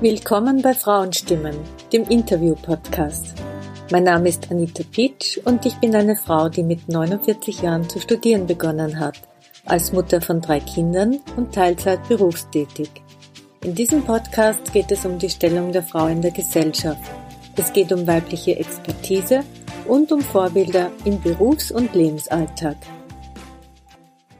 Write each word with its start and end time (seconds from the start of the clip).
Willkommen 0.00 0.62
bei 0.62 0.74
Frauenstimmen, 0.74 1.56
dem 1.92 2.04
Interview-Podcast. 2.04 3.34
Mein 3.90 4.04
Name 4.04 4.28
ist 4.28 4.48
Anita 4.48 4.84
Pitsch 4.84 5.40
und 5.44 5.66
ich 5.66 5.74
bin 5.78 5.92
eine 5.96 6.14
Frau, 6.14 6.48
die 6.48 6.62
mit 6.62 6.88
49 6.88 7.62
Jahren 7.62 7.88
zu 7.88 7.98
studieren 7.98 8.46
begonnen 8.46 9.00
hat, 9.00 9.18
als 9.64 9.92
Mutter 9.92 10.20
von 10.20 10.40
drei 10.40 10.60
Kindern 10.60 11.18
und 11.36 11.52
Teilzeit 11.52 12.06
berufstätig. 12.06 12.90
In 13.64 13.74
diesem 13.74 14.04
Podcast 14.04 14.72
geht 14.72 14.92
es 14.92 15.04
um 15.04 15.18
die 15.18 15.30
Stellung 15.30 15.72
der 15.72 15.82
Frau 15.82 16.06
in 16.06 16.22
der 16.22 16.30
Gesellschaft. 16.30 17.10
Es 17.56 17.72
geht 17.72 17.90
um 17.90 18.06
weibliche 18.06 18.56
Expertise 18.56 19.42
und 19.88 20.12
um 20.12 20.20
Vorbilder 20.20 20.92
im 21.06 21.20
Berufs- 21.20 21.72
und 21.72 21.92
Lebensalltag. 21.96 22.76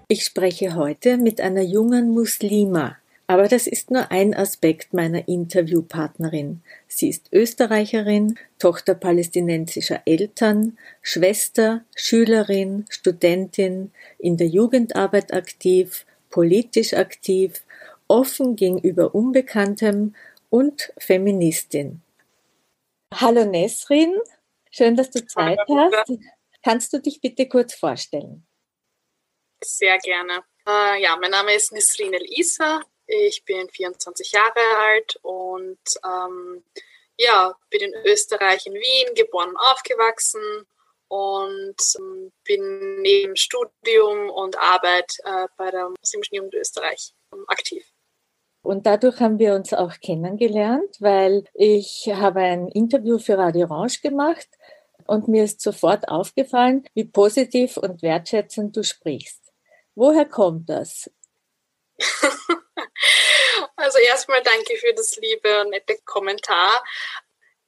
Ich 0.07 0.25
spreche 0.25 0.77
heute 0.77 1.17
mit 1.17 1.41
einer 1.41 1.63
jungen 1.63 2.11
Muslima, 2.15 2.95
aber 3.29 3.47
das 3.47 3.67
ist 3.67 3.91
nur 3.91 4.11
ein 4.11 4.35
Aspekt 4.35 4.95
meiner 4.95 5.29
Interviewpartnerin. 5.29 6.63
Sie 6.87 7.11
ist 7.11 7.31
Österreicherin, 7.31 8.39
Tochter 8.59 8.95
palästinensischer 8.95 10.01
Eltern, 10.07 10.79
Schwester, 11.03 11.85
Schülerin, 11.95 12.87
Studentin, 12.89 13.93
in 14.19 14.39
der 14.39 14.47
Jugendarbeit 14.47 15.35
aktiv, 15.35 16.07
politisch 16.31 16.95
aktiv, 16.95 17.63
offen 18.09 18.57
gegenüber 18.57 19.15
Unbekanntem 19.15 20.17
und 20.49 20.91
Feministin. 20.97 22.01
Hallo 23.13 23.45
Nesrin, 23.45 24.15
schön, 24.71 24.97
dass 24.97 25.11
du 25.11 25.27
Zeit 25.27 25.59
hast. 25.69 26.19
Kannst 26.63 26.95
du 26.95 26.99
dich 26.99 27.21
bitte 27.21 27.47
kurz 27.47 27.75
vorstellen? 27.75 28.47
Sehr 29.63 29.99
gerne. 29.99 30.45
Uh, 30.67 30.95
ja, 30.99 31.15
mein 31.21 31.31
Name 31.31 31.55
ist 31.55 31.73
Nesrin 31.73 32.15
El 32.15 32.25
Isa. 32.25 32.81
Ich 33.09 33.45
bin 33.45 33.69
24 33.71 34.33
Jahre 34.33 34.61
alt 34.81 35.19
und 35.23 35.79
ähm, 36.05 36.63
ja, 37.17 37.57
bin 37.71 37.81
in 37.81 37.95
Österreich, 38.05 38.67
in 38.67 38.75
Wien, 38.75 39.15
geboren 39.15 39.49
und 39.49 39.57
aufgewachsen 39.57 40.67
und 41.09 41.77
ähm, 41.99 42.33
bin 42.45 43.01
neben 43.01 43.35
Studium 43.35 44.29
und 44.29 44.59
Arbeit 44.59 45.17
äh, 45.25 45.49
bei 45.57 45.71
der 45.71 45.89
Muslimischen 45.89 46.37
Jugend 46.37 46.55
Österreich 46.55 47.15
ähm, 47.33 47.45
aktiv. 47.49 47.85
Und 48.61 48.85
dadurch 48.85 49.21
haben 49.21 49.39
wir 49.39 49.55
uns 49.55 49.73
auch 49.73 49.95
kennengelernt, 50.01 50.97
weil 51.01 51.45
ich 51.55 52.11
habe 52.13 52.41
ein 52.41 52.69
Interview 52.69 53.19
für 53.19 53.39
Radio 53.39 53.67
Orange 53.71 54.03
gemacht 54.03 54.49
und 55.07 55.29
mir 55.29 55.45
ist 55.45 55.63
sofort 55.63 56.09
aufgefallen, 56.09 56.85
wie 56.93 57.05
positiv 57.05 57.79
und 57.79 58.03
wertschätzend 58.03 58.77
du 58.77 58.85
sprichst. 58.85 59.41
Woher 59.95 60.27
kommt 60.27 60.69
das? 60.69 61.11
Also 63.77 63.99
erstmal 63.99 64.43
danke 64.43 64.77
für 64.77 64.93
das 64.95 65.17
liebe 65.17 65.61
und 65.61 65.71
nette 65.71 65.99
Kommentar. 66.05 66.85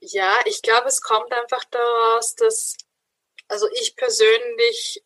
Ja, 0.01 0.39
ich 0.45 0.63
glaube, 0.63 0.89
es 0.89 1.03
kommt 1.03 1.33
einfach 1.33 1.65
daraus, 1.65 2.35
dass, 2.37 2.77
also 3.49 3.69
ich 3.73 3.97
persönlich 3.97 5.03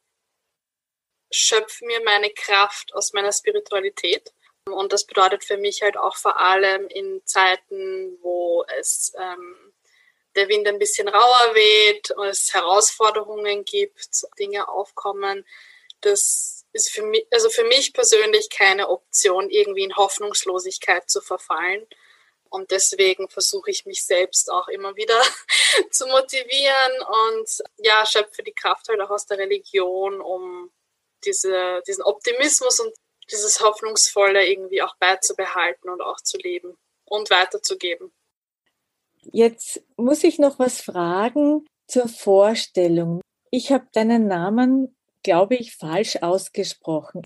schöpfe 1.31 1.85
mir 1.87 2.03
meine 2.05 2.31
Kraft 2.31 2.95
aus 2.95 3.13
meiner 3.13 3.33
Spiritualität. 3.33 4.33
Und 4.67 4.93
das 4.93 5.05
bedeutet 5.05 5.45
für 5.45 5.57
mich 5.57 5.83
halt 5.83 5.97
auch 5.97 6.17
vor 6.17 6.39
allem 6.39 6.87
in 6.89 7.23
Zeiten, 7.25 8.19
wo 8.23 8.65
es 8.79 9.13
ähm, 9.19 9.75
der 10.37 10.49
Wind 10.49 10.67
ein 10.67 10.79
bisschen 10.79 11.09
rauer 11.09 11.55
weht 11.55 12.11
und 12.13 12.27
es 12.27 12.55
Herausforderungen 12.55 13.65
gibt, 13.65 14.25
Dinge 14.39 14.69
aufkommen, 14.69 15.47
dass 16.01 16.64
ist 16.75 16.91
für 16.91 17.03
mich, 17.03 17.27
also 17.31 17.49
für 17.49 17.65
mich 17.65 17.93
persönlich 17.93 18.51
keine 18.51 18.89
Option, 18.89 19.49
irgendwie 19.49 19.85
in 19.85 19.97
Hoffnungslosigkeit 19.97 21.09
zu 21.09 21.21
verfallen. 21.21 21.87
Und 22.51 22.71
deswegen 22.71 23.29
versuche 23.29 23.71
ich 23.71 23.87
mich 23.87 24.05
selbst 24.05 24.51
auch 24.51 24.69
immer 24.69 24.95
wieder 24.97 25.21
zu 25.91 26.07
motivieren 26.07 26.93
und 27.33 27.63
ja, 27.79 28.05
schöpfe 28.07 28.43
die 28.43 28.53
Kraft 28.53 28.89
halt 28.89 29.01
auch 29.01 29.11
aus 29.11 29.27
der 29.27 29.39
Religion, 29.39 30.21
um 30.21 30.71
diese, 31.25 31.83
diesen 31.87 32.03
Optimismus 32.03 32.81
und 32.81 32.93
dieses 33.31 33.61
Hoffnungsvolle 33.61 34.47
irgendwie 34.47 34.83
auch 34.83 34.97
beizubehalten 34.97 35.89
und 35.89 36.03
auch 36.03 36.21
zu 36.21 36.37
leben 36.39 36.77
und 37.07 37.31
weiterzugeben. 37.31 38.13
Jetzt 39.33 39.83
muss 39.97 40.23
ich 40.25 40.39
noch 40.39 40.59
was 40.59 40.81
fragen 40.81 41.67
zur 41.87 42.09
Vorstellung. 42.09 43.21
Ich 43.51 43.73
habe 43.73 43.87
deinen 43.93 44.27
Namen 44.27 44.97
glaube 45.25 45.57
ich, 45.57 45.75
falsch 45.75 46.19
ausgesprochen. 46.23 47.23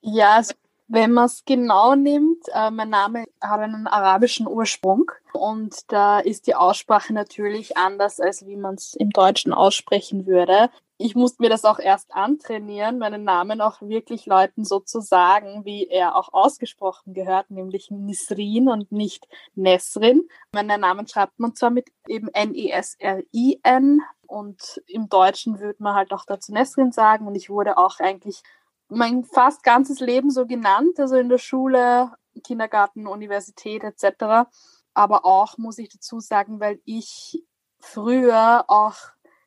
Ja, 0.00 0.36
also 0.36 0.54
wenn 0.86 1.12
man 1.12 1.26
es 1.26 1.44
genau 1.44 1.94
nimmt, 1.94 2.44
äh, 2.54 2.70
mein 2.70 2.90
Name 2.90 3.24
hat 3.40 3.60
einen 3.60 3.86
arabischen 3.86 4.46
Ursprung 4.46 5.10
und 5.32 5.74
da 5.88 6.20
ist 6.20 6.46
die 6.46 6.54
Aussprache 6.54 7.12
natürlich 7.12 7.76
anders, 7.76 8.20
als 8.20 8.46
wie 8.46 8.56
man 8.56 8.74
es 8.74 8.94
im 8.94 9.10
Deutschen 9.10 9.52
aussprechen 9.52 10.26
würde. 10.26 10.70
Ich 10.96 11.14
musste 11.14 11.42
mir 11.42 11.48
das 11.48 11.64
auch 11.64 11.78
erst 11.78 12.14
antrainieren, 12.14 12.98
meinen 12.98 13.24
Namen 13.24 13.60
auch 13.60 13.82
wirklich 13.82 14.26
Leuten 14.26 14.64
so 14.64 14.78
zu 14.78 15.00
sagen, 15.00 15.64
wie 15.64 15.88
er 15.88 16.14
auch 16.16 16.32
ausgesprochen 16.32 17.14
gehört, 17.14 17.50
nämlich 17.50 17.90
Nisrin 17.90 18.68
und 18.68 18.92
nicht 18.92 19.26
Nesrin. 19.54 20.28
Meinen 20.52 20.80
Namen 20.80 21.08
schreibt 21.08 21.38
man 21.40 21.54
zwar 21.54 21.70
mit 21.70 21.88
eben 22.06 22.28
N-E-S-R-I-N, 22.28 24.02
und 24.26 24.82
im 24.86 25.08
Deutschen 25.08 25.60
würde 25.60 25.82
man 25.82 25.94
halt 25.94 26.12
auch 26.12 26.24
dazu 26.24 26.52
Nesrin 26.52 26.92
sagen. 26.92 27.26
Und 27.26 27.34
ich 27.34 27.50
wurde 27.50 27.76
auch 27.78 28.00
eigentlich 28.00 28.42
mein 28.88 29.24
fast 29.24 29.62
ganzes 29.62 30.00
Leben 30.00 30.30
so 30.30 30.46
genannt, 30.46 30.98
also 30.98 31.16
in 31.16 31.28
der 31.28 31.38
Schule, 31.38 32.12
Kindergarten, 32.42 33.06
Universität 33.06 33.84
etc. 33.84 34.48
Aber 34.92 35.24
auch, 35.24 35.58
muss 35.58 35.78
ich 35.78 35.88
dazu 35.88 36.20
sagen, 36.20 36.60
weil 36.60 36.80
ich 36.84 37.44
früher 37.78 38.64
auch 38.68 38.96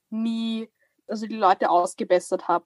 nie, 0.09 0.69
also 1.07 1.28
die 1.28 1.35
Leute 1.35 1.69
ausgebessert 1.69 2.47
habe. 2.47 2.66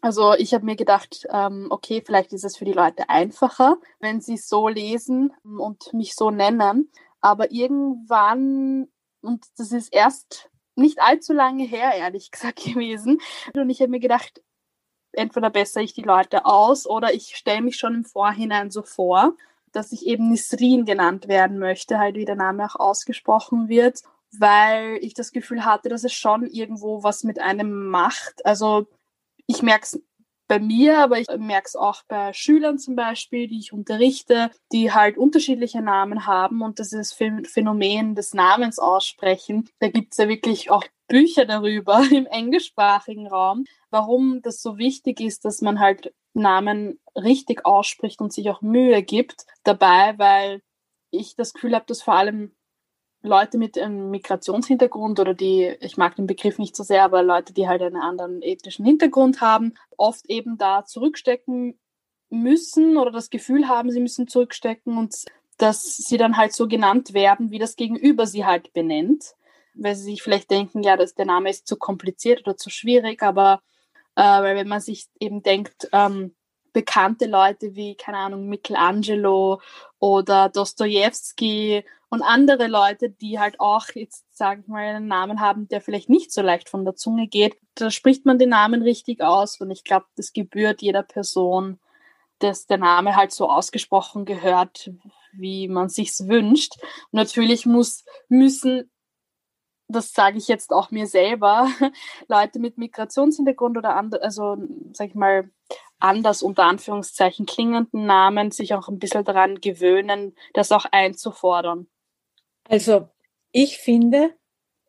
Also 0.00 0.34
ich 0.34 0.52
habe 0.52 0.66
mir 0.66 0.76
gedacht, 0.76 1.26
ähm, 1.30 1.68
okay, 1.70 2.02
vielleicht 2.04 2.32
ist 2.34 2.44
es 2.44 2.56
für 2.58 2.66
die 2.66 2.72
Leute 2.72 3.08
einfacher, 3.08 3.78
wenn 4.00 4.20
sie 4.20 4.36
so 4.36 4.68
lesen 4.68 5.32
und 5.42 5.94
mich 5.94 6.14
so 6.14 6.30
nennen. 6.30 6.90
Aber 7.22 7.50
irgendwann, 7.50 8.88
und 9.22 9.46
das 9.56 9.72
ist 9.72 9.92
erst 9.94 10.50
nicht 10.76 11.00
allzu 11.00 11.32
lange 11.32 11.64
her, 11.64 11.92
ehrlich 11.94 12.30
gesagt, 12.32 12.62
gewesen. 12.64 13.20
Und 13.54 13.70
ich 13.70 13.80
habe 13.80 13.90
mir 13.90 14.00
gedacht, 14.00 14.42
entweder 15.12 15.50
bessere 15.50 15.82
ich 15.82 15.94
die 15.94 16.02
Leute 16.02 16.44
aus 16.44 16.86
oder 16.86 17.14
ich 17.14 17.36
stelle 17.36 17.62
mich 17.62 17.76
schon 17.76 17.94
im 17.94 18.04
Vorhinein 18.04 18.70
so 18.70 18.82
vor, 18.82 19.34
dass 19.72 19.92
ich 19.92 20.06
eben 20.06 20.28
Nisrin 20.28 20.84
genannt 20.84 21.28
werden 21.28 21.58
möchte, 21.58 21.98
halt 21.98 22.16
wie 22.16 22.24
der 22.24 22.36
Name 22.36 22.66
auch 22.66 22.76
ausgesprochen 22.76 23.68
wird, 23.68 24.02
weil 24.40 24.98
ich 25.02 25.14
das 25.14 25.32
Gefühl 25.32 25.64
hatte, 25.64 25.88
dass 25.88 26.04
es 26.04 26.12
schon 26.12 26.46
irgendwo 26.46 27.02
was 27.02 27.24
mit 27.24 27.38
einem 27.38 27.88
macht. 27.88 28.44
Also 28.44 28.86
ich 29.46 29.62
merke 29.62 29.84
es 29.84 30.02
bei 30.46 30.58
mir, 30.58 30.98
aber 30.98 31.18
ich 31.18 31.26
merke 31.38 31.66
es 31.66 31.76
auch 31.76 32.02
bei 32.06 32.32
Schülern 32.32 32.78
zum 32.78 32.96
Beispiel, 32.96 33.48
die 33.48 33.58
ich 33.58 33.72
unterrichte, 33.72 34.50
die 34.72 34.92
halt 34.92 35.16
unterschiedliche 35.16 35.80
Namen 35.80 36.26
haben 36.26 36.62
und 36.62 36.78
das 36.78 36.92
ist 36.92 37.14
Phänomen 37.14 38.14
des 38.14 38.34
Namens 38.34 38.78
aussprechen. 38.78 39.68
Da 39.78 39.88
gibt 39.88 40.12
es 40.12 40.18
ja 40.18 40.28
wirklich 40.28 40.70
auch 40.70 40.84
Bücher 41.08 41.46
darüber 41.46 42.02
im 42.10 42.26
englischsprachigen 42.26 43.26
Raum, 43.26 43.64
warum 43.90 44.42
das 44.42 44.60
so 44.60 44.78
wichtig 44.78 45.20
ist, 45.20 45.44
dass 45.44 45.62
man 45.62 45.80
halt 45.80 46.12
Namen 46.34 47.00
richtig 47.16 47.64
ausspricht 47.64 48.20
und 48.20 48.32
sich 48.32 48.50
auch 48.50 48.60
Mühe 48.60 49.02
gibt 49.02 49.46
dabei, 49.62 50.18
weil 50.18 50.62
ich 51.10 51.36
das 51.36 51.54
Gefühl 51.54 51.74
habe, 51.74 51.86
dass 51.86 52.02
vor 52.02 52.14
allem 52.14 52.54
Leute 53.24 53.56
mit 53.56 53.78
einem 53.78 54.10
Migrationshintergrund 54.10 55.18
oder 55.18 55.32
die, 55.32 55.74
ich 55.80 55.96
mag 55.96 56.14
den 56.14 56.26
Begriff 56.26 56.58
nicht 56.58 56.76
so 56.76 56.82
sehr, 56.82 57.04
aber 57.04 57.22
Leute, 57.22 57.54
die 57.54 57.66
halt 57.66 57.80
einen 57.80 57.96
anderen 57.96 58.42
ethnischen 58.42 58.84
Hintergrund 58.84 59.40
haben, 59.40 59.72
oft 59.96 60.28
eben 60.28 60.58
da 60.58 60.84
zurückstecken 60.84 61.78
müssen 62.28 62.98
oder 62.98 63.10
das 63.10 63.30
Gefühl 63.30 63.66
haben, 63.66 63.90
sie 63.90 64.00
müssen 64.00 64.28
zurückstecken 64.28 64.98
und 64.98 65.24
dass 65.56 65.96
sie 65.96 66.18
dann 66.18 66.36
halt 66.36 66.52
so 66.52 66.68
genannt 66.68 67.14
werden, 67.14 67.50
wie 67.50 67.58
das 67.58 67.76
Gegenüber 67.76 68.26
sie 68.26 68.44
halt 68.44 68.74
benennt, 68.74 69.34
weil 69.72 69.94
sie 69.94 70.04
sich 70.04 70.22
vielleicht 70.22 70.50
denken, 70.50 70.82
ja, 70.82 70.98
dass 70.98 71.14
der 71.14 71.26
Name 71.26 71.48
ist 71.48 71.66
zu 71.66 71.76
kompliziert 71.76 72.40
oder 72.40 72.58
zu 72.58 72.68
schwierig, 72.68 73.22
aber 73.22 73.62
äh, 74.16 74.22
weil 74.22 74.54
wenn 74.54 74.68
man 74.68 74.80
sich 74.80 75.06
eben 75.18 75.42
denkt, 75.42 75.88
ähm, 75.92 76.34
bekannte 76.74 77.24
Leute 77.24 77.74
wie, 77.74 77.94
keine 77.94 78.18
Ahnung, 78.18 78.48
Michelangelo 78.48 79.62
oder 79.98 80.50
Dostoevsky 80.50 81.84
und 82.10 82.20
andere 82.20 82.66
Leute, 82.66 83.08
die 83.08 83.38
halt 83.38 83.58
auch 83.60 83.86
jetzt, 83.94 84.26
sage 84.36 84.60
ich 84.60 84.68
mal, 84.68 84.84
einen 84.84 85.06
Namen 85.06 85.40
haben, 85.40 85.68
der 85.68 85.80
vielleicht 85.80 86.10
nicht 86.10 86.32
so 86.32 86.42
leicht 86.42 86.68
von 86.68 86.84
der 86.84 86.96
Zunge 86.96 87.28
geht, 87.28 87.56
da 87.76 87.90
spricht 87.90 88.26
man 88.26 88.38
den 88.38 88.50
Namen 88.50 88.82
richtig 88.82 89.22
aus 89.22 89.60
und 89.60 89.70
ich 89.70 89.84
glaube, 89.84 90.06
das 90.16 90.34
gebührt 90.34 90.82
jeder 90.82 91.02
Person, 91.02 91.80
dass 92.40 92.66
der 92.66 92.78
Name 92.78 93.16
halt 93.16 93.32
so 93.32 93.48
ausgesprochen 93.48 94.26
gehört, 94.26 94.90
wie 95.32 95.68
man 95.68 95.88
sich's 95.88 96.28
wünscht. 96.28 96.74
Natürlich 97.12 97.64
muss, 97.64 98.04
müssen 98.28 98.90
das 99.88 100.12
sage 100.12 100.38
ich 100.38 100.48
jetzt 100.48 100.72
auch 100.72 100.90
mir 100.90 101.06
selber, 101.06 101.68
Leute 102.28 102.58
mit 102.58 102.78
Migrationshintergrund 102.78 103.76
oder 103.76 103.96
andere, 103.96 104.22
also 104.22 104.56
sag 104.92 105.08
ich 105.08 105.14
mal, 105.14 105.50
anders 106.04 106.42
unter 106.42 106.64
Anführungszeichen 106.64 107.46
klingenden 107.46 108.06
Namen 108.06 108.50
sich 108.50 108.74
auch 108.74 108.88
ein 108.88 108.98
bisschen 108.98 109.24
daran 109.24 109.60
gewöhnen, 109.60 110.34
das 110.52 110.70
auch 110.70 110.84
einzufordern. 110.90 111.88
Also 112.68 113.08
ich 113.52 113.78
finde, 113.78 114.34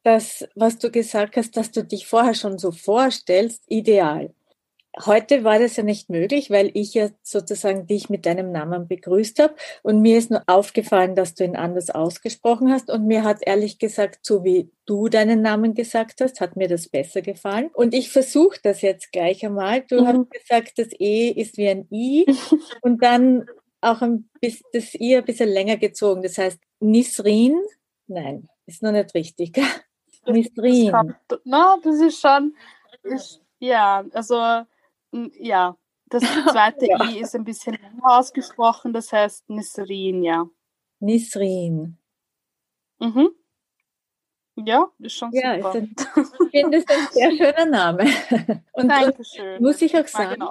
dass, 0.03 0.47
was 0.55 0.77
du 0.77 0.91
gesagt 0.91 1.37
hast, 1.37 1.57
dass 1.57 1.71
du 1.71 1.83
dich 1.83 2.05
vorher 2.05 2.35
schon 2.35 2.57
so 2.57 2.71
vorstellst, 2.71 3.63
ideal. 3.67 4.33
Heute 5.03 5.43
war 5.43 5.59
das 5.59 5.75
ja 5.75 5.83
nicht 5.83 6.09
möglich, 6.09 6.49
weil 6.49 6.71
ich 6.73 6.93
ja 6.93 7.09
sozusagen 7.21 7.85
dich 7.85 8.09
mit 8.09 8.25
deinem 8.25 8.51
Namen 8.51 8.87
begrüßt 8.87 9.39
habe. 9.39 9.55
Und 9.83 10.01
mir 10.01 10.17
ist 10.17 10.31
nur 10.31 10.43
aufgefallen, 10.47 11.15
dass 11.15 11.35
du 11.35 11.43
ihn 11.43 11.57
anders 11.57 11.89
ausgesprochen 11.89 12.71
hast. 12.71 12.89
Und 12.89 13.05
mir 13.05 13.23
hat 13.23 13.39
ehrlich 13.41 13.77
gesagt, 13.77 14.19
so 14.21 14.45
wie 14.45 14.69
du 14.85 15.09
deinen 15.09 15.41
Namen 15.41 15.73
gesagt 15.73 16.21
hast, 16.21 16.39
hat 16.39 16.55
mir 16.55 16.69
das 16.69 16.87
besser 16.87 17.21
gefallen. 17.21 17.69
Und 17.73 17.93
ich 17.93 18.09
versuche 18.09 18.59
das 18.63 18.81
jetzt 18.81 19.11
gleich 19.11 19.45
einmal. 19.45 19.81
Du 19.81 20.01
mhm. 20.01 20.07
hast 20.07 20.29
gesagt, 20.29 20.79
das 20.79 20.87
E 20.97 21.29
ist 21.29 21.57
wie 21.57 21.67
ein 21.67 21.87
I. 21.91 22.25
und 22.81 23.03
dann 23.03 23.45
auch 23.81 24.01
ein 24.01 24.29
bisschen, 24.39 24.65
das 24.71 24.93
I 24.95 25.17
ein 25.17 25.25
bisschen 25.25 25.49
länger 25.49 25.77
gezogen. 25.77 26.21
Das 26.21 26.37
heißt, 26.37 26.59
Nisrin, 26.79 27.61
nein, 28.07 28.47
ist 28.65 28.81
noch 28.81 28.91
nicht 28.91 29.13
richtig. 29.13 29.59
Nisrin. 30.25 31.15
Na, 31.43 31.77
das 31.83 31.99
ist 31.99 32.21
schon, 32.21 32.55
ist, 33.03 33.41
ja, 33.59 34.05
also 34.13 34.63
ja, 35.39 35.77
das 36.07 36.23
zweite 36.51 36.87
ja. 36.87 37.03
I 37.03 37.19
ist 37.19 37.35
ein 37.35 37.43
bisschen 37.43 37.73
länger 37.75 38.17
ausgesprochen, 38.17 38.93
das 38.93 39.11
heißt 39.11 39.49
Nisrin, 39.49 40.23
ja. 40.23 40.47
Nisrin. 40.99 41.97
Mhm. 42.99 43.29
Ja, 44.57 44.89
ist 44.99 45.17
schon 45.17 45.31
ja, 45.33 45.55
super. 45.55 45.71
Ein, 45.73 45.95
ich 46.51 46.61
finde 46.61 46.77
es 46.77 46.85
ein 46.87 47.07
sehr 47.11 47.31
schöner 47.31 47.65
Name. 47.65 48.03
Und, 48.73 48.87
Dankeschön. 48.87 49.61
Muss 49.61 49.81
ich 49.81 49.97
auch 49.97 50.07
sagen, 50.07 50.41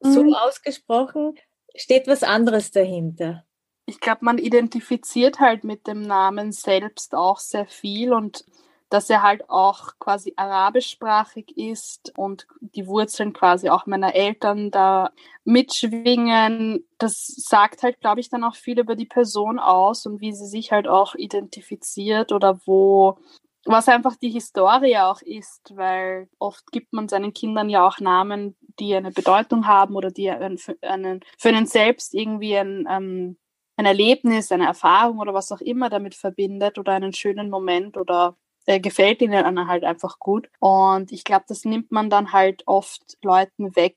so 0.00 0.24
mhm. 0.24 0.34
ausgesprochen 0.34 1.38
steht 1.76 2.08
was 2.08 2.22
anderes 2.22 2.72
dahinter. 2.72 3.44
Ich 3.86 4.00
glaube, 4.00 4.24
man 4.24 4.38
identifiziert 4.38 5.40
halt 5.40 5.64
mit 5.64 5.86
dem 5.86 6.02
Namen 6.02 6.52
selbst 6.52 7.14
auch 7.14 7.38
sehr 7.38 7.66
viel 7.66 8.12
und 8.12 8.44
dass 8.90 9.08
er 9.08 9.22
halt 9.22 9.48
auch 9.48 9.92
quasi 10.00 10.34
arabischsprachig 10.36 11.56
ist 11.56 12.12
und 12.18 12.46
die 12.60 12.88
Wurzeln 12.88 13.32
quasi 13.32 13.70
auch 13.70 13.86
meiner 13.86 14.14
Eltern 14.16 14.72
da 14.72 15.12
mitschwingen. 15.44 16.84
Das 16.98 17.26
sagt 17.26 17.84
halt, 17.84 18.00
glaube 18.00 18.20
ich, 18.20 18.28
dann 18.28 18.42
auch 18.42 18.56
viel 18.56 18.80
über 18.80 18.96
die 18.96 19.06
Person 19.06 19.60
aus 19.60 20.06
und 20.06 20.20
wie 20.20 20.32
sie 20.32 20.46
sich 20.46 20.72
halt 20.72 20.88
auch 20.88 21.14
identifiziert 21.14 22.32
oder 22.32 22.60
wo, 22.66 23.18
was 23.64 23.88
einfach 23.88 24.16
die 24.16 24.30
Historie 24.30 24.96
auch 24.98 25.22
ist, 25.22 25.72
weil 25.76 26.28
oft 26.40 26.72
gibt 26.72 26.92
man 26.92 27.08
seinen 27.08 27.32
Kindern 27.32 27.68
ja 27.70 27.86
auch 27.86 28.00
Namen, 28.00 28.56
die 28.80 28.94
eine 28.96 29.12
Bedeutung 29.12 29.68
haben 29.68 29.94
oder 29.94 30.10
die 30.10 30.30
einen, 30.30 30.58
für, 30.58 30.76
einen, 30.82 31.66
selbst 31.66 32.12
irgendwie 32.12 32.56
ein, 32.56 32.88
ähm, 32.90 33.36
ein 33.76 33.86
Erlebnis, 33.86 34.50
eine 34.50 34.66
Erfahrung 34.66 35.20
oder 35.20 35.32
was 35.32 35.52
auch 35.52 35.60
immer 35.60 35.90
damit 35.90 36.16
verbindet 36.16 36.76
oder 36.76 36.92
einen 36.92 37.12
schönen 37.12 37.50
Moment 37.50 37.96
oder 37.96 38.36
äh, 38.66 38.80
gefällt 38.80 39.22
ihnen 39.22 39.68
halt 39.68 39.84
einfach 39.84 40.18
gut. 40.18 40.48
Und 40.58 41.12
ich 41.12 41.24
glaube, 41.24 41.44
das 41.48 41.64
nimmt 41.64 41.90
man 41.90 42.10
dann 42.10 42.32
halt 42.32 42.62
oft 42.66 43.18
Leuten 43.22 43.74
weg. 43.76 43.96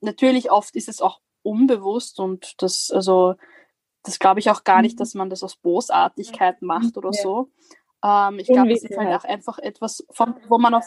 Natürlich 0.00 0.50
oft 0.50 0.76
ist 0.76 0.88
es 0.88 1.00
auch 1.00 1.20
unbewusst 1.42 2.20
und 2.20 2.62
das, 2.62 2.90
also, 2.90 3.34
das 4.02 4.18
glaube 4.18 4.40
ich 4.40 4.50
auch 4.50 4.64
gar 4.64 4.82
nicht, 4.82 4.94
mhm. 4.94 4.98
dass 4.98 5.14
man 5.14 5.30
das 5.30 5.42
aus 5.42 5.56
Bosartigkeit 5.56 6.62
macht 6.62 6.96
oder 6.96 7.10
ja. 7.12 7.22
so. 7.22 7.50
Ähm, 8.04 8.38
ich 8.38 8.48
glaube, 8.48 8.72
es 8.72 8.84
ist 8.84 8.96
halt 8.96 9.14
auch 9.14 9.24
einfach 9.24 9.58
etwas, 9.58 10.04
von, 10.10 10.34
wo 10.48 10.58
man 10.58 10.74
auf 10.74 10.84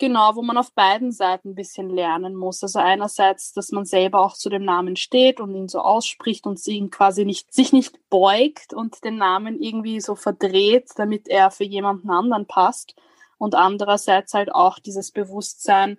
Genau, 0.00 0.36
wo 0.36 0.42
man 0.42 0.56
auf 0.56 0.72
beiden 0.74 1.10
Seiten 1.10 1.50
ein 1.50 1.54
bisschen 1.56 1.90
lernen 1.90 2.36
muss. 2.36 2.62
Also 2.62 2.78
einerseits, 2.78 3.52
dass 3.52 3.72
man 3.72 3.84
selber 3.84 4.20
auch 4.20 4.34
zu 4.34 4.48
dem 4.48 4.64
Namen 4.64 4.94
steht 4.94 5.40
und 5.40 5.54
ihn 5.54 5.66
so 5.66 5.80
ausspricht 5.80 6.46
und 6.46 6.64
ihn 6.68 6.90
quasi 6.90 7.24
nicht, 7.24 7.52
sich 7.52 7.72
nicht 7.72 7.98
beugt 8.08 8.72
und 8.72 9.02
den 9.04 9.16
Namen 9.16 9.60
irgendwie 9.60 10.00
so 10.00 10.14
verdreht, 10.14 10.90
damit 10.96 11.26
er 11.26 11.50
für 11.50 11.64
jemanden 11.64 12.10
anderen 12.10 12.46
passt. 12.46 12.94
Und 13.38 13.56
andererseits 13.56 14.34
halt 14.34 14.52
auch 14.52 14.78
dieses 14.78 15.10
Bewusstsein, 15.10 15.98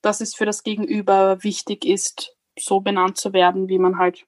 dass 0.00 0.22
es 0.22 0.34
für 0.34 0.46
das 0.46 0.62
Gegenüber 0.62 1.42
wichtig 1.42 1.84
ist, 1.84 2.34
so 2.58 2.80
benannt 2.80 3.18
zu 3.18 3.34
werden, 3.34 3.68
wie 3.68 3.78
man 3.78 3.98
halt 3.98 4.26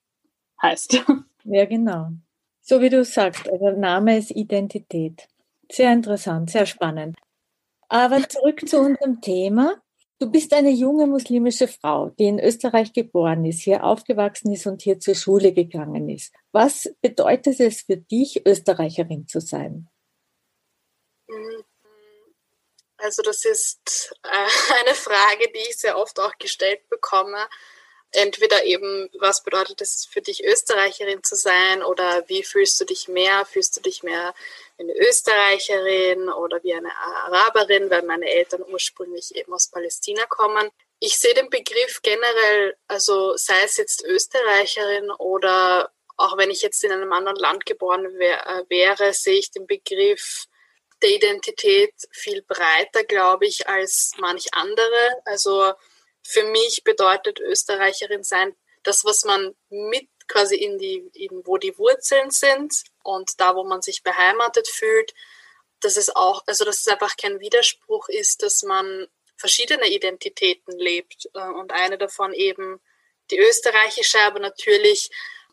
heißt. 0.60 1.04
Ja, 1.50 1.64
genau. 1.64 2.10
So 2.60 2.82
wie 2.82 2.90
du 2.90 3.02
sagst, 3.02 3.48
also 3.48 3.70
Name 3.70 4.18
ist 4.18 4.32
Identität. 4.32 5.28
Sehr 5.70 5.94
interessant, 5.94 6.50
sehr 6.50 6.66
spannend. 6.66 7.16
Aber 7.88 8.28
zurück 8.28 8.68
zu 8.68 8.78
unserem 8.78 9.20
Thema. 9.20 9.82
Du 10.20 10.30
bist 10.30 10.52
eine 10.52 10.70
junge 10.70 11.06
muslimische 11.06 11.68
Frau, 11.68 12.10
die 12.10 12.24
in 12.24 12.40
Österreich 12.40 12.92
geboren 12.92 13.44
ist, 13.44 13.62
hier 13.62 13.84
aufgewachsen 13.84 14.52
ist 14.52 14.66
und 14.66 14.82
hier 14.82 14.98
zur 14.98 15.14
Schule 15.14 15.52
gegangen 15.52 16.08
ist. 16.08 16.34
Was 16.50 16.92
bedeutet 17.00 17.60
es 17.60 17.82
für 17.82 17.96
dich, 17.96 18.44
Österreicherin 18.44 19.28
zu 19.28 19.40
sein? 19.40 19.88
Also 22.96 23.22
das 23.22 23.44
ist 23.44 24.12
äh, 24.24 24.28
eine 24.80 24.94
Frage, 24.94 25.52
die 25.54 25.70
ich 25.70 25.76
sehr 25.76 25.96
oft 25.96 26.18
auch 26.18 26.36
gestellt 26.38 26.88
bekomme 26.88 27.48
entweder 28.12 28.64
eben, 28.64 29.08
was 29.18 29.42
bedeutet 29.42 29.80
es 29.80 30.06
für 30.06 30.22
dich, 30.22 30.44
Österreicherin 30.44 31.22
zu 31.22 31.36
sein 31.36 31.82
oder 31.82 32.24
wie 32.28 32.42
fühlst 32.42 32.80
du 32.80 32.84
dich 32.84 33.08
mehr? 33.08 33.44
Fühlst 33.44 33.76
du 33.76 33.80
dich 33.80 34.02
mehr 34.02 34.34
wie 34.76 34.84
eine 34.84 34.96
Österreicherin 34.96 36.28
oder 36.28 36.62
wie 36.62 36.74
eine 36.74 36.96
Araberin, 36.96 37.90
weil 37.90 38.02
meine 38.02 38.30
Eltern 38.30 38.64
ursprünglich 38.66 39.34
eben 39.34 39.52
aus 39.52 39.68
Palästina 39.68 40.24
kommen? 40.26 40.70
Ich 41.00 41.18
sehe 41.18 41.34
den 41.34 41.50
Begriff 41.50 42.00
generell, 42.02 42.76
also 42.88 43.36
sei 43.36 43.60
es 43.64 43.76
jetzt 43.76 44.04
Österreicherin 44.04 45.10
oder 45.10 45.92
auch 46.16 46.36
wenn 46.36 46.50
ich 46.50 46.62
jetzt 46.62 46.82
in 46.82 46.90
einem 46.90 47.12
anderen 47.12 47.38
Land 47.38 47.64
geboren 47.64 48.18
wär, 48.18 48.44
äh, 48.46 48.64
wäre, 48.68 49.12
sehe 49.12 49.38
ich 49.38 49.52
den 49.52 49.66
Begriff 49.66 50.46
der 51.00 51.10
Identität 51.10 51.94
viel 52.10 52.42
breiter, 52.42 53.04
glaube 53.04 53.46
ich, 53.46 53.68
als 53.68 54.12
manch 54.18 54.52
andere. 54.52 55.22
Also 55.24 55.72
für 56.28 56.44
mich 56.44 56.84
bedeutet 56.84 57.40
Österreicherin 57.40 58.22
sein, 58.22 58.54
das, 58.82 59.02
was 59.06 59.24
man 59.24 59.54
mit 59.70 60.08
quasi 60.28 60.56
in 60.56 60.78
die, 60.78 61.10
in, 61.14 61.46
wo 61.46 61.56
die 61.56 61.76
Wurzeln 61.78 62.30
sind 62.30 62.84
und 63.02 63.40
da, 63.40 63.56
wo 63.56 63.64
man 63.64 63.80
sich 63.80 64.02
beheimatet 64.02 64.68
fühlt, 64.68 65.14
dass 65.80 65.96
es 65.96 66.14
auch, 66.14 66.42
also 66.46 66.66
dass 66.66 66.82
es 66.82 66.88
einfach 66.88 67.16
kein 67.16 67.40
Widerspruch 67.40 68.10
ist, 68.10 68.42
dass 68.42 68.62
man 68.62 69.06
verschiedene 69.38 69.88
Identitäten 69.88 70.78
lebt 70.78 71.30
äh, 71.32 71.48
und 71.48 71.72
eine 71.72 71.96
davon 71.96 72.34
eben 72.34 72.78
die 73.30 73.38
österreichische, 73.38 74.20
aber 74.20 74.38
natürlich 74.38 75.08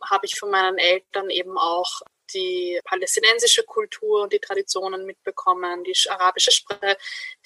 habe 0.10 0.26
ich 0.26 0.38
von 0.38 0.52
meinen 0.52 0.78
Eltern 0.78 1.30
eben 1.30 1.58
auch 1.58 2.02
die 2.34 2.82
palästinensische 2.84 3.64
Kultur 3.64 4.24
und 4.24 4.34
die 4.34 4.40
Traditionen 4.40 5.06
mitbekommen, 5.06 5.86
die 5.86 5.96
arabische 6.10 6.52
Sprache, 6.52 6.98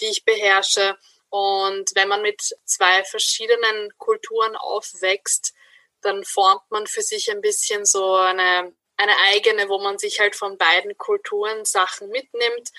die 0.01 0.07
ich 0.07 0.25
beherrsche. 0.25 0.97
Und 1.29 1.91
wenn 1.95 2.07
man 2.07 2.21
mit 2.21 2.41
zwei 2.65 3.03
verschiedenen 3.03 3.95
Kulturen 3.97 4.55
aufwächst, 4.55 5.53
dann 6.01 6.23
formt 6.23 6.69
man 6.69 6.87
für 6.87 7.01
sich 7.01 7.29
ein 7.29 7.41
bisschen 7.41 7.85
so 7.85 8.15
eine, 8.15 8.73
eine 8.97 9.15
eigene, 9.31 9.69
wo 9.69 9.79
man 9.79 9.97
sich 9.99 10.19
halt 10.19 10.35
von 10.35 10.57
beiden 10.57 10.97
Kulturen 10.97 11.65
Sachen 11.65 12.09
mitnimmt. 12.09 12.69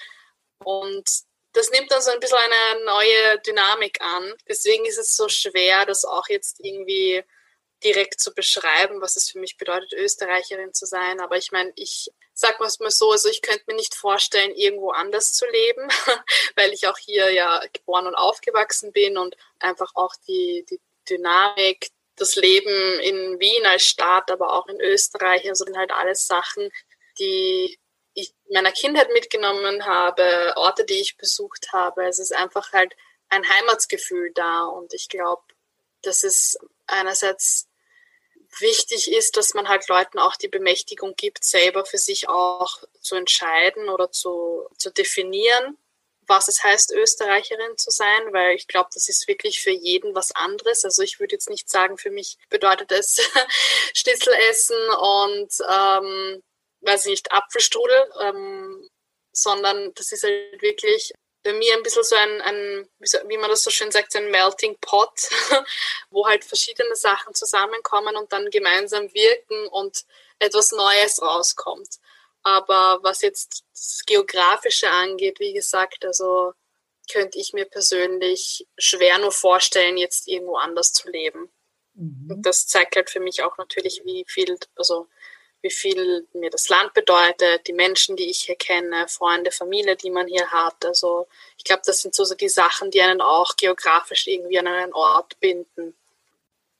Und 0.64 1.08
das 1.52 1.70
nimmt 1.70 1.90
dann 1.90 2.02
so 2.02 2.10
ein 2.10 2.20
bisschen 2.20 2.38
eine 2.38 2.84
neue 2.84 3.38
Dynamik 3.40 4.00
an. 4.00 4.34
Deswegen 4.48 4.84
ist 4.86 4.98
es 4.98 5.16
so 5.16 5.28
schwer, 5.28 5.84
das 5.86 6.04
auch 6.04 6.28
jetzt 6.28 6.60
irgendwie 6.60 7.22
direkt 7.82 8.20
zu 8.20 8.34
beschreiben, 8.34 9.00
was 9.00 9.16
es 9.16 9.30
für 9.30 9.38
mich 9.38 9.56
bedeutet, 9.56 9.92
Österreicherin 9.92 10.74
zu 10.74 10.86
sein. 10.86 11.20
Aber 11.20 11.36
ich 11.36 11.50
meine, 11.50 11.72
ich 11.76 12.10
sag 12.40 12.58
mal 12.58 12.70
so, 12.90 13.12
also 13.12 13.28
ich 13.28 13.42
könnte 13.42 13.64
mir 13.66 13.76
nicht 13.76 13.94
vorstellen, 13.94 14.54
irgendwo 14.54 14.90
anders 14.90 15.32
zu 15.32 15.46
leben, 15.46 15.88
weil 16.56 16.72
ich 16.72 16.88
auch 16.88 16.98
hier 16.98 17.30
ja 17.30 17.62
geboren 17.72 18.06
und 18.06 18.14
aufgewachsen 18.14 18.92
bin 18.92 19.18
und 19.18 19.36
einfach 19.58 19.92
auch 19.94 20.14
die, 20.26 20.64
die 20.68 20.80
Dynamik, 21.08 21.90
das 22.16 22.36
Leben 22.36 23.00
in 23.00 23.38
Wien 23.40 23.66
als 23.66 23.84
Stadt, 23.86 24.30
aber 24.30 24.52
auch 24.52 24.66
in 24.66 24.80
Österreich, 24.80 25.48
also 25.48 25.64
sind 25.64 25.76
halt 25.76 25.92
alles 25.92 26.26
Sachen, 26.26 26.70
die 27.18 27.78
ich 28.14 28.34
in 28.46 28.54
meiner 28.54 28.72
Kindheit 28.72 29.10
mitgenommen 29.12 29.86
habe, 29.86 30.54
Orte, 30.56 30.84
die 30.84 31.00
ich 31.00 31.16
besucht 31.16 31.68
habe. 31.72 32.06
Es 32.06 32.18
ist 32.18 32.34
einfach 32.34 32.72
halt 32.72 32.94
ein 33.28 33.48
Heimatsgefühl 33.48 34.32
da 34.34 34.64
und 34.64 34.92
ich 34.92 35.08
glaube, 35.08 35.42
das 36.02 36.22
ist 36.22 36.58
einerseits 36.86 37.69
wichtig 38.58 39.10
ist, 39.10 39.36
dass 39.36 39.54
man 39.54 39.68
halt 39.68 39.88
Leuten 39.88 40.18
auch 40.18 40.36
die 40.36 40.48
Bemächtigung 40.48 41.14
gibt, 41.16 41.44
selber 41.44 41.84
für 41.84 41.98
sich 41.98 42.28
auch 42.28 42.78
zu 43.00 43.14
entscheiden 43.14 43.88
oder 43.88 44.10
zu, 44.10 44.66
zu 44.76 44.90
definieren, 44.90 45.78
was 46.26 46.48
es 46.48 46.62
heißt, 46.62 46.92
Österreicherin 46.92 47.76
zu 47.76 47.90
sein, 47.90 48.32
weil 48.32 48.54
ich 48.54 48.68
glaube, 48.68 48.90
das 48.94 49.08
ist 49.08 49.28
wirklich 49.28 49.60
für 49.60 49.70
jeden 49.70 50.14
was 50.14 50.32
anderes. 50.32 50.84
Also 50.84 51.02
ich 51.02 51.20
würde 51.20 51.34
jetzt 51.34 51.50
nicht 51.50 51.68
sagen, 51.68 51.98
für 51.98 52.10
mich 52.10 52.38
bedeutet 52.48 52.92
es 52.92 53.20
Schnitzel 53.94 54.32
essen 54.50 54.76
und, 54.90 55.52
ähm, 55.68 56.42
weiß 56.82 57.06
nicht, 57.06 57.32
Apfelstrudel, 57.32 58.10
ähm, 58.22 58.88
sondern 59.32 59.92
das 59.94 60.12
ist 60.12 60.22
halt 60.22 60.62
wirklich 60.62 61.12
bei 61.42 61.52
mir 61.52 61.74
ein 61.74 61.82
bisschen 61.82 62.04
so 62.04 62.16
ein, 62.16 62.40
ein, 62.42 62.88
wie 63.28 63.38
man 63.38 63.50
das 63.50 63.62
so 63.62 63.70
schön 63.70 63.90
sagt, 63.90 64.14
ein 64.16 64.30
Melting 64.30 64.76
Pot, 64.80 65.30
wo 66.10 66.26
halt 66.26 66.44
verschiedene 66.44 66.94
Sachen 66.96 67.34
zusammenkommen 67.34 68.16
und 68.16 68.32
dann 68.32 68.50
gemeinsam 68.50 69.12
wirken 69.14 69.66
und 69.68 70.04
etwas 70.38 70.72
Neues 70.72 71.22
rauskommt. 71.22 71.98
Aber 72.42 73.00
was 73.02 73.22
jetzt 73.22 73.64
das 73.72 74.02
Geografische 74.06 74.90
angeht, 74.90 75.40
wie 75.40 75.52
gesagt, 75.52 76.04
also 76.04 76.52
könnte 77.10 77.38
ich 77.38 77.52
mir 77.52 77.64
persönlich 77.64 78.66
schwer 78.78 79.18
nur 79.18 79.32
vorstellen, 79.32 79.96
jetzt 79.96 80.28
irgendwo 80.28 80.56
anders 80.56 80.92
zu 80.92 81.10
leben. 81.10 81.50
Mhm. 81.94 82.30
Und 82.30 82.46
das 82.46 82.66
zeigt 82.66 82.96
halt 82.96 83.10
für 83.10 83.20
mich 83.20 83.42
auch 83.42 83.58
natürlich, 83.58 84.02
wie 84.04 84.24
viel, 84.28 84.58
also 84.76 85.08
wie 85.62 85.70
viel 85.70 86.26
mir 86.32 86.50
das 86.50 86.68
Land 86.68 86.94
bedeutet, 86.94 87.66
die 87.66 87.72
Menschen, 87.72 88.16
die 88.16 88.30
ich 88.30 88.42
hier 88.42 88.56
kenne, 88.56 89.06
Freunde, 89.08 89.50
Familie, 89.50 89.96
die 89.96 90.10
man 90.10 90.26
hier 90.26 90.50
hat. 90.50 90.84
Also 90.84 91.26
ich 91.56 91.64
glaube, 91.64 91.82
das 91.84 92.00
sind 92.00 92.14
so 92.14 92.24
die 92.34 92.48
Sachen, 92.48 92.90
die 92.90 93.02
einen 93.02 93.20
auch 93.20 93.56
geografisch 93.56 94.26
irgendwie 94.26 94.58
an 94.58 94.66
einen 94.66 94.92
Ort 94.92 95.38
binden. 95.40 95.94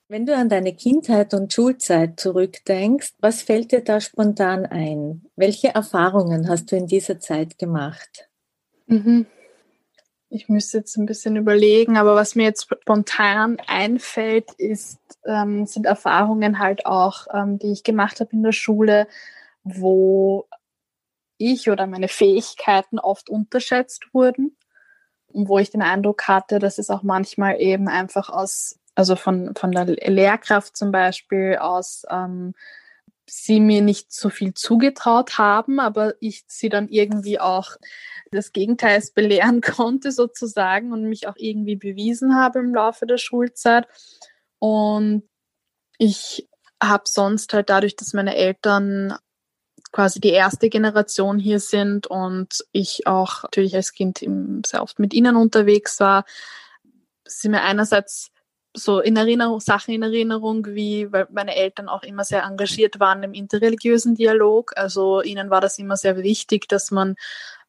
Wenn 0.09 0.27
du 0.27 0.35
an 0.35 0.49
deine 0.49 0.75
Kindheit 0.75 1.35
und 1.35 1.53
Schulzeit 1.53 2.19
zurückdenkst, 2.19 3.13
was 3.21 3.43
fällt 3.43 3.71
dir 3.71 3.85
da 3.85 4.01
spontan 4.01 4.67
ein? 4.67 5.31
Welche 5.37 5.69
Erfahrungen 5.69 6.49
hast 6.49 6.73
du 6.73 6.77
in 6.77 6.89
dieser 6.89 7.21
Zeit 7.21 7.59
gemacht? 7.59 8.29
Mhm. 8.87 9.27
Ich 10.31 10.49
müsste 10.49 10.79
jetzt 10.79 10.97
ein 10.97 11.07
bisschen 11.07 11.37
überlegen, 11.37 11.97
aber 11.97 12.15
was 12.15 12.37
mir 12.37 12.45
jetzt 12.45 12.69
spontan 12.83 13.59
einfällt, 13.67 14.53
ist, 14.53 15.01
ähm, 15.27 15.67
sind 15.67 15.87
Erfahrungen 15.87 16.59
halt 16.59 16.87
auch, 16.87 17.27
ähm, 17.35 17.59
die 17.59 17.73
ich 17.73 17.83
gemacht 17.83 18.21
habe 18.21 18.31
in 18.33 18.43
der 18.43 18.53
Schule, 18.53 19.09
wo 19.65 20.47
ich 21.37 21.69
oder 21.69 21.87
meine 21.87 22.09
Fähigkeiten 22.09 22.99
oft 22.99 23.29
unterschätzt 23.29 24.07
wurden 24.13 24.57
und 25.27 25.49
wo 25.49 25.59
ich 25.59 25.71
den 25.71 25.83
Eindruck 25.83 26.29
hatte, 26.29 26.59
dass 26.59 26.79
es 26.79 26.91
auch 26.91 27.03
manchmal 27.03 27.61
eben 27.61 27.89
einfach 27.89 28.31
aus 28.31 28.81
also 28.95 29.17
von, 29.17 29.55
von 29.55 29.73
der 29.73 29.87
Lehrkraft 29.87 30.77
zum 30.77 30.93
Beispiel 30.93 31.57
aus, 31.57 32.05
ähm, 32.11 32.55
sie 33.31 33.61
mir 33.61 33.83
nicht 33.83 34.13
so 34.13 34.29
viel 34.29 34.55
zugetraut 34.55 35.39
haben, 35.39 35.81
aber 35.81 36.15
ich 36.21 36.45
sie 36.49 36.69
dann 36.69 36.89
irgendwie 36.89 37.39
auch 37.39 37.77
des 38.33 38.53
Gegenteils 38.53 39.11
belehren 39.15 39.61
konnte 39.61 40.13
sozusagen 40.13 40.93
und 40.93 41.05
mich 41.05 41.29
auch 41.29 41.37
irgendwie 41.37 41.77
bewiesen 41.77 42.35
habe 42.35 42.59
im 42.59 42.75
Laufe 42.75 43.07
der 43.07 43.19
Schulzeit. 43.19 43.87
Und 44.59 45.23
ich 45.99 46.49
habe 46.83 47.05
sonst 47.07 47.53
halt 47.53 47.71
dadurch, 47.71 47.97
dass 47.97 48.15
meine 48.15 48.35
Eltern 48.35 49.17
quasi 49.93 50.21
die 50.21 50.31
erste 50.31 50.69
Generation 50.69 51.39
hier 51.39 51.61
sind 51.61 52.07
und 52.07 52.65
ich 52.73 53.07
auch 53.07 53.43
natürlich 53.43 53.75
als 53.75 53.93
Kind 53.93 54.25
sehr 54.67 54.83
oft 54.83 54.99
mit 54.99 55.15
ihnen 55.15 55.37
unterwegs 55.37 55.99
war, 56.01 56.25
sind 57.27 57.53
mir 57.53 57.63
einerseits 57.63 58.31
so 58.75 59.01
in 59.01 59.17
Erinnerung, 59.17 59.61
Sachen 59.61 59.95
in 59.95 60.03
Erinnerung, 60.03 60.67
wie 60.67 61.13
weil 61.13 61.27
meine 61.31 61.57
Eltern 61.57 61.89
auch 61.89 62.03
immer 62.03 62.25
sehr 62.25 62.45
engagiert 62.45 63.01
waren 63.01 63.23
im 63.23 63.35
interreligiösen 63.35 64.15
Dialog. 64.15 64.73
Also 64.77 65.23
ihnen 65.23 65.51
war 65.51 65.61
das 65.61 65.79
immer 65.79 65.97
sehr 65.97 66.17
wichtig, 66.19 66.69
dass 66.69 66.91
man 66.91 67.17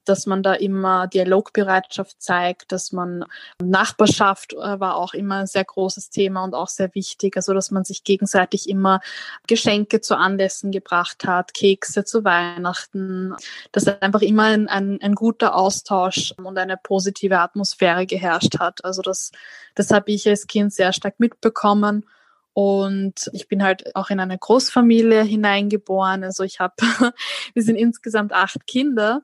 dass 0.06 0.26
man 0.26 0.42
da 0.44 0.54
immer 0.54 1.08
Dialogbereitschaft 1.08 2.22
zeigt, 2.22 2.72
dass 2.72 2.92
man 2.92 3.26
Nachbarschaft 3.62 4.54
äh, 4.54 4.80
war 4.80 4.96
auch 4.96 5.14
immer 5.14 5.38
ein 5.38 5.48
sehr 5.48 5.64
großes 5.64 6.10
Thema 6.10 6.44
und 6.44 6.56
auch 6.56 6.68
sehr 6.68 6.94
wichtig, 6.96 7.38
also 7.38 7.54
dass 7.54 7.72
man 7.72 7.84
sich 7.84 8.04
gegenseitig 8.04 8.68
immer 8.68 9.00
Geschenke 9.48 10.02
zu 10.02 10.18
Anlässen 10.18 10.72
gebracht 10.72 11.26
hat, 11.26 11.54
Kekse 11.54 12.04
zu 12.04 12.24
Weihnachten, 12.24 13.36
dass 13.72 13.88
einfach 13.88 14.22
immer 14.22 14.44
ein, 14.44 14.68
ein, 14.68 15.00
ein 15.02 15.16
guter 15.16 15.56
Austausch 15.56 16.34
und 16.38 16.58
eine 16.58 16.78
positive 16.78 17.40
Atmosphäre 17.40 18.06
geherrscht 18.06 18.60
hat. 18.60 18.84
Also 18.84 19.02
das, 19.02 19.32
das 19.76 19.92
habe 19.92 20.12
ich 20.12 20.28
als 20.28 20.48
Kind 20.48 20.74
sehr 20.74 20.94
stark 20.94 21.20
mitbekommen. 21.20 22.06
Und 22.54 23.30
ich 23.32 23.48
bin 23.48 23.64
halt 23.64 23.96
auch 23.96 24.10
in 24.10 24.20
eine 24.20 24.38
Großfamilie 24.38 25.24
hineingeboren. 25.24 26.24
Also 26.24 26.44
ich 26.44 26.60
habe, 26.60 26.74
wir 27.54 27.64
sind 27.64 27.78
insgesamt 27.78 28.34
acht 28.34 28.68
Kinder 28.68 29.22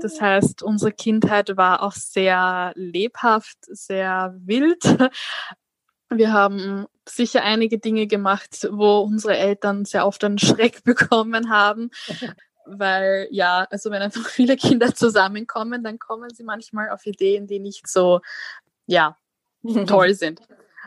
das 0.00 0.20
heißt, 0.20 0.62
unsere 0.62 0.92
Kindheit 0.92 1.56
war 1.56 1.82
auch 1.82 1.92
sehr 1.92 2.72
lebhaft, 2.74 3.58
sehr 3.62 4.34
wild. 4.38 4.82
Wir 6.10 6.32
haben 6.32 6.86
sicher 7.08 7.42
einige 7.42 7.78
Dinge 7.78 8.06
gemacht, 8.06 8.68
wo 8.70 9.00
unsere 9.00 9.36
Eltern 9.36 9.84
sehr 9.84 10.06
oft 10.06 10.24
einen 10.24 10.38
Schreck 10.38 10.82
bekommen 10.84 11.50
haben. 11.50 11.90
Weil 12.66 13.28
ja, 13.30 13.66
also 13.70 13.90
wenn 13.90 14.02
einfach 14.02 14.26
viele 14.28 14.56
Kinder 14.56 14.94
zusammenkommen, 14.94 15.82
dann 15.82 15.98
kommen 15.98 16.30
sie 16.30 16.44
manchmal 16.44 16.90
auf 16.90 17.06
Ideen, 17.06 17.46
die 17.46 17.58
nicht 17.60 17.88
so, 17.88 18.20
ja, 18.86 19.16
toll 19.86 20.14
sind 20.14 20.40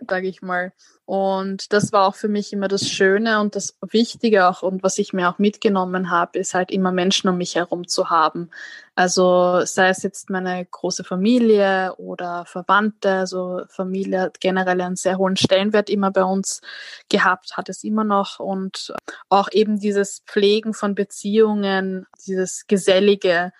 sage 0.07 0.27
ich 0.27 0.41
mal. 0.41 0.73
Und 1.05 1.73
das 1.73 1.91
war 1.91 2.07
auch 2.07 2.15
für 2.15 2.29
mich 2.29 2.53
immer 2.53 2.67
das 2.67 2.87
Schöne 2.87 3.41
und 3.41 3.55
das 3.55 3.77
Wichtige 3.81 4.47
auch 4.47 4.61
und 4.61 4.81
was 4.81 4.97
ich 4.97 5.11
mir 5.11 5.29
auch 5.29 5.39
mitgenommen 5.39 6.09
habe, 6.09 6.39
ist 6.39 6.53
halt 6.53 6.71
immer 6.71 6.91
Menschen 6.91 7.29
um 7.29 7.37
mich 7.37 7.55
herum 7.55 7.87
zu 7.87 8.09
haben. 8.09 8.49
Also 8.95 9.65
sei 9.65 9.89
es 9.89 10.03
jetzt 10.03 10.29
meine 10.29 10.65
große 10.65 11.03
Familie 11.03 11.95
oder 11.97 12.45
Verwandte, 12.45 13.11
also 13.11 13.63
Familie 13.67 14.21
hat 14.21 14.39
generell 14.39 14.79
einen 14.79 14.95
sehr 14.95 15.17
hohen 15.17 15.35
Stellenwert 15.35 15.89
immer 15.89 16.11
bei 16.11 16.23
uns 16.23 16.61
gehabt, 17.09 17.57
hat 17.57 17.67
es 17.67 17.83
immer 17.83 18.03
noch 18.03 18.39
und 18.39 18.93
auch 19.27 19.49
eben 19.51 19.79
dieses 19.79 20.23
Pflegen 20.25 20.73
von 20.73 20.95
Beziehungen, 20.95 22.05
dieses 22.25 22.67
Gesellige, 22.67 23.51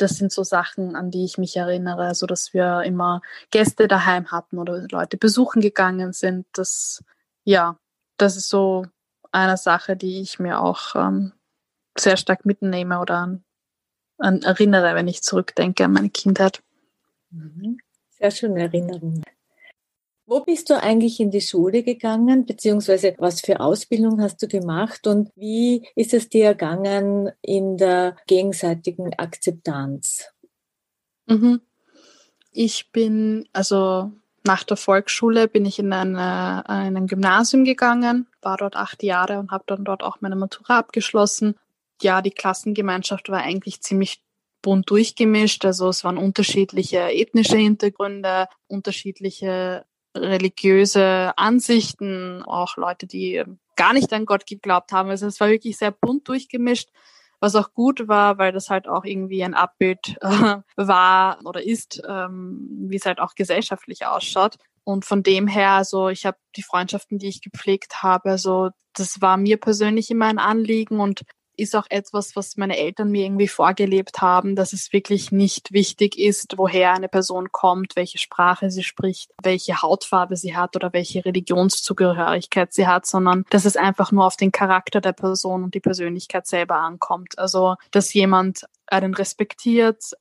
das 0.00 0.12
sind 0.12 0.32
so 0.32 0.42
Sachen, 0.42 0.96
an 0.96 1.10
die 1.10 1.24
ich 1.24 1.38
mich 1.38 1.56
erinnere, 1.56 2.02
so 2.02 2.08
also, 2.08 2.26
dass 2.26 2.54
wir 2.54 2.82
immer 2.82 3.22
Gäste 3.50 3.88
daheim 3.88 4.30
hatten 4.30 4.58
oder 4.58 4.86
Leute 4.90 5.16
besuchen 5.16 5.60
gegangen 5.60 6.12
sind. 6.12 6.46
Das, 6.52 7.04
ja, 7.44 7.78
das 8.16 8.36
ist 8.36 8.48
so 8.48 8.86
eine 9.32 9.56
Sache, 9.56 9.96
die 9.96 10.20
ich 10.20 10.38
mir 10.38 10.60
auch 10.60 10.94
ähm, 10.94 11.32
sehr 11.96 12.16
stark 12.16 12.44
mitnehme 12.44 13.00
oder 13.00 13.18
an, 13.18 13.44
an 14.18 14.42
erinnere, 14.42 14.94
wenn 14.94 15.08
ich 15.08 15.22
zurückdenke 15.22 15.84
an 15.84 15.92
meine 15.92 16.10
Kindheit. 16.10 16.62
Mhm. 17.30 17.78
Sehr 18.10 18.30
schöne 18.30 18.62
Erinnerung. 18.62 19.22
Wo 20.30 20.38
bist 20.38 20.70
du 20.70 20.80
eigentlich 20.80 21.18
in 21.18 21.32
die 21.32 21.40
Schule 21.40 21.82
gegangen, 21.82 22.46
beziehungsweise 22.46 23.16
was 23.18 23.40
für 23.40 23.58
Ausbildung 23.58 24.22
hast 24.22 24.40
du 24.40 24.46
gemacht 24.46 25.08
und 25.08 25.28
wie 25.34 25.88
ist 25.96 26.14
es 26.14 26.28
dir 26.28 26.44
ergangen 26.44 27.32
in 27.42 27.76
der 27.76 28.14
gegenseitigen 28.28 29.12
Akzeptanz? 29.14 30.32
Mhm. 31.26 31.60
Ich 32.52 32.92
bin, 32.92 33.48
also 33.52 34.12
nach 34.46 34.62
der 34.62 34.76
Volksschule 34.76 35.48
bin 35.48 35.64
ich 35.64 35.80
in, 35.80 35.92
eine, 35.92 36.62
in 36.86 36.96
ein 36.96 37.08
Gymnasium 37.08 37.64
gegangen, 37.64 38.28
war 38.40 38.56
dort 38.56 38.76
acht 38.76 39.02
Jahre 39.02 39.40
und 39.40 39.50
habe 39.50 39.64
dann 39.66 39.84
dort 39.84 40.04
auch 40.04 40.20
meine 40.20 40.36
Matura 40.36 40.78
abgeschlossen. 40.78 41.56
Ja, 42.02 42.22
die 42.22 42.30
Klassengemeinschaft 42.30 43.30
war 43.30 43.40
eigentlich 43.40 43.80
ziemlich 43.80 44.22
bunt 44.62 44.90
durchgemischt. 44.90 45.64
Also 45.64 45.88
es 45.88 46.04
waren 46.04 46.18
unterschiedliche 46.18 47.10
ethnische 47.10 47.56
Hintergründe, 47.56 48.46
unterschiedliche 48.68 49.86
religiöse 50.16 51.32
Ansichten, 51.36 52.42
auch 52.42 52.76
Leute, 52.76 53.06
die 53.06 53.44
gar 53.76 53.92
nicht 53.92 54.12
an 54.12 54.26
Gott 54.26 54.46
geglaubt 54.46 54.92
haben. 54.92 55.10
Also 55.10 55.26
es 55.26 55.40
war 55.40 55.48
wirklich 55.48 55.78
sehr 55.78 55.90
bunt 55.90 56.28
durchgemischt, 56.28 56.90
was 57.40 57.56
auch 57.56 57.72
gut 57.72 58.08
war, 58.08 58.38
weil 58.38 58.52
das 58.52 58.68
halt 58.68 58.88
auch 58.88 59.04
irgendwie 59.04 59.42
ein 59.42 59.54
Abbild 59.54 60.16
äh, 60.20 60.56
war 60.76 61.38
oder 61.44 61.64
ist, 61.64 62.02
ähm, 62.06 62.68
wie 62.88 62.96
es 62.96 63.06
halt 63.06 63.20
auch 63.20 63.34
gesellschaftlich 63.34 64.06
ausschaut. 64.06 64.56
Und 64.84 65.04
von 65.04 65.22
dem 65.22 65.46
her, 65.46 65.72
also 65.72 66.08
ich 66.08 66.26
habe 66.26 66.38
die 66.56 66.62
Freundschaften, 66.62 67.18
die 67.18 67.28
ich 67.28 67.42
gepflegt 67.42 68.02
habe, 68.02 68.30
also 68.30 68.70
das 68.94 69.20
war 69.20 69.36
mir 69.36 69.56
persönlich 69.58 70.10
immer 70.10 70.26
ein 70.26 70.38
Anliegen 70.38 71.00
und 71.00 71.22
ist 71.60 71.76
auch 71.76 71.86
etwas, 71.90 72.36
was 72.36 72.56
meine 72.56 72.76
Eltern 72.76 73.10
mir 73.10 73.24
irgendwie 73.24 73.48
vorgelebt 73.48 74.20
haben, 74.20 74.56
dass 74.56 74.72
es 74.72 74.92
wirklich 74.92 75.32
nicht 75.32 75.72
wichtig 75.72 76.18
ist, 76.18 76.56
woher 76.56 76.92
eine 76.92 77.08
Person 77.08 77.52
kommt, 77.52 77.96
welche 77.96 78.18
Sprache 78.18 78.70
sie 78.70 78.82
spricht, 78.82 79.30
welche 79.42 79.82
Hautfarbe 79.82 80.36
sie 80.36 80.56
hat 80.56 80.76
oder 80.76 80.92
welche 80.92 81.24
Religionszugehörigkeit 81.24 82.72
sie 82.72 82.86
hat, 82.86 83.06
sondern 83.06 83.44
dass 83.50 83.64
es 83.64 83.76
einfach 83.76 84.12
nur 84.12 84.26
auf 84.26 84.36
den 84.36 84.52
Charakter 84.52 85.00
der 85.00 85.12
Person 85.12 85.64
und 85.64 85.74
die 85.74 85.80
Persönlichkeit 85.80 86.46
selber 86.46 86.76
ankommt. 86.76 87.38
Also, 87.38 87.76
dass 87.90 88.12
jemand 88.12 88.64
einen 88.86 89.14
respektiert, 89.14 90.12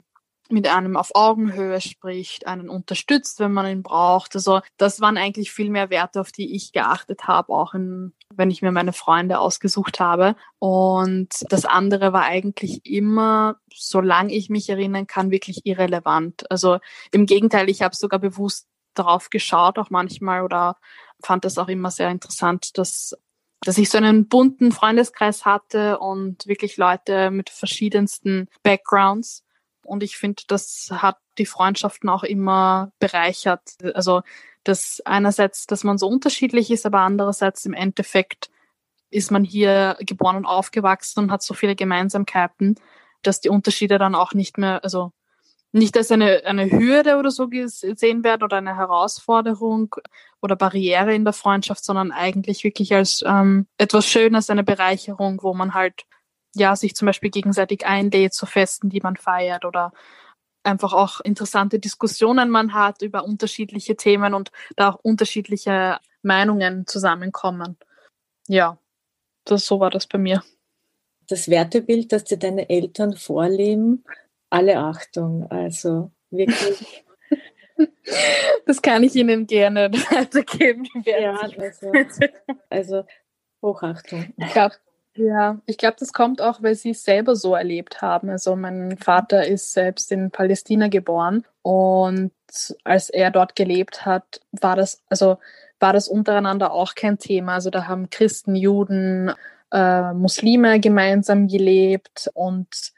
mit 0.51 0.67
einem 0.67 0.97
auf 0.97 1.11
Augenhöhe 1.13 1.81
spricht, 1.81 2.47
einen 2.47 2.69
unterstützt, 2.69 3.39
wenn 3.39 3.51
man 3.51 3.67
ihn 3.67 3.83
braucht. 3.83 4.35
Also 4.35 4.61
das 4.77 5.01
waren 5.01 5.17
eigentlich 5.17 5.51
viel 5.51 5.69
mehr 5.69 5.89
Werte, 5.89 6.21
auf 6.21 6.31
die 6.31 6.55
ich 6.55 6.71
geachtet 6.71 7.27
habe, 7.27 7.53
auch 7.53 7.73
in, 7.73 8.13
wenn 8.33 8.51
ich 8.51 8.61
mir 8.61 8.71
meine 8.71 8.93
Freunde 8.93 9.39
ausgesucht 9.39 9.99
habe. 9.99 10.35
Und 10.59 11.29
das 11.49 11.65
andere 11.65 12.13
war 12.13 12.23
eigentlich 12.23 12.85
immer, 12.85 13.57
solange 13.73 14.33
ich 14.33 14.49
mich 14.49 14.69
erinnern 14.69 15.07
kann, 15.07 15.31
wirklich 15.31 15.65
irrelevant. 15.65 16.49
Also 16.51 16.79
im 17.11 17.25
Gegenteil, 17.25 17.69
ich 17.69 17.81
habe 17.81 17.95
sogar 17.95 18.19
bewusst 18.19 18.67
darauf 18.93 19.29
geschaut, 19.29 19.77
auch 19.77 19.89
manchmal 19.89 20.43
oder 20.43 20.75
fand 21.23 21.45
das 21.45 21.57
auch 21.57 21.67
immer 21.67 21.91
sehr 21.91 22.09
interessant, 22.09 22.77
dass 22.77 23.15
dass 23.61 23.77
ich 23.77 23.89
so 23.89 23.97
einen 23.97 24.27
bunten 24.29 24.71
Freundeskreis 24.71 25.45
hatte 25.45 25.99
und 25.99 26.47
wirklich 26.47 26.77
Leute 26.77 27.29
mit 27.29 27.49
verschiedensten 27.49 28.47
Backgrounds 28.63 29.43
und 29.89 30.03
ich 30.03 30.17
finde, 30.17 30.43
das 30.47 30.89
hat 30.91 31.17
die 31.37 31.45
Freundschaften 31.45 32.09
auch 32.09 32.23
immer 32.23 32.91
bereichert. 32.99 33.61
Also, 33.95 34.21
dass 34.63 35.01
einerseits, 35.05 35.65
dass 35.65 35.83
man 35.83 35.97
so 35.97 36.07
unterschiedlich 36.07 36.69
ist, 36.69 36.85
aber 36.85 36.99
andererseits 36.99 37.65
im 37.65 37.73
Endeffekt 37.73 38.49
ist 39.09 39.31
man 39.31 39.43
hier 39.43 39.97
geboren 40.01 40.35
und 40.35 40.45
aufgewachsen 40.45 41.21
und 41.21 41.31
hat 41.31 41.41
so 41.41 41.53
viele 41.53 41.75
Gemeinsamkeiten, 41.75 42.75
dass 43.23 43.41
die 43.41 43.49
Unterschiede 43.49 43.97
dann 43.97 44.15
auch 44.15 44.33
nicht 44.33 44.57
mehr, 44.57 44.83
also 44.83 45.11
nicht 45.71 45.97
als 45.97 46.11
eine, 46.11 46.43
eine 46.45 46.71
Hürde 46.71 47.17
oder 47.17 47.31
so 47.31 47.47
gesehen 47.47 48.23
werden 48.23 48.43
oder 48.43 48.57
eine 48.57 48.75
Herausforderung 48.75 49.95
oder 50.41 50.55
Barriere 50.55 51.13
in 51.13 51.23
der 51.23 51.33
Freundschaft, 51.33 51.83
sondern 51.83 52.11
eigentlich 52.11 52.63
wirklich 52.63 52.93
als 52.93 53.23
ähm, 53.25 53.67
etwas 53.77 54.05
Schönes, 54.05 54.49
eine 54.49 54.63
Bereicherung, 54.63 55.39
wo 55.41 55.53
man 55.53 55.73
halt 55.73 56.05
ja 56.55 56.75
sich 56.75 56.95
zum 56.95 57.05
Beispiel 57.05 57.29
gegenseitig 57.29 57.85
einlädt 57.85 58.33
zu 58.33 58.45
Festen, 58.45 58.89
die 58.89 59.01
man 59.01 59.15
feiert 59.15 59.65
oder 59.65 59.91
einfach 60.63 60.93
auch 60.93 61.19
interessante 61.21 61.79
Diskussionen 61.79 62.49
man 62.49 62.73
hat 62.73 63.01
über 63.01 63.23
unterschiedliche 63.23 63.95
Themen 63.95 64.33
und 64.33 64.51
da 64.75 64.89
auch 64.89 64.99
unterschiedliche 65.01 65.99
Meinungen 66.21 66.85
zusammenkommen. 66.85 67.77
Ja, 68.47 68.77
das, 69.45 69.65
so 69.65 69.79
war 69.79 69.89
das 69.89 70.07
bei 70.07 70.17
mir. 70.17 70.43
Das 71.27 71.49
Wertebild, 71.49 72.11
das 72.11 72.25
dir 72.25 72.37
deine 72.37 72.69
Eltern 72.69 73.15
vorleben, 73.15 74.03
alle 74.49 74.79
Achtung, 74.79 75.49
also 75.49 76.11
wirklich. 76.31 77.05
Das 78.65 78.81
kann 78.81 79.03
ich 79.03 79.15
Ihnen 79.15 79.47
gerne 79.47 79.91
weitergeben. 80.11 80.87
Ja, 81.05 81.39
also, 81.57 81.91
also 82.69 83.05
Hochachtung. 83.61 84.33
Ich 84.37 84.51
glaube, 84.51 84.75
ja, 85.19 85.59
ich 85.65 85.77
glaube, 85.77 85.97
das 85.99 86.13
kommt 86.13 86.41
auch, 86.41 86.63
weil 86.63 86.75
sie 86.75 86.91
es 86.91 87.03
selber 87.03 87.35
so 87.35 87.53
erlebt 87.53 88.01
haben. 88.01 88.29
Also 88.29 88.55
mein 88.55 88.97
Vater 88.97 89.45
ist 89.45 89.73
selbst 89.73 90.11
in 90.11 90.31
Palästina 90.31 90.87
geboren 90.87 91.45
und 91.61 92.31
als 92.83 93.09
er 93.09 93.29
dort 93.29 93.55
gelebt 93.55 94.05
hat, 94.05 94.39
war 94.51 94.75
das, 94.75 95.03
also 95.09 95.37
war 95.79 95.93
das 95.93 96.07
untereinander 96.07 96.71
auch 96.71 96.95
kein 96.95 97.17
Thema. 97.19 97.55
Also 97.55 97.69
da 97.69 97.87
haben 97.87 98.09
Christen, 98.09 98.55
Juden, 98.55 99.33
äh, 99.71 100.13
Muslime 100.13 100.79
gemeinsam 100.79 101.47
gelebt 101.47 102.29
und 102.33 102.93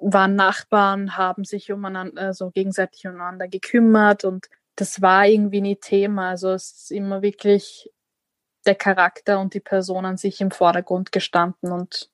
waren 0.00 0.36
Nachbarn, 0.36 1.16
haben 1.16 1.44
sich 1.44 1.72
umeinander, 1.72 2.22
also 2.22 2.50
gegenseitig 2.50 3.06
umeinander 3.06 3.48
gekümmert 3.48 4.24
und 4.24 4.46
das 4.76 5.02
war 5.02 5.26
irgendwie 5.26 5.60
nie 5.60 5.76
Thema. 5.76 6.30
Also 6.30 6.52
es 6.52 6.70
ist 6.70 6.92
immer 6.92 7.20
wirklich 7.20 7.90
der 8.68 8.76
Charakter 8.76 9.40
und 9.40 9.54
die 9.54 9.60
Person 9.60 10.04
an 10.04 10.16
sich 10.16 10.40
im 10.40 10.50
Vordergrund 10.50 11.10
gestanden. 11.10 11.72
Und 11.72 12.10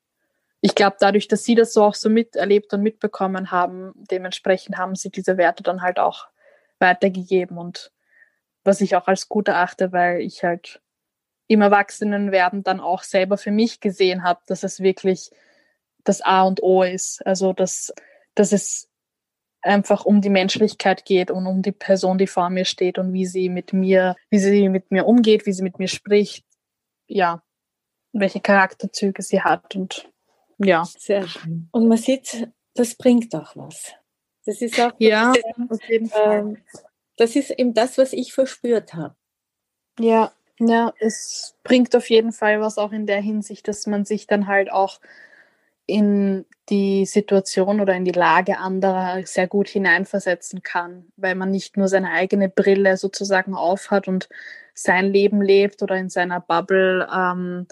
ich 0.61 0.75
glaube, 0.75 0.96
dadurch, 1.00 1.28
dass 1.28 1.44
sie 1.44 1.54
das 1.54 1.75
so 1.75 1.84
auch 1.84 1.94
so 1.94 2.08
miterlebt 2.08 2.73
und 2.73 2.82
mitbekommen 2.82 3.50
haben, 3.50 3.92
dementsprechend 4.11 4.78
haben 4.78 4.94
sie 4.94 5.11
diese 5.11 5.37
Werte 5.37 5.62
dann 5.62 5.82
halt 5.82 5.99
auch 5.99 6.28
weitergegeben. 6.78 7.58
Und 7.58 7.92
was 8.62 8.80
ich 8.80 8.96
auch 8.96 9.08
als 9.08 9.28
gut 9.28 9.49
erachte, 9.49 9.92
weil 9.92 10.20
ich 10.20 10.44
halt 10.44 10.80
im 11.49 11.61
Erwachsenenwerden 11.61 12.62
dann 12.62 12.80
auch 12.80 13.02
selber 13.02 13.37
für 13.37 13.50
mich 13.50 13.80
gesehen 13.80 14.23
habe, 14.23 14.40
dass 14.46 14.62
es 14.62 14.80
wirklich 14.80 15.30
das 16.04 16.23
A 16.23 16.42
und 16.44 16.62
O 16.62 16.82
ist. 16.82 17.25
Also 17.26 17.52
dass, 17.52 17.92
dass 18.34 18.52
es 18.52 18.88
einfach 19.64 20.04
um 20.04 20.21
die 20.21 20.30
Menschlichkeit 20.30 21.04
geht 21.04 21.30
und 21.30 21.47
um 21.47 21.62
die 21.62 21.73
Person, 21.73 22.18
die 22.18 22.26
vor 22.26 22.50
mir 22.50 22.64
steht 22.64 22.99
und 22.99 23.12
wie 23.12 23.26
sie 23.26 23.49
mit 23.49 23.73
mir, 23.73 24.16
wie 24.30 24.38
sie 24.38 24.68
mit 24.68 24.90
mir 24.90 25.06
umgeht, 25.06 25.47
wie 25.47 25.52
sie 25.52 25.62
mit 25.62 25.78
mir 25.78 25.88
spricht, 25.88 26.44
ja, 27.06 27.42
welche 28.12 28.40
Charakterzüge 28.40 29.23
sie 29.23 29.42
hat 29.42 29.75
und 29.75 30.11
ja. 30.59 30.85
Sehr 30.85 31.26
schön. 31.26 31.68
Und 31.73 31.88
man 31.88 31.99
sieht, 31.99 32.49
das 32.75 32.94
bringt 32.94 33.35
auch 33.35 33.56
was. 33.56 33.92
Das 34.47 34.61
ist 34.61 34.78
auch, 34.78 34.92
ja, 34.99 35.33
auf 35.68 35.88
jeden 35.88 36.09
Fall. 36.09 36.38
Ähm, 36.38 36.59
das 37.16 37.35
ist 37.37 37.50
eben 37.50 37.75
das, 37.75 37.99
was 37.99 38.12
ich 38.12 38.33
verspürt 38.33 38.94
habe. 38.94 39.16
Ja, 39.99 40.33
ja, 40.59 40.92
es 40.99 41.56
bringt 41.64 41.94
auf 41.97 42.11
jeden 42.11 42.33
Fall 42.33 42.61
was 42.61 42.78
auch 42.78 42.92
in 42.92 43.06
der 43.06 43.21
Hinsicht, 43.21 43.66
dass 43.68 43.87
man 43.87 44.04
sich 44.04 44.26
dann 44.26 44.47
halt 44.47 44.71
auch 44.71 45.00
in 45.87 46.47
die 46.71 47.05
Situation 47.05 47.81
oder 47.81 47.95
in 47.95 48.05
die 48.05 48.12
Lage 48.12 48.59
anderer 48.59 49.26
sehr 49.26 49.47
gut 49.47 49.69
hineinversetzen 49.69 50.63
kann, 50.63 51.06
weil 51.17 51.35
man 51.35 51.50
nicht 51.50 51.76
nur 51.76 51.89
seine 51.89 52.11
eigene 52.11 52.49
Brille 52.49 52.97
sozusagen 52.97 53.54
aufhat 53.54 54.08
und 54.08 54.28
sein 54.73 55.13
Leben 55.13 55.43
lebt 55.43 55.82
oder 55.82 55.97
in 55.97 56.08
seiner 56.08 56.41
Bubble 56.41 57.06
ähm, 57.15 57.67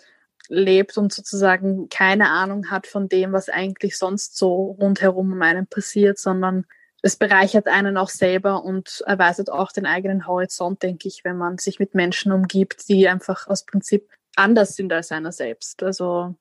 lebt 0.49 0.99
und 0.99 1.13
sozusagen 1.13 1.89
keine 1.89 2.29
Ahnung 2.29 2.71
hat 2.71 2.87
von 2.87 3.09
dem, 3.09 3.33
was 3.33 3.49
eigentlich 3.49 3.97
sonst 3.97 4.37
so 4.37 4.77
rundherum 4.79 5.33
um 5.33 5.43
einen 5.43 5.67
passiert, 5.67 6.19
sondern 6.19 6.67
es 7.01 7.17
bereichert 7.17 7.67
einen 7.67 7.97
auch 7.97 8.11
selber 8.11 8.63
und 8.63 9.03
erweitert 9.07 9.51
auch 9.51 9.73
den 9.73 9.87
eigenen 9.87 10.27
Horizont, 10.27 10.83
denke 10.83 11.09
ich, 11.09 11.25
wenn 11.25 11.37
man 11.37 11.59
sich 11.59 11.81
mit 11.81 11.95
Menschen 11.95 12.31
umgibt, 12.31 12.89
die 12.89 13.09
einfach 13.09 13.49
aus 13.49 13.65
Prinzip 13.65 14.09
anders 14.37 14.77
sind 14.77 14.93
als 14.93 15.11
einer 15.11 15.33
selbst. 15.33 15.83
Also 15.83 16.37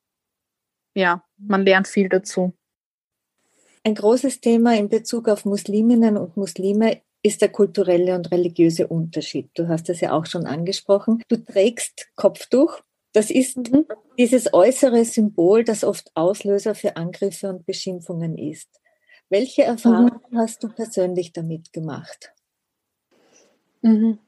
ja, 0.93 1.23
man 1.37 1.63
lernt 1.63 1.87
viel 1.87 2.09
dazu. 2.09 2.53
Ein 3.83 3.95
großes 3.95 4.41
Thema 4.41 4.75
in 4.75 4.89
Bezug 4.89 5.27
auf 5.27 5.45
Musliminnen 5.45 6.17
und 6.17 6.37
Muslime 6.37 7.01
ist 7.23 7.41
der 7.41 7.49
kulturelle 7.49 8.15
und 8.15 8.31
religiöse 8.31 8.87
Unterschied. 8.87 9.49
Du 9.55 9.67
hast 9.67 9.89
das 9.89 10.01
ja 10.01 10.11
auch 10.11 10.25
schon 10.25 10.45
angesprochen. 10.45 11.23
Du 11.27 11.37
trägst 11.37 12.09
Kopftuch. 12.15 12.79
Das 13.13 13.29
ist 13.29 13.57
mhm. 13.57 13.85
dieses 14.17 14.53
äußere 14.53 15.03
Symbol, 15.05 15.63
das 15.63 15.83
oft 15.83 16.11
Auslöser 16.15 16.75
für 16.75 16.95
Angriffe 16.95 17.49
und 17.49 17.65
Beschimpfungen 17.65 18.37
ist. 18.37 18.69
Welche 19.29 19.63
Erfahrungen 19.63 20.19
mhm. 20.29 20.37
hast 20.37 20.63
du 20.63 20.69
persönlich 20.69 21.33
damit 21.33 21.73
gemacht? 21.73 22.33
Mhm. 23.81 24.19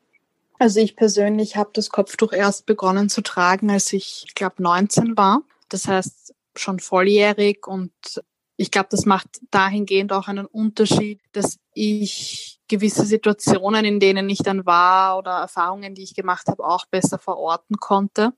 Also 0.60 0.80
ich 0.80 0.96
persönlich 0.96 1.56
habe 1.56 1.72
das 1.74 1.90
Kopftuch 1.90 2.32
erst 2.32 2.66
begonnen 2.66 3.10
zu 3.10 3.22
tragen, 3.22 3.70
als 3.70 3.92
ich, 3.94 4.24
ich 4.28 4.36
glaube, 4.36 4.62
19 4.64 5.18
war. 5.18 5.42
Das 5.70 5.88
heißt, 5.88 6.33
schon 6.56 6.80
volljährig 6.80 7.68
und 7.68 7.92
ich 8.56 8.72
glaube, 8.72 8.88
das 8.92 9.06
macht 9.06 9.28
dahingehend 9.50 10.14
auch 10.14 10.28
einen 10.28 10.46
Unterschied, 10.46 11.22
dass 11.32 11.58
ich 11.74 12.60
gewisse 12.68 13.06
Situationen, 13.06 13.84
in 13.84 14.00
denen 14.00 14.30
ich 14.30 14.40
dann 14.40 14.66
war 14.66 15.18
oder 15.18 15.32
Erfahrungen, 15.32 15.96
die 15.96 16.04
ich 16.04 16.16
gemacht 16.16 16.48
habe, 16.48 16.64
auch 16.64 16.86
besser 16.86 17.18
verorten 17.18 17.78
konnte. 17.78 18.34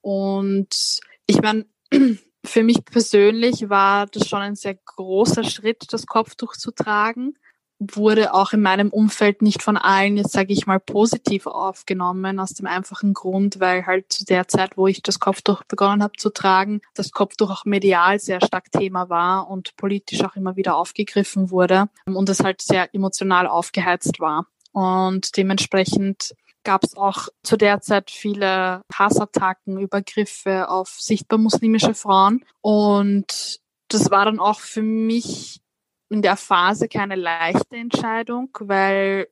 Und 0.00 1.00
ich 1.26 1.42
meine, 1.42 1.66
für 2.44 2.62
mich 2.62 2.84
persönlich 2.84 3.68
war 3.68 4.06
das 4.06 4.28
schon 4.28 4.40
ein 4.40 4.54
sehr 4.54 4.76
großer 4.76 5.42
Schritt, 5.42 5.92
das 5.92 6.06
Kopftuch 6.06 6.54
zu 6.56 6.70
tragen 6.70 7.36
wurde 7.78 8.32
auch 8.32 8.52
in 8.52 8.62
meinem 8.62 8.90
Umfeld 8.90 9.42
nicht 9.42 9.62
von 9.62 9.76
allen, 9.76 10.16
jetzt 10.16 10.32
sage 10.32 10.52
ich 10.52 10.66
mal, 10.66 10.80
positiv 10.80 11.46
aufgenommen, 11.46 12.40
aus 12.40 12.54
dem 12.54 12.66
einfachen 12.66 13.12
Grund, 13.12 13.60
weil 13.60 13.86
halt 13.86 14.12
zu 14.12 14.24
der 14.24 14.48
Zeit, 14.48 14.76
wo 14.76 14.86
ich 14.86 15.02
das 15.02 15.20
Kopftuch 15.20 15.62
begonnen 15.64 16.02
habe 16.02 16.16
zu 16.16 16.30
tragen, 16.30 16.80
das 16.94 17.12
Kopftuch 17.12 17.50
auch 17.50 17.64
medial 17.64 18.18
sehr 18.18 18.40
stark 18.40 18.72
Thema 18.72 19.10
war 19.10 19.50
und 19.50 19.76
politisch 19.76 20.24
auch 20.24 20.36
immer 20.36 20.56
wieder 20.56 20.76
aufgegriffen 20.76 21.50
wurde 21.50 21.88
und 22.06 22.28
es 22.28 22.40
halt 22.40 22.62
sehr 22.62 22.94
emotional 22.94 23.46
aufgeheizt 23.46 24.20
war. 24.20 24.46
Und 24.72 25.36
dementsprechend 25.36 26.34
gab 26.64 26.84
es 26.84 26.96
auch 26.96 27.28
zu 27.42 27.56
der 27.56 27.80
Zeit 27.80 28.10
viele 28.10 28.82
Hassattacken, 28.92 29.78
Übergriffe 29.78 30.68
auf 30.68 30.88
sichtbar 30.98 31.38
muslimische 31.38 31.94
Frauen. 31.94 32.44
Und 32.60 33.60
das 33.88 34.10
war 34.10 34.24
dann 34.24 34.40
auch 34.40 34.60
für 34.60 34.82
mich 34.82 35.60
in 36.08 36.22
der 36.22 36.36
Phase 36.36 36.88
keine 36.88 37.16
leichte 37.16 37.76
Entscheidung, 37.76 38.50
weil 38.60 39.28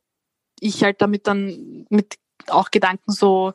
ich 0.60 0.82
halt 0.82 1.00
damit 1.00 1.26
dann 1.26 1.86
mit 1.90 2.16
auch 2.48 2.70
Gedanken 2.70 3.10
so 3.12 3.52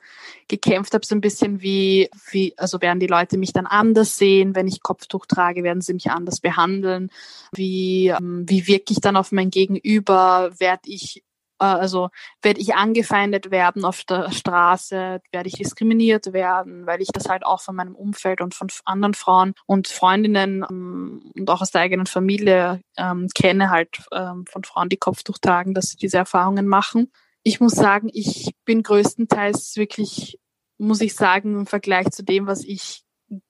gekämpft 0.48 0.94
habe, 0.94 1.06
so 1.06 1.14
ein 1.14 1.22
bisschen 1.22 1.62
wie, 1.62 2.10
wie, 2.32 2.54
also 2.58 2.82
werden 2.82 3.00
die 3.00 3.08
Leute 3.08 3.38
mich 3.38 3.54
dann 3.54 3.68
anders 3.68 4.18
sehen, 4.18 4.56
wenn 4.56 4.68
ich 4.68 4.82
Kopftuch 4.82 5.26
trage, 5.26 5.64
werden 5.64 5.82
sie 5.82 5.94
mich 5.94 6.10
anders 6.10 6.40
behandeln, 6.40 7.12
wie, 7.52 8.08
ähm, 8.08 8.46
wie 8.48 8.68
wirke 8.68 8.94
ich 8.94 9.02
dann 9.02 9.16
auf 9.16 9.32
mein 9.32 9.52
Gegenüber, 9.52 10.52
werde 10.58 10.90
ich 10.90 11.24
also 11.66 12.10
werde 12.42 12.60
ich 12.60 12.76
angefeindet 12.76 13.52
werden 13.52 13.86
auf 13.86 14.04
der 14.04 14.32
Straße, 14.32 15.22
werde 15.32 15.48
ich 15.48 15.56
diskriminiert 15.56 16.34
werden, 16.34 16.86
weil 16.86 17.02
ich 17.02 17.10
das 17.10 17.28
halt 17.28 17.46
auch 17.46 17.62
von 17.62 17.76
meinem 17.76 17.96
Umfeld 17.96 18.42
und 18.42 18.56
von 18.56 18.70
anderen 18.86 19.14
Frauen 19.14 19.54
und 19.66 19.88
Freundinnen 19.88 20.66
ähm, 20.70 21.32
und 21.36 21.50
auch 21.50 21.62
aus 21.62 21.72
der 21.72 21.82
eigenen 21.82 22.06
Familie 22.06 22.82
ähm, 22.98 23.28
kenne, 23.36 23.70
halt 23.70 24.02
ähm, 24.12 24.46
von 24.50 24.64
Frauen, 24.64 24.90
die 24.90 24.98
Kopftuch 24.98 25.38
tragen, 25.38 25.74
dass 25.74 25.88
sie 25.88 25.98
diese 25.98 26.18
Erfahrungen 26.18 26.68
machen. 26.68 27.12
Ich 27.44 27.60
muss 27.60 27.74
sagen, 27.74 28.10
ich 28.14 28.54
bin 28.66 28.84
größtenteils 28.84 29.76
wirklich, 29.76 30.40
muss 30.78 31.02
ich 31.02 31.16
sagen, 31.16 31.60
im 31.60 31.66
Vergleich 31.66 32.10
zu 32.12 32.24
dem, 32.24 32.48
was 32.48 32.64
ich 32.64 33.04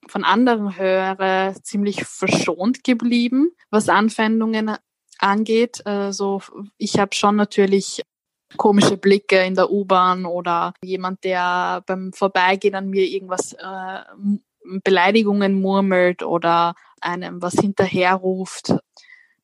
von 0.08 0.24
anderen 0.24 0.76
höre, 0.76 1.54
ziemlich 1.62 2.04
verschont 2.04 2.84
geblieben, 2.84 3.50
was 3.70 3.88
Anfeindungen 3.88 4.76
angeht. 5.22 5.84
Also 5.86 6.42
ich 6.78 6.98
habe 6.98 7.14
schon 7.14 7.36
natürlich 7.36 8.02
komische 8.56 8.96
Blicke 8.96 9.44
in 9.44 9.54
der 9.54 9.70
U-Bahn 9.70 10.26
oder 10.26 10.74
jemand, 10.82 11.24
der 11.24 11.82
beim 11.86 12.12
Vorbeigehen 12.12 12.74
an 12.74 12.88
mir 12.88 13.04
irgendwas 13.04 13.52
äh, 13.52 14.00
Beleidigungen 14.84 15.60
murmelt 15.60 16.22
oder 16.22 16.74
einem 17.00 17.40
was 17.42 17.54
hinterherruft. 17.54 18.74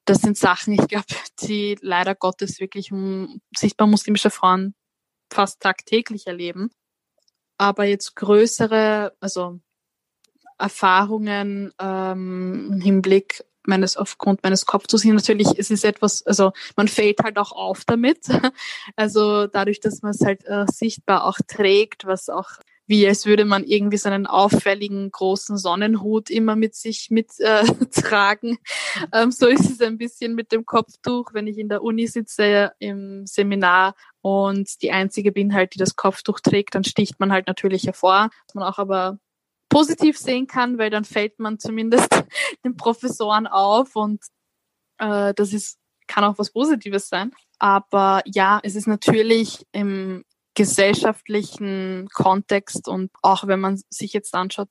Das 0.05 0.19
sind 0.19 0.37
Sachen, 0.37 0.75
ich 0.75 0.87
glaube, 0.87 1.07
die 1.43 1.77
leider 1.81 2.15
Gottes 2.15 2.61
wirklich 2.61 2.93
um, 2.93 3.41
sichtbar 3.57 3.87
muslimische 3.87 4.31
Frauen 4.31 4.75
fast 5.33 5.61
tagtäglich 5.61 6.27
erleben. 6.27 6.71
Aber 7.59 7.85
jetzt 7.85 8.15
größere, 8.17 9.17
also 9.19 9.61
Erfahrungen 10.59 11.73
ähm, 11.81 12.71
im 12.73 12.81
Hinblick 12.81 13.45
meines 13.67 13.97
aufgrund 13.97 14.43
meines 14.43 14.67
Kopftuchs 14.67 15.05
natürlich 15.05 15.59
es 15.59 15.71
ist 15.71 15.85
etwas 15.85 16.25
also 16.27 16.53
man 16.77 16.89
fällt 16.89 17.21
halt 17.23 17.39
auch 17.39 17.53
auf 17.53 17.85
damit 17.85 18.27
also 18.97 19.47
dadurch 19.47 19.81
dass 19.81 20.03
man 20.03 20.13
es 20.13 20.21
halt 20.21 20.45
äh, 20.47 20.67
sichtbar 20.69 21.25
auch 21.25 21.39
trägt 21.47 22.07
was 22.07 22.29
auch 22.29 22.51
wie 22.87 23.07
als 23.07 23.27
würde 23.27 23.45
man 23.45 23.65
irgendwie 23.65 23.97
so 23.97 24.09
einen 24.09 24.27
auffälligen 24.27 25.11
großen 25.11 25.57
Sonnenhut 25.59 26.31
immer 26.31 26.57
mit 26.57 26.75
sich 26.75 27.11
mittragen. 27.11 28.59
Äh, 29.13 29.23
ähm, 29.23 29.33
so 29.33 29.47
ist 29.47 29.71
es 29.71 29.81
ein 29.81 29.99
bisschen 29.99 30.35
mit 30.35 30.53
dem 30.53 30.65
Kopftuch, 30.65 31.35
wenn 31.35 31.47
ich 31.47 31.59
in 31.59 31.69
der 31.69 31.83
Uni 31.83 32.07
sitze 32.07 32.73
im 32.79 33.27
Seminar 33.27 33.95
und 34.23 34.83
die 34.83 34.93
einzige 34.93 35.33
bin 35.33 35.55
halt, 35.55 35.75
die 35.75 35.79
das 35.79 35.97
Kopftuch 35.97 36.41
trägt, 36.41 36.75
dann 36.75 36.85
sticht 36.85 37.19
man 37.19 37.33
halt 37.33 37.49
natürlich 37.49 37.85
hervor. 37.85 38.31
Was 38.47 38.55
man 38.55 38.65
auch 38.65 38.79
aber 38.79 39.19
positiv 39.69 40.19
sehen 40.19 40.47
kann, 40.47 40.79
weil 40.79 40.91
dann 40.91 41.05
fällt 41.05 41.39
man 41.39 41.59
zumindest 41.59 42.09
den 42.65 42.77
Professoren 42.77 43.47
auf 43.47 43.97
und 43.97 44.23
äh, 44.99 45.35
das 45.35 45.53
ist 45.53 45.79
kann 46.07 46.25
auch 46.25 46.39
was 46.39 46.53
Positives 46.53 47.09
sein. 47.09 47.33
Aber 47.59 48.23
ja, 48.27 48.61
es 48.63 48.77
ist 48.77 48.87
natürlich 48.87 49.67
im 49.73 50.25
gesellschaftlichen 50.55 52.09
Kontext 52.15 52.89
und 52.89 53.11
auch 53.23 53.47
wenn 53.47 53.61
man 53.61 53.81
sich 53.91 54.13
jetzt 54.13 54.35
anschaut, 54.35 54.69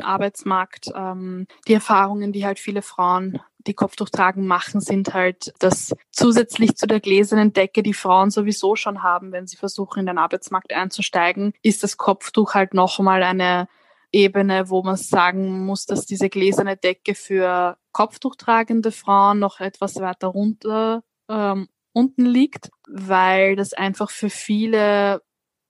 Arbeitsmarkt, 0.00 0.86
ähm, 0.94 1.46
die 1.66 1.74
Erfahrungen, 1.74 2.32
die 2.32 2.46
halt 2.46 2.58
viele 2.58 2.80
Frauen, 2.80 3.40
die 3.66 3.74
Kopftuch 3.74 4.08
tragen, 4.08 4.46
machen, 4.46 4.80
sind 4.80 5.12
halt, 5.12 5.52
dass 5.58 5.94
zusätzlich 6.10 6.76
zu 6.76 6.86
der 6.86 7.00
gläsernen 7.00 7.52
Decke, 7.52 7.82
die 7.82 7.92
Frauen 7.92 8.30
sowieso 8.30 8.76
schon 8.76 9.02
haben, 9.02 9.32
wenn 9.32 9.46
sie 9.46 9.56
versuchen, 9.56 10.00
in 10.00 10.06
den 10.06 10.16
Arbeitsmarkt 10.16 10.72
einzusteigen, 10.72 11.52
ist 11.62 11.82
das 11.82 11.98
Kopftuch 11.98 12.54
halt 12.54 12.72
nochmal 12.72 13.22
eine 13.22 13.68
Ebene, 14.12 14.68
wo 14.70 14.82
man 14.82 14.96
sagen 14.96 15.64
muss, 15.64 15.86
dass 15.86 16.06
diese 16.06 16.28
gläserne 16.28 16.76
Decke 16.76 17.14
für 17.14 17.76
Kopftuchtragende 17.92 18.92
Frauen 18.92 19.38
noch 19.38 19.60
etwas 19.60 19.96
weiter 19.96 20.28
runter 20.28 21.02
ähm, 21.28 21.68
unten 21.92 22.24
liegt, 22.24 22.70
weil 22.88 23.56
das 23.56 23.72
einfach 23.72 24.10
für 24.10 24.30
viele 24.30 25.22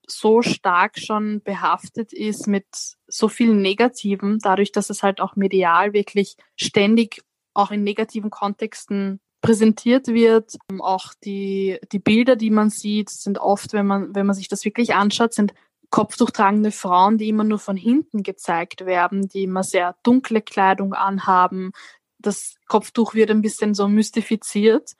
so 0.07 0.43
stark 0.43 0.99
schon 0.99 1.41
behaftet 1.43 2.13
ist 2.13 2.47
mit 2.47 2.67
so 3.07 3.29
vielen 3.29 3.63
Negativen, 3.63 4.39
dadurch, 4.41 4.73
dass 4.73 4.91
es 4.91 5.03
halt 5.03 5.21
auch 5.21 5.37
medial 5.37 5.93
wirklich 5.93 6.37
ständig 6.57 7.23
auch 7.55 7.71
in 7.71 7.85
negativen 7.85 8.31
Kontexten 8.31 9.21
präsentiert 9.41 10.09
wird. 10.09 10.57
Auch 10.81 11.15
die, 11.25 11.79
die 11.93 11.99
Bilder, 11.99 12.37
die 12.37 12.51
man 12.51 12.71
sieht, 12.71 13.11
sind 13.11 13.39
oft, 13.39 13.73
wenn 13.73 13.87
man, 13.87 14.15
wenn 14.15 14.27
man 14.27 14.37
sich 14.37 14.49
das 14.49 14.65
wirklich 14.65 14.95
anschaut, 14.95 15.33
sind 15.33 15.55
kopftuchtragende 15.91 16.71
Frauen, 16.71 17.19
die 17.19 17.29
immer 17.29 17.45
nur 17.45 17.59
von 17.59 17.77
hinten 17.77 18.23
gezeigt 18.23 18.87
werden, 18.87 19.29
die 19.29 19.45
immer 19.45 19.65
sehr 19.65 19.97
dunkle 20.03 20.41
Kleidung 20.41 20.95
anhaben. 20.95 21.73
Das 22.19 22.57
Kopftuch 22.67 23.15
wird 23.15 23.31
ein 23.31 23.43
bisschen 23.43 23.75
so 23.75 23.89
mystifiziert 23.89 24.93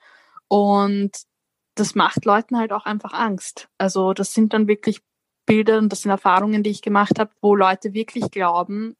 und 0.47 1.11
das 1.75 1.95
macht 1.95 2.25
Leuten 2.25 2.57
halt 2.57 2.73
auch 2.73 2.85
einfach 2.85 3.13
Angst. 3.13 3.69
Also 3.77 4.13
das 4.13 4.33
sind 4.33 4.53
dann 4.53 4.67
wirklich 4.67 5.01
Bilder 5.45 5.77
und 5.77 5.89
das 5.89 6.01
sind 6.01 6.11
Erfahrungen, 6.11 6.63
die 6.63 6.69
ich 6.69 6.81
gemacht 6.81 7.19
habe, 7.19 7.31
wo 7.41 7.55
Leute 7.55 7.93
wirklich 7.93 8.29
glauben, 8.29 8.95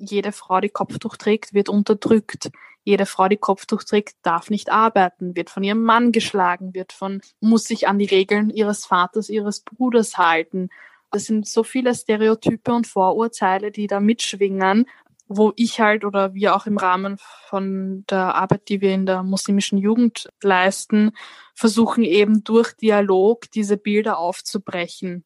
jede 0.00 0.32
Frau, 0.32 0.60
die 0.60 0.68
Kopftuch 0.68 1.16
trägt, 1.16 1.52
wird 1.54 1.68
unterdrückt. 1.68 2.50
Jede 2.84 3.04
Frau, 3.04 3.28
die 3.28 3.36
Kopftuch 3.36 3.84
trägt, 3.84 4.16
darf 4.22 4.48
nicht 4.48 4.70
arbeiten, 4.70 5.36
wird 5.36 5.50
von 5.50 5.62
ihrem 5.62 5.82
Mann 5.82 6.12
geschlagen, 6.12 6.74
wird 6.74 6.92
von, 6.92 7.20
muss 7.40 7.64
sich 7.64 7.86
an 7.86 7.98
die 7.98 8.06
Regeln 8.06 8.48
ihres 8.48 8.86
Vaters, 8.86 9.28
ihres 9.28 9.60
Bruders 9.60 10.16
halten. 10.16 10.70
Das 11.10 11.24
sind 11.24 11.48
so 11.48 11.64
viele 11.64 11.94
Stereotype 11.94 12.72
und 12.72 12.86
Vorurteile, 12.86 13.70
die 13.70 13.86
da 13.86 14.00
mitschwingen, 14.00 14.86
wo 15.26 15.52
ich 15.56 15.80
halt 15.80 16.04
oder 16.04 16.34
wir 16.34 16.56
auch 16.56 16.66
im 16.66 16.76
Rahmen 16.76 17.18
von 17.48 18.04
der 18.10 18.34
Arbeit, 18.34 18.68
die 18.68 18.80
wir 18.80 18.92
in 18.92 19.06
der 19.06 19.22
muslimischen 19.22 19.78
Jugend 19.78 20.28
leisten, 20.42 21.12
versuchen 21.54 22.04
eben 22.04 22.42
durch 22.44 22.72
Dialog 22.72 23.50
diese 23.52 23.76
Bilder 23.76 24.18
aufzubrechen 24.18 25.24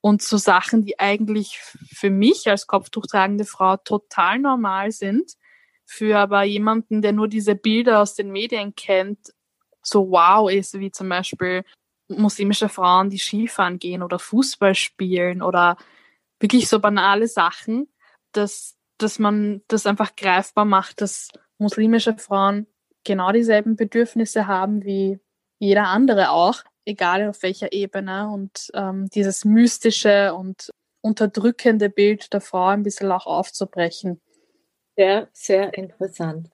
und 0.00 0.22
zu 0.22 0.36
Sachen, 0.36 0.84
die 0.84 0.98
eigentlich 0.98 1.58
für 1.92 2.10
mich 2.10 2.48
als 2.48 2.66
kopftuchtragende 2.66 3.44
Frau 3.44 3.76
total 3.78 4.38
normal 4.38 4.92
sind, 4.92 5.32
für 5.84 6.18
aber 6.18 6.42
jemanden, 6.42 7.02
der 7.02 7.12
nur 7.12 7.28
diese 7.28 7.54
Bilder 7.54 8.00
aus 8.00 8.14
den 8.14 8.30
Medien 8.30 8.74
kennt, 8.74 9.32
so 9.82 10.10
wow 10.10 10.50
ist, 10.50 10.78
wie 10.78 10.90
zum 10.90 11.08
Beispiel 11.08 11.64
muslimische 12.08 12.68
Frauen, 12.68 13.10
die 13.10 13.18
Skifahren 13.18 13.78
gehen 13.78 14.02
oder 14.02 14.18
Fußball 14.18 14.74
spielen 14.74 15.42
oder 15.42 15.76
wirklich 16.40 16.68
so 16.68 16.80
banale 16.80 17.28
Sachen, 17.28 17.88
dass 18.32 18.78
dass 18.98 19.18
man 19.18 19.62
das 19.68 19.86
einfach 19.86 20.14
greifbar 20.16 20.64
macht, 20.64 21.00
dass 21.00 21.28
muslimische 21.58 22.18
Frauen 22.18 22.66
genau 23.04 23.32
dieselben 23.32 23.76
Bedürfnisse 23.76 24.46
haben 24.46 24.84
wie 24.84 25.20
jeder 25.58 25.86
andere 25.86 26.30
auch, 26.30 26.62
egal 26.84 27.28
auf 27.28 27.42
welcher 27.42 27.72
Ebene. 27.72 28.28
Und 28.28 28.70
ähm, 28.74 29.08
dieses 29.10 29.44
mystische 29.44 30.34
und 30.34 30.70
unterdrückende 31.00 31.88
Bild 31.88 32.32
der 32.32 32.40
Frau 32.40 32.66
ein 32.66 32.82
bisschen 32.82 33.10
auch 33.10 33.26
aufzubrechen. 33.26 34.20
Sehr, 34.96 35.28
sehr 35.32 35.74
interessant. 35.74 36.50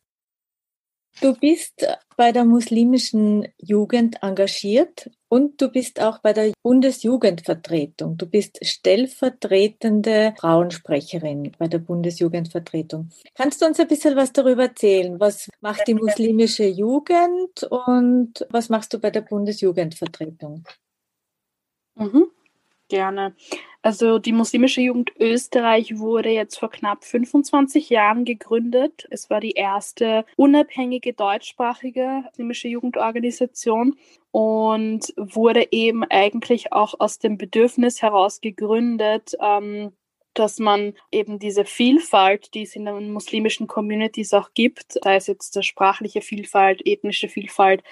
Du 1.20 1.34
bist 1.34 1.86
bei 2.16 2.32
der 2.32 2.44
muslimischen 2.44 3.48
Jugend 3.58 4.22
engagiert 4.22 5.10
und 5.34 5.60
du 5.60 5.68
bist 5.68 6.00
auch 6.00 6.20
bei 6.20 6.32
der 6.32 6.52
Bundesjugendvertretung. 6.62 8.16
Du 8.16 8.26
bist 8.26 8.64
stellvertretende 8.64 10.32
Frauensprecherin 10.38 11.50
bei 11.58 11.66
der 11.66 11.80
Bundesjugendvertretung. 11.80 13.10
Kannst 13.34 13.60
du 13.60 13.66
uns 13.66 13.80
ein 13.80 13.88
bisschen 13.88 14.14
was 14.14 14.32
darüber 14.32 14.62
erzählen? 14.62 15.18
Was 15.18 15.48
macht 15.60 15.88
die 15.88 15.94
muslimische 15.94 16.66
Jugend 16.66 17.64
und 17.68 18.46
was 18.48 18.68
machst 18.68 18.94
du 18.94 19.00
bei 19.00 19.10
der 19.10 19.22
Bundesjugendvertretung? 19.22 20.62
Mhm. 21.96 22.30
Gerne. 22.88 23.34
Also 23.80 24.18
die 24.18 24.32
muslimische 24.32 24.80
Jugend 24.80 25.12
Österreich 25.18 25.98
wurde 25.98 26.30
jetzt 26.30 26.58
vor 26.58 26.70
knapp 26.70 27.04
25 27.04 27.90
Jahren 27.90 28.24
gegründet. 28.24 29.06
Es 29.10 29.30
war 29.30 29.40
die 29.40 29.52
erste 29.52 30.24
unabhängige 30.36 31.12
deutschsprachige 31.14 32.24
muslimische 32.26 32.68
Jugendorganisation 32.68 33.96
und 34.30 35.12
wurde 35.16 35.68
eben 35.70 36.04
eigentlich 36.04 36.72
auch 36.72 36.94
aus 36.98 37.18
dem 37.18 37.38
Bedürfnis 37.38 38.02
heraus 38.02 38.40
gegründet, 38.40 39.32
ähm, 39.40 39.92
dass 40.34 40.58
man 40.58 40.94
eben 41.10 41.38
diese 41.38 41.64
Vielfalt, 41.64 42.54
die 42.54 42.62
es 42.62 42.76
in 42.76 42.84
den 42.84 43.12
muslimischen 43.12 43.66
Communities 43.66 44.34
auch 44.34 44.50
gibt, 44.52 44.98
sei 45.02 45.16
es 45.16 45.26
jetzt 45.26 45.64
sprachliche 45.64 46.20
Vielfalt, 46.20 46.86
ethnische 46.86 47.28
Vielfalt, 47.28 47.82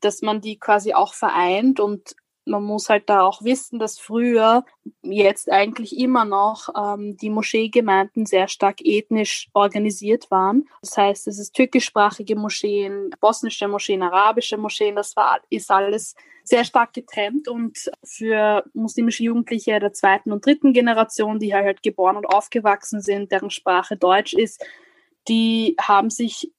dass 0.00 0.22
man 0.22 0.40
die 0.40 0.58
quasi 0.58 0.94
auch 0.94 1.14
vereint 1.14 1.80
und 1.80 2.16
man 2.46 2.62
muss 2.62 2.88
halt 2.88 3.08
da 3.08 3.22
auch 3.22 3.42
wissen, 3.42 3.78
dass 3.78 3.98
früher, 3.98 4.64
jetzt 5.02 5.50
eigentlich 5.50 5.98
immer 5.98 6.24
noch, 6.24 6.68
ähm, 6.76 7.16
die 7.16 7.30
Moscheegemeinden 7.30 8.26
sehr 8.26 8.48
stark 8.48 8.84
ethnisch 8.84 9.48
organisiert 9.54 10.30
waren. 10.30 10.68
Das 10.82 10.96
heißt, 10.96 11.26
es 11.28 11.38
ist 11.38 11.54
türkischsprachige 11.54 12.36
Moscheen, 12.36 13.10
bosnische 13.20 13.68
Moscheen, 13.68 14.02
arabische 14.02 14.56
Moscheen, 14.56 14.96
das 14.96 15.16
war, 15.16 15.40
ist 15.50 15.70
alles 15.70 16.14
sehr 16.44 16.64
stark 16.64 16.92
getrennt 16.92 17.48
und 17.48 17.90
für 18.04 18.64
muslimische 18.74 19.24
Jugendliche 19.24 19.80
der 19.80 19.94
zweiten 19.94 20.30
und 20.30 20.44
dritten 20.44 20.74
Generation, 20.74 21.38
die 21.38 21.54
halt 21.54 21.82
geboren 21.82 22.16
und 22.16 22.26
aufgewachsen 22.26 23.00
sind, 23.00 23.32
deren 23.32 23.50
Sprache 23.50 23.96
Deutsch 23.96 24.34
ist, 24.34 24.62
die 25.26 25.74
haben 25.80 26.10
sich 26.10 26.52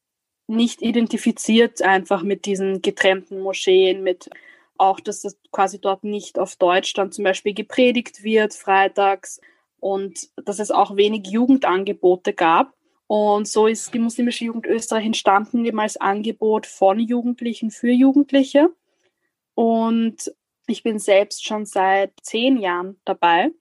nicht 0.48 0.82
identifiziert 0.82 1.82
einfach 1.82 2.24
mit 2.24 2.46
diesen 2.46 2.82
getrennten 2.82 3.42
Moscheen, 3.42 4.04
mit 4.04 4.30
auch, 4.78 5.00
dass 5.00 5.22
das 5.22 5.38
quasi 5.52 5.80
dort 5.80 6.04
nicht 6.04 6.40
auf 6.40 6.56
Deutsch 6.56 6.94
dann 6.94 7.12
zum 7.12 7.24
Beispiel 7.24 7.54
gepredigt 7.54 8.24
wird, 8.24 8.54
freitags, 8.54 9.40
und 9.80 10.30
dass 10.44 10.60
es 10.60 10.72
auch 10.72 10.96
wenig 10.96 11.28
Jugendangebote 11.28 12.34
gab. 12.34 12.74
Und 13.08 13.48
so 13.48 13.68
ist 13.68 13.94
die 13.94 14.00
muslimische 14.00 14.46
Jugend 14.46 14.66
Österreich 14.66 15.06
entstanden, 15.06 15.64
eben 15.64 15.80
als 15.80 15.98
Angebot 15.98 16.66
von 16.66 17.00
Jugendlichen 17.00 17.70
für 17.70 17.92
Jugendliche. 17.92 18.72
Und 19.54 20.34
ich 20.68 20.82
bin 20.82 20.98
selbst 20.98 21.46
schon 21.46 21.66
seit 21.66 22.14
zehn 22.22 22.58
Jahren 22.58 23.00
dabei, 23.06 23.52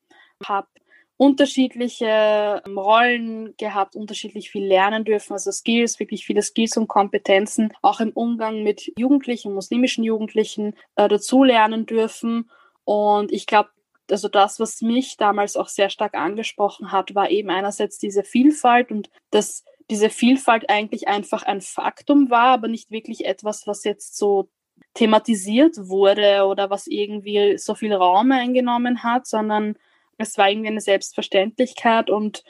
habe 0.43 0.69
unterschiedliche 1.17 2.63
ähm, 2.67 2.79
Rollen 2.79 3.57
gehabt, 3.57 3.95
unterschiedlich 3.97 4.51
viel 4.51 4.67
lernen 4.67 5.05
dürfen, 5.05 5.35
also 5.35 5.53
Skills, 5.53 6.01
wirklich 6.01 6.27
viele 6.27 6.43
Skills 6.43 6.77
und 6.77 6.89
Kompetenzen, 6.89 7.73
auch 7.83 8.01
im 8.01 8.11
Umgang 8.11 8.63
mit 8.63 8.93
Jugendlichen, 8.99 9.55
muslimischen 9.55 10.03
Jugendlichen 10.05 10.75
äh, 10.97 11.09
dazulernen 11.09 11.87
dürfen. 11.87 12.51
Und 12.85 13.33
ich 13.33 13.47
glaube, 13.47 13.71
also 14.11 14.29
das, 14.29 14.61
was 14.61 14.83
mich 14.83 15.17
damals 15.17 15.57
auch 15.57 15.69
sehr 15.69 15.89
stark 15.89 16.15
angesprochen 16.15 16.93
hat, 16.93 17.15
war 17.15 17.31
eben 17.31 17.51
einerseits 17.51 17.99
diese 17.99 18.25
Vielfalt 18.25 18.91
und 18.91 19.09
dass 19.31 19.65
diese 19.91 20.11
Vielfalt 20.11 20.69
eigentlich 20.69 21.09
einfach 21.09 21.43
ein 21.43 21.61
Faktum 21.61 22.31
war, 22.31 22.49
aber 22.49 22.69
nicht 22.69 22.91
wirklich 22.91 23.25
etwas, 23.25 23.67
was 23.67 23.85
jetzt 23.85 24.17
so 24.17 24.49
thematisiert 24.95 25.77
wurde 25.89 26.47
oder 26.47 26.71
was 26.71 26.87
irgendwie 26.87 27.59
so 27.59 27.75
viel 27.75 27.93
Raum 27.93 28.33
eingenommen 28.33 29.03
hat, 29.03 29.27
sondern 29.27 29.77
es 30.19 30.39
war 30.39 30.51
irgendwie 30.51 30.69
eine 30.69 30.81
Selbstverständlichkeit 30.81 32.11
und 32.11 32.45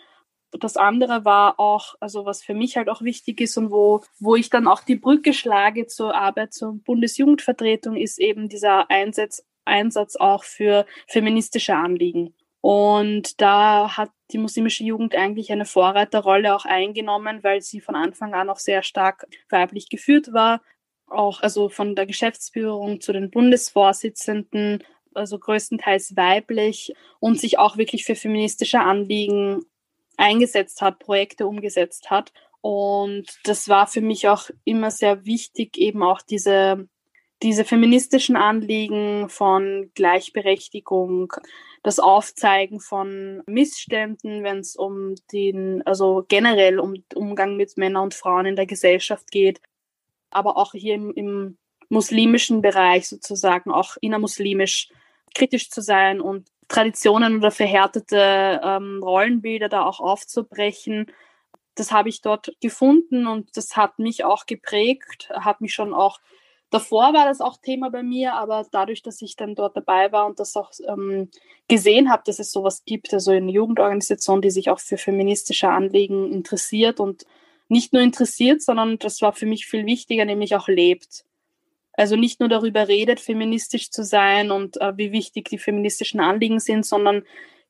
das 0.60 0.76
andere 0.76 1.24
war 1.24 1.58
auch, 1.58 1.94
also 2.00 2.24
was 2.26 2.42
für 2.42 2.54
mich 2.54 2.76
halt 2.76 2.88
auch 2.88 3.02
wichtig 3.02 3.40
ist 3.40 3.56
und 3.56 3.70
wo, 3.70 4.02
wo 4.18 4.36
ich 4.36 4.50
dann 4.50 4.68
auch 4.68 4.82
die 4.82 4.96
Brücke 4.96 5.32
schlage 5.32 5.86
zur 5.86 6.14
Arbeit 6.14 6.54
zur 6.54 6.74
Bundesjugendvertretung, 6.74 7.96
ist 7.96 8.20
eben 8.20 8.48
dieser 8.48 8.90
Einsatz, 8.90 9.44
Einsatz 9.64 10.16
auch 10.16 10.44
für 10.44 10.86
feministische 11.08 11.74
Anliegen. 11.74 12.34
Und 12.60 13.40
da 13.42 13.96
hat 13.96 14.10
die 14.30 14.38
muslimische 14.38 14.84
Jugend 14.84 15.14
eigentlich 15.14 15.52
eine 15.52 15.66
Vorreiterrolle 15.66 16.54
auch 16.54 16.64
eingenommen, 16.64 17.42
weil 17.42 17.60
sie 17.60 17.80
von 17.80 17.94
Anfang 17.94 18.32
an 18.32 18.48
auch 18.48 18.58
sehr 18.58 18.82
stark 18.82 19.26
weiblich 19.50 19.90
geführt 19.90 20.32
war. 20.32 20.62
Auch 21.06 21.42
also 21.42 21.68
von 21.68 21.94
der 21.94 22.06
Geschäftsführung 22.06 23.00
zu 23.02 23.12
den 23.12 23.30
Bundesvorsitzenden, 23.30 24.82
also 25.14 25.38
größtenteils 25.38 26.16
weiblich 26.16 26.92
und 27.20 27.40
sich 27.40 27.58
auch 27.58 27.76
wirklich 27.76 28.04
für 28.04 28.14
feministische 28.14 28.80
Anliegen 28.80 29.64
eingesetzt 30.16 30.80
hat, 30.80 30.98
Projekte 30.98 31.46
umgesetzt 31.46 32.10
hat. 32.10 32.32
Und 32.60 33.26
das 33.44 33.68
war 33.68 33.86
für 33.86 34.00
mich 34.00 34.28
auch 34.28 34.48
immer 34.64 34.90
sehr 34.90 35.26
wichtig, 35.26 35.76
eben 35.76 36.02
auch 36.02 36.22
diese, 36.22 36.88
diese 37.42 37.64
feministischen 37.64 38.36
Anliegen 38.36 39.28
von 39.28 39.90
Gleichberechtigung, 39.94 41.32
das 41.82 41.98
Aufzeigen 41.98 42.80
von 42.80 43.42
Missständen, 43.46 44.42
wenn 44.42 44.60
es 44.60 44.76
um 44.76 45.14
den, 45.30 45.86
also 45.86 46.24
generell 46.26 46.80
um 46.80 46.94
Umgang 47.14 47.56
mit 47.56 47.76
Männern 47.76 48.04
und 48.04 48.14
Frauen 48.14 48.46
in 48.46 48.56
der 48.56 48.66
Gesellschaft 48.66 49.30
geht, 49.30 49.60
aber 50.30 50.56
auch 50.56 50.72
hier 50.72 50.94
im, 50.94 51.12
im 51.12 51.58
muslimischen 51.90 52.62
Bereich 52.62 53.08
sozusagen, 53.08 53.70
auch 53.70 53.96
innermuslimisch 54.00 54.88
kritisch 55.34 55.70
zu 55.70 55.80
sein 55.82 56.20
und 56.20 56.48
Traditionen 56.68 57.36
oder 57.36 57.50
verhärtete 57.50 58.60
ähm, 58.62 59.00
Rollenbilder 59.02 59.68
da 59.68 59.84
auch 59.84 60.00
aufzubrechen. 60.00 61.06
Das 61.74 61.92
habe 61.92 62.08
ich 62.08 62.22
dort 62.22 62.52
gefunden 62.60 63.26
und 63.26 63.56
das 63.56 63.76
hat 63.76 63.98
mich 63.98 64.24
auch 64.24 64.46
geprägt, 64.46 65.30
hat 65.30 65.60
mich 65.60 65.74
schon 65.74 65.92
auch 65.92 66.20
Davor 66.74 67.14
war 67.14 67.26
das 67.26 67.40
auch 67.40 67.56
Thema 67.58 67.88
bei 67.88 68.02
mir, 68.02 68.34
aber 68.34 68.66
dadurch, 68.68 69.00
dass 69.00 69.22
ich 69.22 69.36
dann 69.36 69.54
dort 69.54 69.76
dabei 69.76 70.10
war 70.10 70.26
und 70.26 70.40
das 70.40 70.56
auch 70.56 70.72
ähm, 70.88 71.30
gesehen 71.68 72.10
habe, 72.10 72.24
dass 72.26 72.40
es 72.40 72.50
sowas 72.50 72.84
gibt, 72.84 73.14
also 73.14 73.30
eine 73.30 73.52
Jugendorganisation, 73.52 74.42
die 74.42 74.50
sich 74.50 74.70
auch 74.70 74.80
für 74.80 74.98
feministische 74.98 75.68
Anliegen 75.68 76.32
interessiert 76.32 76.98
und 76.98 77.26
nicht 77.68 77.92
nur 77.92 78.02
interessiert, 78.02 78.60
sondern 78.60 78.98
das 78.98 79.22
war 79.22 79.32
für 79.32 79.46
mich 79.46 79.66
viel 79.66 79.86
wichtiger, 79.86 80.24
nämlich 80.24 80.56
auch 80.56 80.66
lebt. 80.66 81.24
Also 81.96 82.16
nicht 82.16 82.40
nur 82.40 82.48
darüber 82.48 82.88
redet, 82.88 83.20
feministisch 83.20 83.90
zu 83.90 84.04
sein 84.04 84.50
und 84.50 84.80
äh, 84.80 84.96
wie 84.96 85.12
wichtig 85.12 85.48
die 85.48 85.58
feministischen 85.58 86.20
Anliegen 86.20 86.60
sind, 86.60 86.84
sondern 86.84 87.22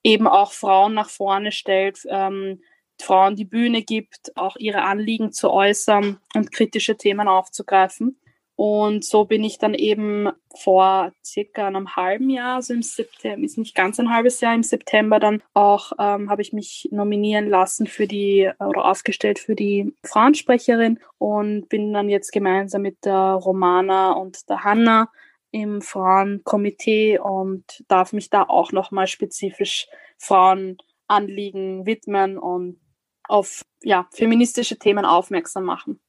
eben 0.03 0.27
auch 0.27 0.53
Frauen 0.53 0.95
nach 0.95 1.11
vorne 1.11 1.53
stellt, 1.53 2.01
ähm, 2.09 2.61
Frauen 3.01 3.37
die 3.37 3.45
Bühne 3.45 3.83
gibt, 3.83 4.37
auch 4.37 4.57
ihre 4.57 4.83
Anliegen 4.83 5.33
zu 5.33 5.51
äußern 5.51 6.19
und 6.35 6.53
kritische 6.53 6.97
Themen 6.97 7.29
aufzugreifen. 7.29 8.19
Und 8.57 9.05
so 9.05 9.25
bin 9.25 9.43
ich 9.43 9.59
dann 9.59 9.75
eben 9.75 10.29
vor 10.55 11.13
circa 11.25 11.67
einem 11.67 11.97
halben 11.97 12.31
Jahr, 12.31 12.57
also 12.57 12.73
im 12.73 12.83
September, 12.83 13.45
ist 13.45 13.59
nicht 13.59 13.75
ganz 13.75 13.99
ein 13.99 14.11
halbes 14.11 14.41
Jahr, 14.41 14.55
im 14.55 14.63
September 14.63 15.19
dann 15.19 15.43
auch, 15.55 15.93
ähm, 15.99 16.31
habe 16.31 16.43
ich 16.43 16.53
mich 16.53 16.89
nominieren 16.93 17.49
lassen 17.49 17.87
für 17.89 18.07
die, 18.07 18.49
oder 18.61 18.85
aufgestellt 18.85 19.41
für 19.41 19.57
die 19.57 19.93
Frauensprecherin 20.05 21.01
und 21.19 21.69
bin 21.69 21.93
dann 21.93 22.09
jetzt 22.09 22.31
gemeinsam 22.31 22.83
mit 22.83 23.05
der 23.05 23.33
Romana 23.33 24.13
und 24.13 24.49
der 24.49 24.63
Hanna 24.63 25.11
im 25.51 25.83
Frauenkomitee 25.83 27.19
und 27.19 27.85
darf 27.89 28.13
mich 28.13 28.31
da 28.31 28.45
auch 28.45 28.71
nochmal 28.71 29.09
spezifisch 29.09 29.89
Frauenanliegen 30.19 31.87
widmen 31.87 32.39
und 32.39 32.81
auf 33.29 33.65
ja, 33.83 34.07
feministische 34.13 34.79
Themen 34.79 35.05
aufmerksam 35.05 35.65
machen. 35.65 36.01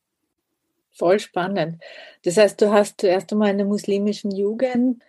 Voll 0.97 1.19
spannend. 1.19 1.81
Das 2.23 2.37
heißt, 2.37 2.61
du 2.61 2.71
hast 2.71 3.01
zuerst 3.01 3.31
einmal 3.31 3.49
in 3.49 3.57
der 3.57 3.67
muslimischen 3.67 4.31
Jugend 4.31 5.03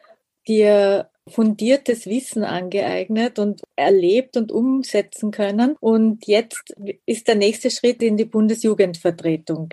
dir 0.48 1.10
fundiertes 1.28 2.06
Wissen 2.06 2.44
angeeignet 2.44 3.38
und 3.38 3.62
erlebt 3.74 4.36
und 4.36 4.52
umsetzen 4.52 5.30
können. 5.30 5.76
Und 5.80 6.26
jetzt 6.26 6.74
ist 7.04 7.28
der 7.28 7.34
nächste 7.34 7.70
Schritt 7.70 8.02
in 8.02 8.16
die 8.16 8.24
Bundesjugendvertretung. 8.24 9.70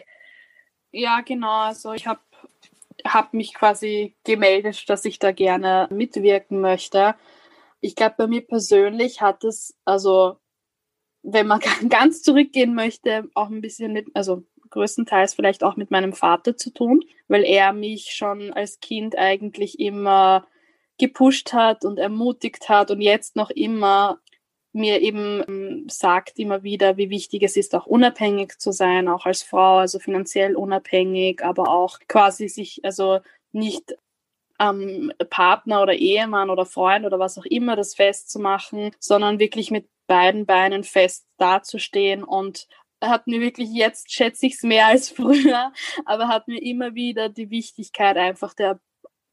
Ja, 0.91 1.21
genau. 1.21 1.61
Also 1.61 1.93
ich 1.93 2.07
habe 2.07 2.21
hab 3.05 3.33
mich 3.33 3.53
quasi 3.53 4.15
gemeldet, 4.23 4.89
dass 4.89 5.05
ich 5.05 5.19
da 5.19 5.31
gerne 5.31 5.87
mitwirken 5.91 6.61
möchte. 6.61 7.15
Ich 7.81 7.95
glaube, 7.95 8.15
bei 8.17 8.27
mir 8.27 8.41
persönlich 8.41 9.21
hat 9.21 9.43
es, 9.43 9.75
also 9.85 10.37
wenn 11.21 11.47
man 11.47 11.59
ganz 11.89 12.21
zurückgehen 12.21 12.73
möchte, 12.73 13.29
auch 13.35 13.49
ein 13.49 13.61
bisschen 13.61 13.93
mit, 13.93 14.07
also 14.13 14.43
größtenteils 14.73 15.33
vielleicht 15.33 15.63
auch 15.63 15.75
mit 15.75 15.91
meinem 15.91 16.13
Vater 16.13 16.57
zu 16.57 16.71
tun, 16.71 17.03
weil 17.27 17.43
er 17.43 17.73
mich 17.73 18.11
schon 18.13 18.51
als 18.53 18.79
Kind 18.79 19.17
eigentlich 19.17 19.79
immer 19.79 20.47
gepusht 20.99 21.53
hat 21.53 21.85
und 21.85 21.97
ermutigt 21.97 22.69
hat 22.69 22.91
und 22.91 23.01
jetzt 23.01 23.35
noch 23.35 23.49
immer 23.49 24.19
mir 24.73 25.01
eben 25.01 25.43
ähm, 25.47 25.85
sagt 25.87 26.39
immer 26.39 26.63
wieder, 26.63 26.97
wie 26.97 27.09
wichtig 27.11 27.43
es 27.43 27.55
ist, 27.55 27.75
auch 27.75 27.85
unabhängig 27.85 28.59
zu 28.59 28.71
sein, 28.71 29.07
auch 29.07 29.25
als 29.25 29.43
Frau, 29.43 29.77
also 29.77 29.99
finanziell 29.99 30.55
unabhängig, 30.55 31.43
aber 31.43 31.69
auch 31.69 31.99
quasi 32.07 32.47
sich, 32.47 32.83
also 32.83 33.19
nicht 33.51 33.95
am 34.57 35.11
Partner 35.29 35.81
oder 35.83 35.93
Ehemann 35.93 36.49
oder 36.49 36.65
Freund 36.65 37.05
oder 37.05 37.19
was 37.19 37.37
auch 37.37 37.45
immer 37.45 37.75
das 37.75 37.95
festzumachen, 37.95 38.91
sondern 38.99 39.39
wirklich 39.39 39.71
mit 39.71 39.87
beiden 40.07 40.45
Beinen 40.45 40.83
fest 40.83 41.25
dazustehen 41.37 42.23
und 42.23 42.67
hat 43.09 43.27
mir 43.27 43.41
wirklich 43.41 43.69
jetzt, 43.71 44.11
schätze 44.11 44.45
ich 44.45 44.55
es 44.55 44.63
mehr 44.63 44.87
als 44.87 45.09
früher, 45.15 45.71
aber 46.05 46.27
hat 46.27 46.47
mir 46.47 46.61
immer 46.61 46.95
wieder 46.95 47.29
die 47.29 47.49
Wichtigkeit 47.49 48.17
einfach 48.17 48.53
der 48.53 48.79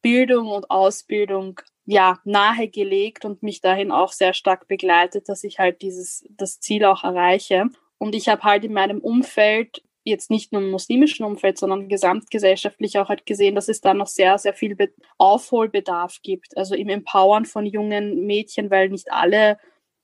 Bildung 0.03 0.49
und 0.49 0.71
Ausbildung 0.71 1.61
ja 1.85 2.19
nahegelegt 2.25 3.25
und 3.25 3.43
mich 3.43 3.61
dahin 3.61 3.91
auch 3.91 4.13
sehr 4.13 4.33
stark 4.33 4.69
begleitet, 4.69 5.29
dass 5.29 5.45
ich 5.45 5.59
halt 5.59 5.83
dieses 5.83 6.25
das 6.31 6.61
Ziel 6.61 6.85
auch 6.85 7.05
erreiche. 7.05 7.67
Und 7.99 8.15
ich 8.15 8.29
habe 8.29 8.43
halt 8.45 8.65
in 8.65 8.73
meinem 8.73 9.01
Umfeld 9.01 9.83
jetzt 10.05 10.31
nicht 10.31 10.53
nur 10.53 10.63
im 10.63 10.71
muslimischen 10.71 11.27
Umfeld, 11.27 11.59
sondern 11.59 11.89
gesamtgesellschaftlich 11.89 12.99
auch 12.99 13.09
halt 13.09 13.27
gesehen, 13.27 13.55
dass 13.55 13.69
es 13.69 13.81
da 13.81 13.93
noch 13.93 14.07
sehr, 14.07 14.39
sehr 14.39 14.55
viel 14.55 14.77
Aufholbedarf 15.19 16.21
gibt. 16.23 16.57
Also 16.57 16.75
im 16.75 16.89
Empowern 16.89 17.45
von 17.45 17.67
jungen 17.67 18.27
Mädchen, 18.27 18.71
weil 18.71 18.89
nicht 18.89 19.13
alle 19.13 19.59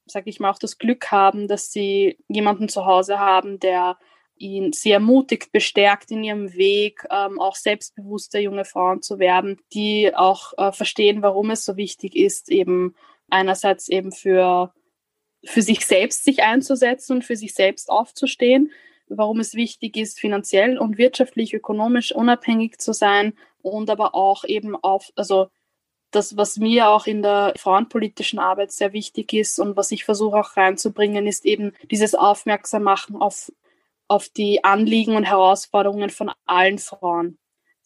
sage 0.07 0.31
ich 0.31 0.41
mal, 0.41 0.51
auch 0.51 0.59
das 0.59 0.79
Glück 0.79 1.11
haben, 1.11 1.49
dass 1.49 1.73
sie 1.73 2.19
jemanden 2.29 2.69
zu 2.69 2.87
Hause 2.87 3.19
haben, 3.19 3.59
der 3.59 3.99
ihn 4.39 4.73
sie 4.73 4.93
ermutigt, 4.93 5.53
bestärkt 5.53 6.11
in 6.11 6.23
ihrem 6.23 6.55
Weg, 6.55 7.07
ähm, 7.11 7.41
auch 7.41 7.57
selbstbewusste 7.57 8.39
junge 8.39 8.65
Frauen 8.65 9.03
zu 9.03 9.19
werden, 9.19 9.59
die 9.73 10.15
auch 10.15 10.53
äh, 10.59 10.73
verstehen, 10.73 11.23
warum 11.23 11.51
es 11.51 11.65
so 11.65 11.77
wichtig 11.77 12.15
ist, 12.15 12.51
eben 12.51 12.95
einerseits 13.29 13.89
eben 13.89 14.13
für, 14.13 14.73
für 15.45 15.63
sich 15.63 15.87
selbst 15.87 16.25
sich 16.25 16.43
einzusetzen 16.43 17.15
und 17.17 17.25
für 17.25 17.37
sich 17.37 17.55
selbst 17.55 17.91
aufzustehen, 17.91 18.71
warum 19.09 19.41
es 19.41 19.55
wichtig 19.55 19.97
ist, 19.97 20.21
finanziell 20.21 20.79
und 20.79 20.99
wirtschaftlich, 20.99 21.55
ökonomisch 21.55 22.13
unabhängig 22.13 22.79
zu 22.79 22.93
sein 22.93 23.33
und 23.63 23.89
aber 23.91 24.15
auch 24.15 24.45
eben 24.45 24.77
auf, 24.77 25.13
also 25.17 25.49
das, 26.11 26.37
was 26.37 26.57
mir 26.57 26.89
auch 26.89 27.07
in 27.07 27.23
der 27.23 27.55
frauenpolitischen 27.57 28.39
Arbeit 28.39 28.73
sehr 28.73 28.93
wichtig 28.93 29.33
ist 29.33 29.59
und 29.59 29.77
was 29.77 29.91
ich 29.91 30.05
versuche 30.05 30.37
auch 30.37 30.57
reinzubringen, 30.57 31.27
ist 31.27 31.45
eben 31.45 31.73
dieses 31.91 32.15
Aufmerksammachen 32.15 33.17
auf, 33.17 33.53
auf 34.09 34.29
die 34.29 34.65
Anliegen 34.65 35.17
und 35.17 35.25
Herausforderungen 35.25 36.11
von 36.11 36.31
allen 36.47 36.79
Frauen. 36.79 37.39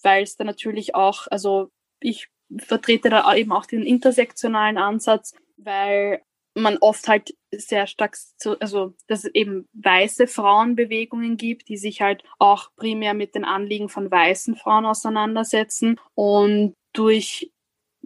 Weil 0.02 0.22
es 0.22 0.36
da 0.36 0.44
natürlich 0.44 0.94
auch, 0.94 1.26
also 1.30 1.70
ich 2.00 2.28
vertrete 2.58 3.10
da 3.10 3.34
eben 3.34 3.52
auch 3.52 3.66
den 3.66 3.82
intersektionalen 3.82 4.78
Ansatz, 4.78 5.34
weil 5.56 6.22
man 6.54 6.78
oft 6.78 7.06
halt 7.06 7.34
sehr 7.52 7.86
stark, 7.86 8.16
zu, 8.16 8.58
also 8.60 8.94
dass 9.06 9.24
es 9.24 9.34
eben 9.34 9.68
weiße 9.72 10.26
Frauenbewegungen 10.26 11.36
gibt, 11.36 11.68
die 11.68 11.76
sich 11.76 12.00
halt 12.00 12.24
auch 12.38 12.70
primär 12.76 13.14
mit 13.14 13.34
den 13.34 13.44
Anliegen 13.44 13.88
von 13.88 14.10
weißen 14.10 14.56
Frauen 14.56 14.84
auseinandersetzen 14.84 15.98
und 16.14 16.74
durch 16.92 17.52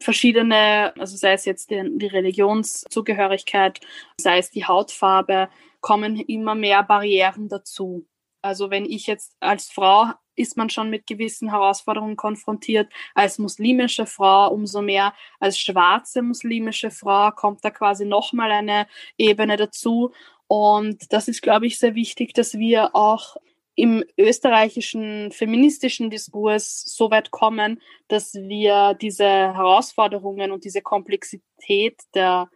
verschiedene, 0.00 0.92
also 0.98 1.16
sei 1.16 1.32
es 1.32 1.44
jetzt 1.44 1.70
die, 1.70 1.82
die 1.96 2.06
Religionszugehörigkeit, 2.06 3.80
sei 4.20 4.38
es 4.38 4.50
die 4.50 4.66
Hautfarbe, 4.66 5.48
kommen 5.80 6.16
immer 6.16 6.54
mehr 6.54 6.82
Barrieren 6.82 7.48
dazu. 7.48 8.06
Also 8.42 8.70
wenn 8.70 8.84
ich 8.84 9.06
jetzt 9.06 9.36
als 9.40 9.70
Frau 9.70 10.12
ist 10.36 10.56
man 10.56 10.70
schon 10.70 10.90
mit 10.90 11.06
gewissen 11.06 11.50
Herausforderungen 11.50 12.16
konfrontiert. 12.16 12.92
Als 13.14 13.38
muslimische 13.38 14.06
Frau 14.06 14.52
umso 14.52 14.82
mehr. 14.82 15.14
Als 15.40 15.58
schwarze 15.58 16.22
muslimische 16.22 16.90
Frau 16.90 17.30
kommt 17.30 17.64
da 17.64 17.70
quasi 17.70 18.04
nochmal 18.04 18.50
eine 18.50 18.86
Ebene 19.16 19.56
dazu. 19.56 20.12
Und 20.46 21.12
das 21.12 21.28
ist, 21.28 21.42
glaube 21.42 21.66
ich, 21.66 21.78
sehr 21.78 21.94
wichtig, 21.94 22.34
dass 22.34 22.54
wir 22.54 22.94
auch 22.94 23.36
im 23.76 24.04
österreichischen 24.16 25.32
feministischen 25.32 26.10
Diskurs 26.10 26.84
so 26.86 27.10
weit 27.10 27.30
kommen, 27.30 27.80
dass 28.08 28.34
wir 28.34 28.94
diese 28.94 29.24
Herausforderungen 29.24 30.52
und 30.52 30.64
diese 30.64 30.80
Komplexität 30.80 32.00
der, 32.14 32.48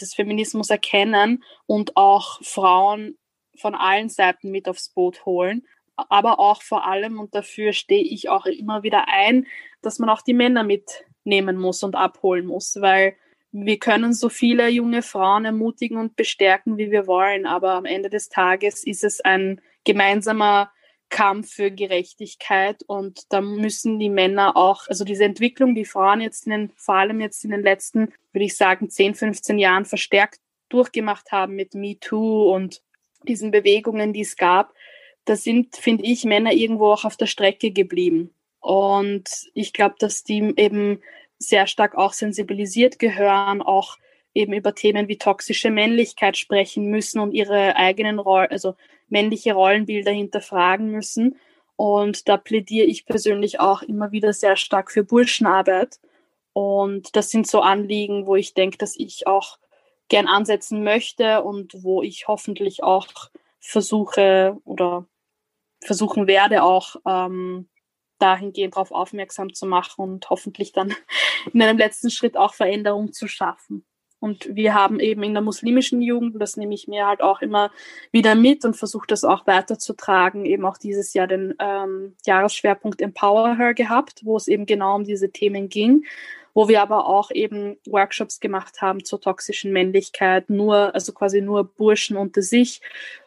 des 0.00 0.14
Feminismus 0.14 0.70
erkennen 0.70 1.42
und 1.66 1.96
auch 1.96 2.42
Frauen 2.42 3.16
von 3.56 3.74
allen 3.74 4.10
Seiten 4.10 4.50
mit 4.50 4.68
aufs 4.68 4.90
Boot 4.90 5.24
holen, 5.24 5.66
aber 5.96 6.38
auch 6.38 6.62
vor 6.62 6.86
allem, 6.86 7.18
und 7.18 7.34
dafür 7.34 7.72
stehe 7.72 8.04
ich 8.04 8.28
auch 8.28 8.44
immer 8.44 8.82
wieder 8.82 9.08
ein, 9.08 9.46
dass 9.80 9.98
man 9.98 10.10
auch 10.10 10.20
die 10.20 10.34
Männer 10.34 10.62
mitnehmen 10.62 11.56
muss 11.56 11.82
und 11.82 11.94
abholen 11.94 12.46
muss, 12.46 12.76
weil 12.80 13.16
wir 13.64 13.78
können 13.78 14.12
so 14.12 14.28
viele 14.28 14.68
junge 14.68 15.02
Frauen 15.02 15.44
ermutigen 15.44 15.96
und 15.96 16.16
bestärken, 16.16 16.76
wie 16.76 16.90
wir 16.90 17.06
wollen, 17.06 17.46
aber 17.46 17.72
am 17.72 17.86
Ende 17.86 18.10
des 18.10 18.28
Tages 18.28 18.84
ist 18.84 19.02
es 19.02 19.20
ein 19.20 19.60
gemeinsamer 19.84 20.70
Kampf 21.08 21.52
für 21.52 21.70
Gerechtigkeit 21.70 22.82
und 22.86 23.32
da 23.32 23.40
müssen 23.40 23.98
die 23.98 24.10
Männer 24.10 24.56
auch, 24.56 24.88
also 24.88 25.04
diese 25.04 25.24
Entwicklung, 25.24 25.74
die 25.74 25.84
Frauen 25.84 26.20
jetzt 26.20 26.46
in 26.46 26.50
den, 26.50 26.72
vor 26.76 26.96
allem 26.96 27.20
jetzt 27.20 27.44
in 27.44 27.52
den 27.52 27.62
letzten, 27.62 28.12
würde 28.32 28.44
ich 28.44 28.56
sagen, 28.56 28.90
10, 28.90 29.14
15 29.14 29.58
Jahren 29.58 29.84
verstärkt 29.84 30.40
durchgemacht 30.68 31.30
haben 31.32 31.54
mit 31.54 31.74
MeToo 31.74 32.52
und 32.52 32.82
diesen 33.22 33.52
Bewegungen, 33.52 34.12
die 34.12 34.22
es 34.22 34.36
gab, 34.36 34.74
da 35.24 35.36
sind, 35.36 35.76
finde 35.76 36.04
ich, 36.04 36.24
Männer 36.24 36.52
irgendwo 36.52 36.86
auch 36.92 37.04
auf 37.04 37.16
der 37.16 37.26
Strecke 37.26 37.70
geblieben. 37.70 38.34
Und 38.60 39.28
ich 39.54 39.72
glaube, 39.72 39.94
dass 39.98 40.24
die 40.24 40.54
eben 40.56 41.00
sehr 41.38 41.66
stark 41.66 41.94
auch 41.96 42.12
sensibilisiert 42.12 42.98
gehören, 42.98 43.62
auch 43.62 43.98
eben 44.34 44.52
über 44.52 44.74
Themen 44.74 45.08
wie 45.08 45.18
toxische 45.18 45.70
Männlichkeit 45.70 46.36
sprechen 46.36 46.86
müssen 46.86 47.20
und 47.20 47.32
ihre 47.32 47.76
eigenen 47.76 48.18
Rollen, 48.18 48.50
also 48.50 48.74
männliche 49.08 49.54
Rollenbilder 49.54 50.12
hinterfragen 50.12 50.90
müssen. 50.90 51.36
Und 51.76 52.28
da 52.28 52.36
plädiere 52.36 52.86
ich 52.86 53.06
persönlich 53.06 53.60
auch 53.60 53.82
immer 53.82 54.12
wieder 54.12 54.32
sehr 54.32 54.56
stark 54.56 54.90
für 54.90 55.04
Burschenarbeit. 55.04 55.98
Und 56.52 57.16
das 57.16 57.30
sind 57.30 57.46
so 57.46 57.60
Anliegen, 57.60 58.26
wo 58.26 58.36
ich 58.36 58.54
denke, 58.54 58.78
dass 58.78 58.96
ich 58.96 59.26
auch 59.26 59.58
gern 60.08 60.26
ansetzen 60.26 60.84
möchte 60.84 61.42
und 61.42 61.82
wo 61.82 62.02
ich 62.02 62.28
hoffentlich 62.28 62.82
auch 62.82 63.08
versuche 63.60 64.56
oder 64.64 65.06
versuchen 65.82 66.26
werde, 66.26 66.62
auch 66.62 66.96
ähm, 67.06 67.68
dahingehend 68.18 68.74
darauf 68.74 68.92
aufmerksam 68.92 69.54
zu 69.54 69.66
machen 69.66 70.02
und 70.02 70.30
hoffentlich 70.30 70.72
dann 70.72 70.94
in 71.52 71.62
einem 71.62 71.78
letzten 71.78 72.10
Schritt 72.10 72.36
auch 72.36 72.54
Veränderung 72.54 73.12
zu 73.12 73.28
schaffen. 73.28 73.84
Und 74.18 74.48
wir 74.50 74.74
haben 74.74 74.98
eben 74.98 75.22
in 75.22 75.34
der 75.34 75.42
muslimischen 75.42 76.00
Jugend, 76.00 76.40
das 76.40 76.56
nehme 76.56 76.74
ich 76.74 76.88
mir 76.88 77.06
halt 77.06 77.20
auch 77.20 77.42
immer 77.42 77.70
wieder 78.12 78.34
mit 78.34 78.64
und 78.64 78.74
versuche 78.74 79.06
das 79.06 79.24
auch 79.24 79.46
weiterzutragen, 79.46 80.46
eben 80.46 80.64
auch 80.64 80.78
dieses 80.78 81.12
Jahr 81.12 81.26
den 81.26 81.54
ähm, 81.58 82.16
Jahresschwerpunkt 82.24 83.02
Empower 83.02 83.56
Her 83.56 83.74
gehabt, 83.74 84.22
wo 84.24 84.36
es 84.36 84.48
eben 84.48 84.64
genau 84.64 84.96
um 84.96 85.04
diese 85.04 85.30
Themen 85.30 85.68
ging, 85.68 86.06
wo 86.54 86.66
wir 86.66 86.80
aber 86.80 87.06
auch 87.06 87.30
eben 87.30 87.76
Workshops 87.86 88.40
gemacht 88.40 88.80
haben 88.80 89.04
zur 89.04 89.20
toxischen 89.20 89.72
Männlichkeit, 89.72 90.48
nur, 90.48 90.94
also 90.94 91.12
quasi 91.12 91.42
nur 91.42 91.64
Burschen 91.64 92.16
unter 92.16 92.40
sich, 92.40 92.80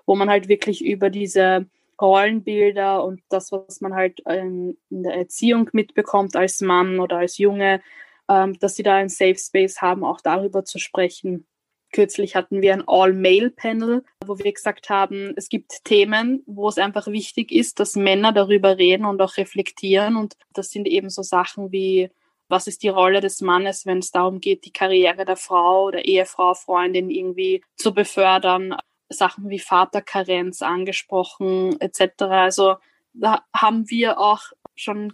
wo 0.08 0.16
man 0.16 0.30
halt 0.30 0.48
wirklich 0.48 0.84
über 0.84 1.12
diese 1.12 1.68
Rollenbilder 2.02 3.04
und 3.04 3.22
das, 3.30 3.52
was 3.52 3.82
man 3.82 3.94
halt 3.94 4.22
ähm, 4.26 4.78
in 4.90 5.04
der 5.04 5.16
Erziehung 5.16 5.70
mitbekommt 5.74 6.36
als 6.36 6.62
Mann 6.62 7.00
oder 7.00 7.18
als 7.18 7.38
Junge, 7.38 7.82
ähm, 8.30 8.58
dass 8.60 8.76
sie 8.76 8.84
da 8.84 8.96
einen 8.96 9.10
Safe 9.10 9.38
Space 9.38 9.82
haben, 9.82 10.04
auch 10.04 10.22
darüber 10.22 10.64
zu 10.64 10.80
sprechen. 10.80 11.46
Kürzlich 11.92 12.36
hatten 12.36 12.62
wir 12.62 12.74
ein 12.74 12.84
All-Male-Panel, 12.88 14.04
wo 14.24 14.38
wir 14.38 14.54
gesagt 14.54 14.90
haben, 14.90 15.34
es 15.36 15.50
gibt 15.50 15.84
Themen, 15.86 16.44
wo 16.46 16.68
es 16.68 16.78
einfach 16.78 17.08
wichtig 17.08 17.52
ist, 17.52 17.80
dass 17.80 17.96
Männer 17.96 18.32
darüber 18.32 18.78
reden 18.78 19.06
und 19.06 19.20
auch 19.22 19.38
reflektieren. 19.38 20.16
Und 20.16 20.36
das 20.54 20.70
sind 20.70 20.88
eben 20.88 21.10
so 21.10 21.24
Sachen 21.24 21.72
wie, 21.72 22.12
was 22.48 22.68
ist 22.68 22.84
die 22.84 22.90
Rolle 22.90 23.22
des 23.22 23.42
Mannes, 23.42 23.88
wenn 23.88 24.00
es 24.00 24.12
darum 24.12 24.40
geht, 24.40 24.66
die 24.66 24.72
Karriere 24.72 25.26
der 25.26 25.36
Frau 25.36 25.86
oder 25.86 26.06
Ehefrau, 26.06 26.54
Freundin 26.54 27.10
irgendwie 27.10 27.64
zu 27.76 27.92
befördern. 27.92 28.76
Sachen 29.10 29.50
wie 29.50 29.60
Vaterkarenz 29.60 30.62
angesprochen 30.62 31.80
etc. 31.82 32.24
Also 32.24 32.78
da 33.14 33.44
haben 33.54 33.90
wir 33.90 34.20
auch 34.20 34.44
schon 34.76 35.14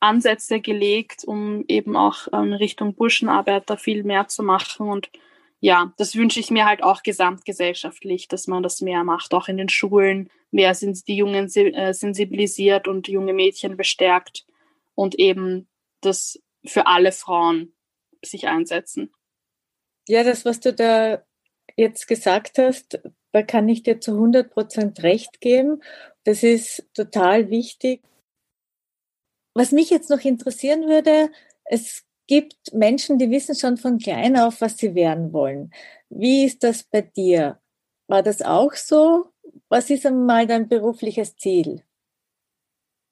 Ansätze 0.00 0.60
gelegt, 0.60 1.24
um 1.24 1.64
eben 1.68 1.96
auch 1.96 2.28
in 2.28 2.52
Richtung 2.52 2.94
Burschenarbeiter 2.94 3.76
viel 3.76 4.04
mehr 4.04 4.28
zu 4.28 4.42
machen. 4.42 4.88
Und 4.88 5.10
ja, 5.60 5.92
das 5.96 6.14
wünsche 6.14 6.40
ich 6.40 6.50
mir 6.50 6.66
halt 6.66 6.82
auch 6.82 7.02
gesamtgesellschaftlich, 7.02 8.28
dass 8.28 8.46
man 8.46 8.62
das 8.62 8.80
mehr 8.80 9.02
macht, 9.04 9.34
auch 9.34 9.48
in 9.48 9.56
den 9.56 9.68
Schulen. 9.68 10.30
Mehr 10.50 10.74
sind 10.74 11.06
die 11.08 11.16
Jungen 11.16 11.46
äh, 11.54 11.92
sensibilisiert 11.92 12.86
und 12.86 13.08
junge 13.08 13.32
Mädchen 13.32 13.76
bestärkt 13.76 14.46
und 14.94 15.16
eben 15.16 15.68
das 16.00 16.40
für 16.64 16.86
alle 16.86 17.12
Frauen 17.12 17.74
sich 18.24 18.46
einsetzen. 18.46 19.12
Ja, 20.06 20.24
das, 20.24 20.44
was 20.44 20.60
du 20.60 20.72
da 20.72 21.22
jetzt 21.76 22.06
gesagt 22.08 22.58
hast, 22.58 23.00
da 23.32 23.42
kann 23.42 23.68
ich 23.68 23.82
dir 23.82 24.00
zu 24.00 24.12
100 24.12 24.50
Prozent 24.50 25.02
recht 25.02 25.40
geben. 25.40 25.82
Das 26.24 26.42
ist 26.42 26.86
total 26.94 27.50
wichtig. 27.50 28.02
Was 29.54 29.72
mich 29.72 29.90
jetzt 29.90 30.10
noch 30.10 30.20
interessieren 30.20 30.86
würde, 30.86 31.30
es 31.64 32.04
gibt 32.26 32.72
Menschen, 32.72 33.18
die 33.18 33.30
wissen 33.30 33.54
schon 33.54 33.76
von 33.76 33.98
klein 33.98 34.38
auf, 34.38 34.60
was 34.60 34.78
sie 34.78 34.94
werden 34.94 35.32
wollen. 35.32 35.72
Wie 36.08 36.44
ist 36.44 36.62
das 36.62 36.84
bei 36.84 37.02
dir? 37.02 37.58
War 38.06 38.22
das 38.22 38.42
auch 38.42 38.72
so? 38.74 39.26
Was 39.68 39.90
ist 39.90 40.06
einmal 40.06 40.46
dein 40.46 40.68
berufliches 40.68 41.36
Ziel? 41.36 41.82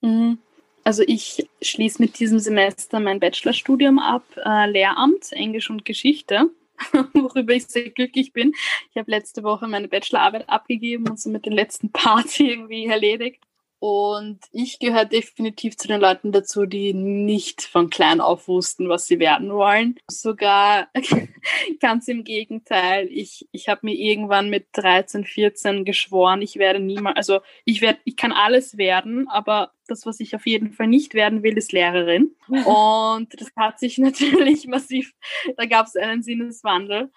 Mhm. 0.01 0.39
Also 0.85 1.03
ich 1.07 1.49
schließe 1.61 2.01
mit 2.01 2.21
diesem 2.21 2.39
Semester 2.39 3.01
mein 3.01 3.19
Bachelorstudium 3.19 3.99
ab, 3.99 4.25
äh, 4.37 4.71
Lehramt, 4.71 5.33
Englisch 5.33 5.69
und 5.69 5.85
Geschichte. 5.85 6.51
worüber 7.15 7.55
ich 7.55 7.67
sehr 7.67 7.91
glücklich 7.91 8.33
bin. 8.33 8.53
Ich 8.91 8.97
habe 8.97 9.11
letzte 9.11 9.43
Woche 9.43 9.69
meine 9.69 9.89
Bachelorarbeit 9.89 10.49
abgegeben 10.49 11.09
und 11.09 11.21
so 11.21 11.31
mit 11.31 11.47
den 11.47 11.53
letzten 11.53 11.91
Parts 11.91 12.39
irgendwie 12.41 12.87
erledigt. 12.87 13.46
Und 13.79 14.41
ich 14.53 14.79
gehöre 14.79 15.05
definitiv 15.05 15.77
zu 15.77 15.87
den 15.87 16.01
Leuten 16.01 16.33
dazu, 16.33 16.65
die 16.65 16.95
nicht 16.95 17.63
von 17.63 17.91
klein 17.91 18.23
auf 18.23 18.49
wussten, 18.49 18.89
was 18.89 19.07
sie 19.07 19.19
werden 19.19 19.53
wollen. 19.53 19.97
Sogar 20.11 20.89
ganz 21.81 22.09
im 22.09 22.25
Gegenteil. 22.25 23.07
Ich, 23.11 23.47
ich 23.53 23.69
habe 23.69 23.81
mir 23.85 23.95
irgendwann 23.95 24.49
mit 24.49 24.69
13, 24.73 25.25
14 25.25 25.85
geschworen, 25.85 26.41
ich 26.41 26.57
werde 26.57 26.81
niemals, 26.81 27.17
also 27.17 27.41
ich 27.67 27.83
werde, 27.83 27.99
ich 28.05 28.17
kann 28.17 28.33
alles 28.33 28.79
werden, 28.79 29.29
aber 29.29 29.73
das, 29.89 30.07
was 30.07 30.21
ich 30.21 30.35
auf 30.35 30.47
jeden 30.47 30.73
Fall 30.73 30.87
nicht 30.87 31.13
werden 31.13 31.43
will, 31.43 31.57
ist 31.59 31.73
Lehrerin. 31.73 32.35
Und 32.49 33.41
das 33.41 33.51
hat 33.57 33.79
sich 33.79 33.99
natürlich 33.99 34.67
massiv, 34.67 35.13
da 35.57 35.67
gab 35.67 35.87
es 35.87 35.97
einen 35.97 36.23
Sinneswandel. 36.23 37.13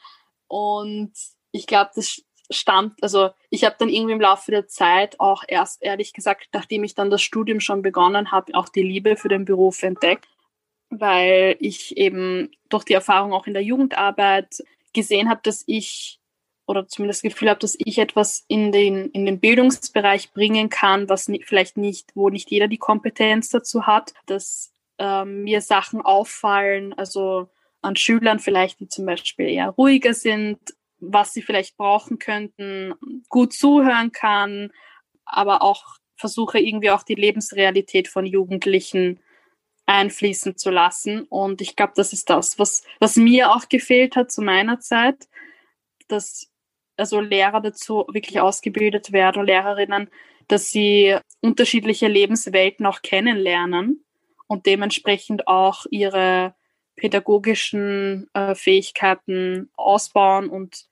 Und 0.47 1.13
ich 1.51 1.67
glaube, 1.67 1.91
das 1.95 2.21
stammt, 2.49 3.01
also 3.03 3.29
ich 3.49 3.63
habe 3.63 3.75
dann 3.77 3.89
irgendwie 3.89 4.13
im 4.13 4.21
Laufe 4.21 4.51
der 4.51 4.67
Zeit 4.67 5.19
auch 5.19 5.43
erst, 5.47 5.83
ehrlich 5.83 6.13
gesagt, 6.13 6.49
nachdem 6.53 6.83
ich 6.83 6.95
dann 6.95 7.09
das 7.09 7.21
Studium 7.21 7.59
schon 7.59 7.81
begonnen 7.81 8.31
habe, 8.31 8.53
auch 8.55 8.69
die 8.69 8.83
Liebe 8.83 9.15
für 9.15 9.29
den 9.29 9.45
Beruf 9.45 9.83
entdeckt, 9.83 10.27
weil 10.89 11.55
ich 11.59 11.97
eben 11.97 12.51
durch 12.69 12.83
die 12.83 12.93
Erfahrung 12.93 13.33
auch 13.33 13.47
in 13.47 13.53
der 13.53 13.63
Jugendarbeit 13.63 14.63
gesehen 14.93 15.29
habe, 15.29 15.41
dass 15.43 15.63
ich 15.67 16.19
oder 16.69 16.87
zumindest 16.87 17.23
das 17.23 17.31
Gefühl 17.31 17.49
habe, 17.49 17.59
dass 17.59 17.75
ich 17.79 17.97
etwas 17.97 18.45
in 18.47 18.71
den, 18.71 19.09
in 19.09 19.25
den 19.25 19.39
Bildungsbereich 19.39 20.33
bringen 20.33 20.69
kann, 20.69 21.09
was 21.09 21.27
vielleicht 21.43 21.77
nicht, 21.77 22.11
wo 22.13 22.29
nicht 22.29 22.51
jeder 22.51 22.67
die 22.67 22.77
Kompetenz 22.77 23.49
dazu 23.49 23.87
hat, 23.87 24.13
dass 24.27 24.71
ähm, 24.99 25.45
mir 25.45 25.61
Sachen 25.61 26.01
auffallen, 26.01 26.93
also 26.93 27.49
an 27.81 27.95
Schülern 27.95 28.37
vielleicht, 28.37 28.79
die 28.79 28.87
zum 28.87 29.07
Beispiel 29.07 29.47
eher 29.47 29.69
ruhiger 29.69 30.13
sind, 30.13 30.59
was 30.99 31.33
sie 31.33 31.41
vielleicht 31.41 31.77
brauchen 31.77 32.19
könnten, 32.19 32.93
gut 33.29 33.53
zuhören 33.53 34.11
kann, 34.11 34.71
aber 35.25 35.61
auch 35.61 35.97
versuche 36.15 36.59
irgendwie 36.59 36.91
auch 36.91 37.03
die 37.03 37.15
Lebensrealität 37.15 38.07
von 38.07 38.25
Jugendlichen 38.25 39.19
einfließen 39.85 40.57
zu 40.57 40.69
lassen. 40.69 41.23
Und 41.23 41.61
ich 41.61 41.75
glaube, 41.75 41.93
das 41.95 42.13
ist 42.13 42.29
das, 42.29 42.59
was, 42.59 42.83
was 42.99 43.15
mir 43.15 43.51
auch 43.51 43.69
gefehlt 43.69 44.15
hat 44.15 44.31
zu 44.31 44.41
meiner 44.41 44.79
Zeit, 44.79 45.27
dass 46.07 46.51
also 46.97 47.21
Lehrer 47.21 47.61
dazu 47.61 48.05
wirklich 48.11 48.41
ausgebildet 48.41 49.13
werden, 49.13 49.45
Lehrerinnen, 49.45 50.09
dass 50.47 50.69
sie 50.69 51.17
unterschiedliche 51.41 52.07
Lebenswelten 52.07 52.85
auch 52.85 53.01
kennenlernen 53.01 54.03
und 54.47 54.65
dementsprechend 54.65 55.47
auch 55.47 55.85
ihre 55.89 56.55
pädagogischen 56.95 58.29
äh, 58.33 58.55
Fähigkeiten 58.55 59.69
ausbauen 59.75 60.49
und 60.49 60.88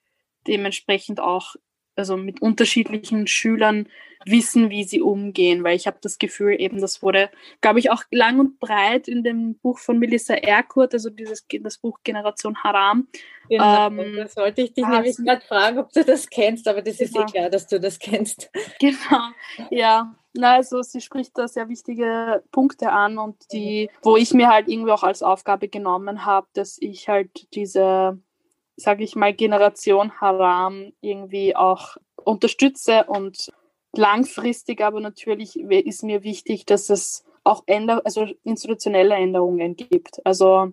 dementsprechend 0.48 1.20
auch 1.20 1.56
also 1.98 2.16
mit 2.16 2.42
unterschiedlichen 2.42 3.28
Schülern 3.28 3.88
wissen, 4.26 4.70
wie 4.70 4.84
sie 4.84 5.02
umgehen, 5.02 5.64
weil 5.64 5.76
ich 5.76 5.88
habe 5.88 5.98
das 6.02 6.18
Gefühl, 6.18 6.60
eben 6.60 6.82
das 6.82 7.02
wurde, 7.02 7.30
glaube 7.62 7.80
ich, 7.80 7.92
auch 7.92 8.04
lang 8.12 8.40
und 8.40 8.60
breit 8.60 9.08
in 9.08 9.24
dem 9.24 9.58
Buch 9.58 9.80
von 9.80 10.00
Melissa 10.00 10.34
Erkurt, 10.34 10.94
also 10.94 11.10
dieses 11.10 11.46
das 11.62 11.78
Buch 11.78 12.00
Generation 12.04 12.58
Haram. 12.64 13.08
Genau, 13.50 13.88
ähm, 13.88 14.16
das 14.18 14.36
wollte 14.36 14.62
ich 14.62 14.74
dich 14.74 14.86
nämlich 14.86 15.16
gerade 15.18 15.42
fragen, 15.42 15.80
ob 15.80 15.92
du 15.94 16.04
das 16.04 16.30
kennst, 16.30 16.68
aber 16.68 16.82
das 16.82 17.00
ist 17.00 17.16
eh 17.16 17.24
klar, 17.26 17.50
dass 17.50 17.68
du 17.68 17.80
das 17.80 18.00
kennst. 18.00 18.52
Genau, 18.80 19.30
ja. 19.72 20.16
Na, 20.34 20.56
also 20.56 20.84
sie 20.84 21.02
spricht 21.02 21.38
da 21.38 21.48
sehr 21.48 21.68
wichtige 21.68 22.44
Punkte 22.52 22.92
an 22.92 23.18
und 23.18 23.52
die, 23.52 23.90
wo 24.04 24.18
ich 24.18 24.34
mir 24.34 24.50
halt 24.50 24.68
irgendwie 24.68 24.92
auch 24.92 25.04
als 25.04 25.24
Aufgabe 25.24 25.68
genommen 25.68 26.26
habe, 26.26 26.48
dass 26.54 26.78
ich 26.80 27.10
halt 27.10 27.48
diese 27.56 28.20
sage 28.78 29.04
ich 29.04 29.16
mal, 29.16 29.34
Generation 29.34 30.22
Haram 30.22 30.94
irgendwie 31.02 31.56
auch 31.56 31.98
unterstütze 32.24 33.06
und 33.06 33.52
langfristig 33.94 34.82
aber 34.82 35.00
natürlich 35.00 35.60
ist 35.60 36.04
mir 36.04 36.24
wichtig, 36.24 36.66
dass 36.66 36.90
es 36.90 37.26
auch 37.44 37.64
Änder 37.66 38.02
also 38.06 38.28
institutionelle 38.44 39.16
Änderungen 39.16 39.76
gibt. 39.76 40.26
Also 40.26 40.72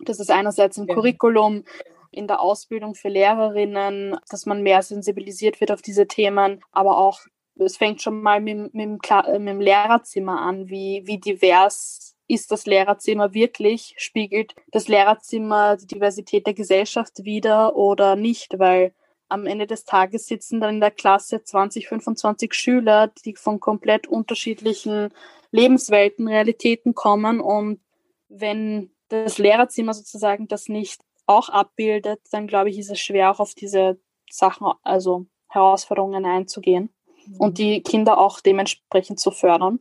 dass 0.00 0.18
es 0.18 0.30
einerseits 0.30 0.76
im 0.76 0.86
ja. 0.88 0.94
Curriculum, 0.94 1.64
in 2.10 2.26
der 2.28 2.40
Ausbildung 2.40 2.94
für 2.94 3.08
Lehrerinnen, 3.08 4.16
dass 4.30 4.46
man 4.46 4.62
mehr 4.62 4.82
sensibilisiert 4.82 5.60
wird 5.60 5.72
auf 5.72 5.82
diese 5.82 6.06
Themen, 6.06 6.62
aber 6.70 6.98
auch 6.98 7.20
es 7.56 7.76
fängt 7.76 8.02
schon 8.02 8.20
mal 8.20 8.40
mit, 8.40 8.74
mit, 8.74 8.84
dem, 8.84 8.98
mit 8.98 9.48
dem 9.48 9.60
Lehrerzimmer 9.60 10.40
an, 10.40 10.68
wie, 10.68 11.02
wie 11.06 11.18
divers 11.18 12.03
ist 12.26 12.50
das 12.50 12.66
Lehrerzimmer 12.66 13.34
wirklich? 13.34 13.94
Spiegelt 13.98 14.54
das 14.68 14.88
Lehrerzimmer 14.88 15.76
die 15.76 15.86
Diversität 15.86 16.46
der 16.46 16.54
Gesellschaft 16.54 17.24
wider 17.24 17.76
oder 17.76 18.16
nicht? 18.16 18.58
Weil 18.58 18.94
am 19.28 19.46
Ende 19.46 19.66
des 19.66 19.84
Tages 19.84 20.26
sitzen 20.26 20.60
dann 20.60 20.76
in 20.76 20.80
der 20.80 20.90
Klasse 20.90 21.42
20, 21.42 21.88
25 21.88 22.54
Schüler, 22.54 23.12
die 23.24 23.34
von 23.36 23.60
komplett 23.60 24.06
unterschiedlichen 24.06 25.10
Lebenswelten, 25.50 26.28
Realitäten 26.28 26.94
kommen. 26.94 27.40
Und 27.40 27.80
wenn 28.28 28.90
das 29.08 29.38
Lehrerzimmer 29.38 29.94
sozusagen 29.94 30.48
das 30.48 30.68
nicht 30.68 31.02
auch 31.26 31.48
abbildet, 31.48 32.20
dann 32.32 32.46
glaube 32.46 32.70
ich, 32.70 32.78
ist 32.78 32.90
es 32.90 33.00
schwer, 33.00 33.30
auch 33.30 33.40
auf 33.40 33.54
diese 33.54 33.98
Sachen, 34.30 34.66
also 34.82 35.26
Herausforderungen 35.48 36.24
einzugehen 36.26 36.90
mhm. 37.26 37.36
und 37.38 37.58
die 37.58 37.82
Kinder 37.82 38.18
auch 38.18 38.40
dementsprechend 38.40 39.20
zu 39.20 39.30
fördern. 39.30 39.80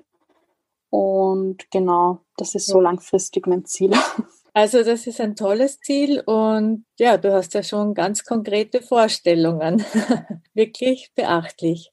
Und 0.93 1.71
genau, 1.71 2.19
das 2.37 2.53
ist 2.53 2.67
so 2.67 2.79
langfristig 2.79 3.47
mein 3.47 3.65
Ziel. 3.65 3.91
Also 4.55 4.83
das 4.83 5.07
ist 5.07 5.19
ein 5.19 5.35
tolles 5.35 5.79
Ziel 5.79 6.21
und 6.27 6.85
ja, 6.99 7.17
du 7.17 7.33
hast 7.33 7.55
ja 7.55 7.63
schon 7.63 7.95
ganz 7.95 8.23
konkrete 8.23 8.83
Vorstellungen. 8.83 9.83
Wirklich 10.53 11.11
beachtlich. 11.15 11.91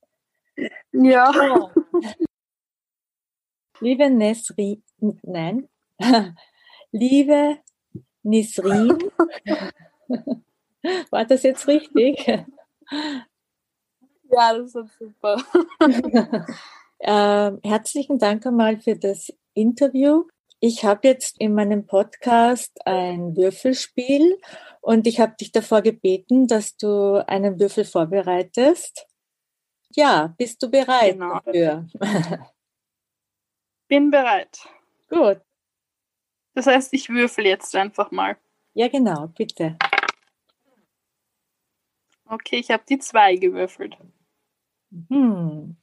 Ja. 0.92 1.32
ja. 1.32 1.70
Liebe 3.80 4.10
Nesri, 4.10 4.82
nein, 5.22 5.70
liebe 6.92 7.56
Nisrin, 8.22 8.98
war 11.08 11.24
das 11.24 11.44
jetzt 11.44 11.66
richtig? 11.66 12.26
Ja, 12.26 12.44
das 14.58 14.74
ist 14.74 14.98
super. 14.98 15.42
Äh, 17.00 17.52
herzlichen 17.62 18.18
Dank 18.18 18.46
einmal 18.46 18.80
für 18.80 18.96
das 18.96 19.32
Interview. 19.54 20.24
Ich 20.60 20.84
habe 20.84 21.08
jetzt 21.08 21.40
in 21.40 21.54
meinem 21.54 21.86
Podcast 21.86 22.86
ein 22.86 23.34
Würfelspiel 23.36 24.38
und 24.82 25.06
ich 25.06 25.18
habe 25.18 25.34
dich 25.40 25.52
davor 25.52 25.80
gebeten, 25.80 26.46
dass 26.46 26.76
du 26.76 27.26
einen 27.26 27.58
Würfel 27.58 27.84
vorbereitest. 27.84 29.06
Ja, 29.94 30.34
bist 30.36 30.62
du 30.62 30.70
bereit 30.70 31.14
genau. 31.14 31.40
dafür? 31.40 31.86
Bin 33.88 34.10
bereit. 34.10 34.60
Gut. 35.08 35.40
Das 36.54 36.66
heißt, 36.66 36.92
ich 36.92 37.08
würfel 37.08 37.46
jetzt 37.46 37.74
einfach 37.74 38.10
mal. 38.10 38.36
Ja, 38.74 38.88
genau, 38.88 39.28
bitte. 39.28 39.78
Okay, 42.26 42.56
ich 42.58 42.70
habe 42.70 42.84
die 42.88 42.98
zwei 42.98 43.36
gewürfelt. 43.36 43.96
Hm. 45.08 45.79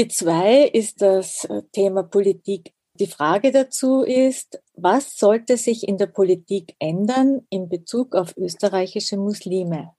Die 0.00 0.08
zwei 0.08 0.62
ist 0.62 1.02
das 1.02 1.44
äh, 1.44 1.60
Thema 1.72 2.02
Politik. 2.02 2.72
Die 2.94 3.06
Frage 3.06 3.50
dazu 3.50 4.00
ist, 4.00 4.58
was 4.72 5.18
sollte 5.18 5.58
sich 5.58 5.86
in 5.86 5.98
der 5.98 6.06
Politik 6.06 6.74
ändern 6.78 7.46
in 7.50 7.68
Bezug 7.68 8.14
auf 8.14 8.34
österreichische 8.38 9.18
Muslime? 9.18 9.94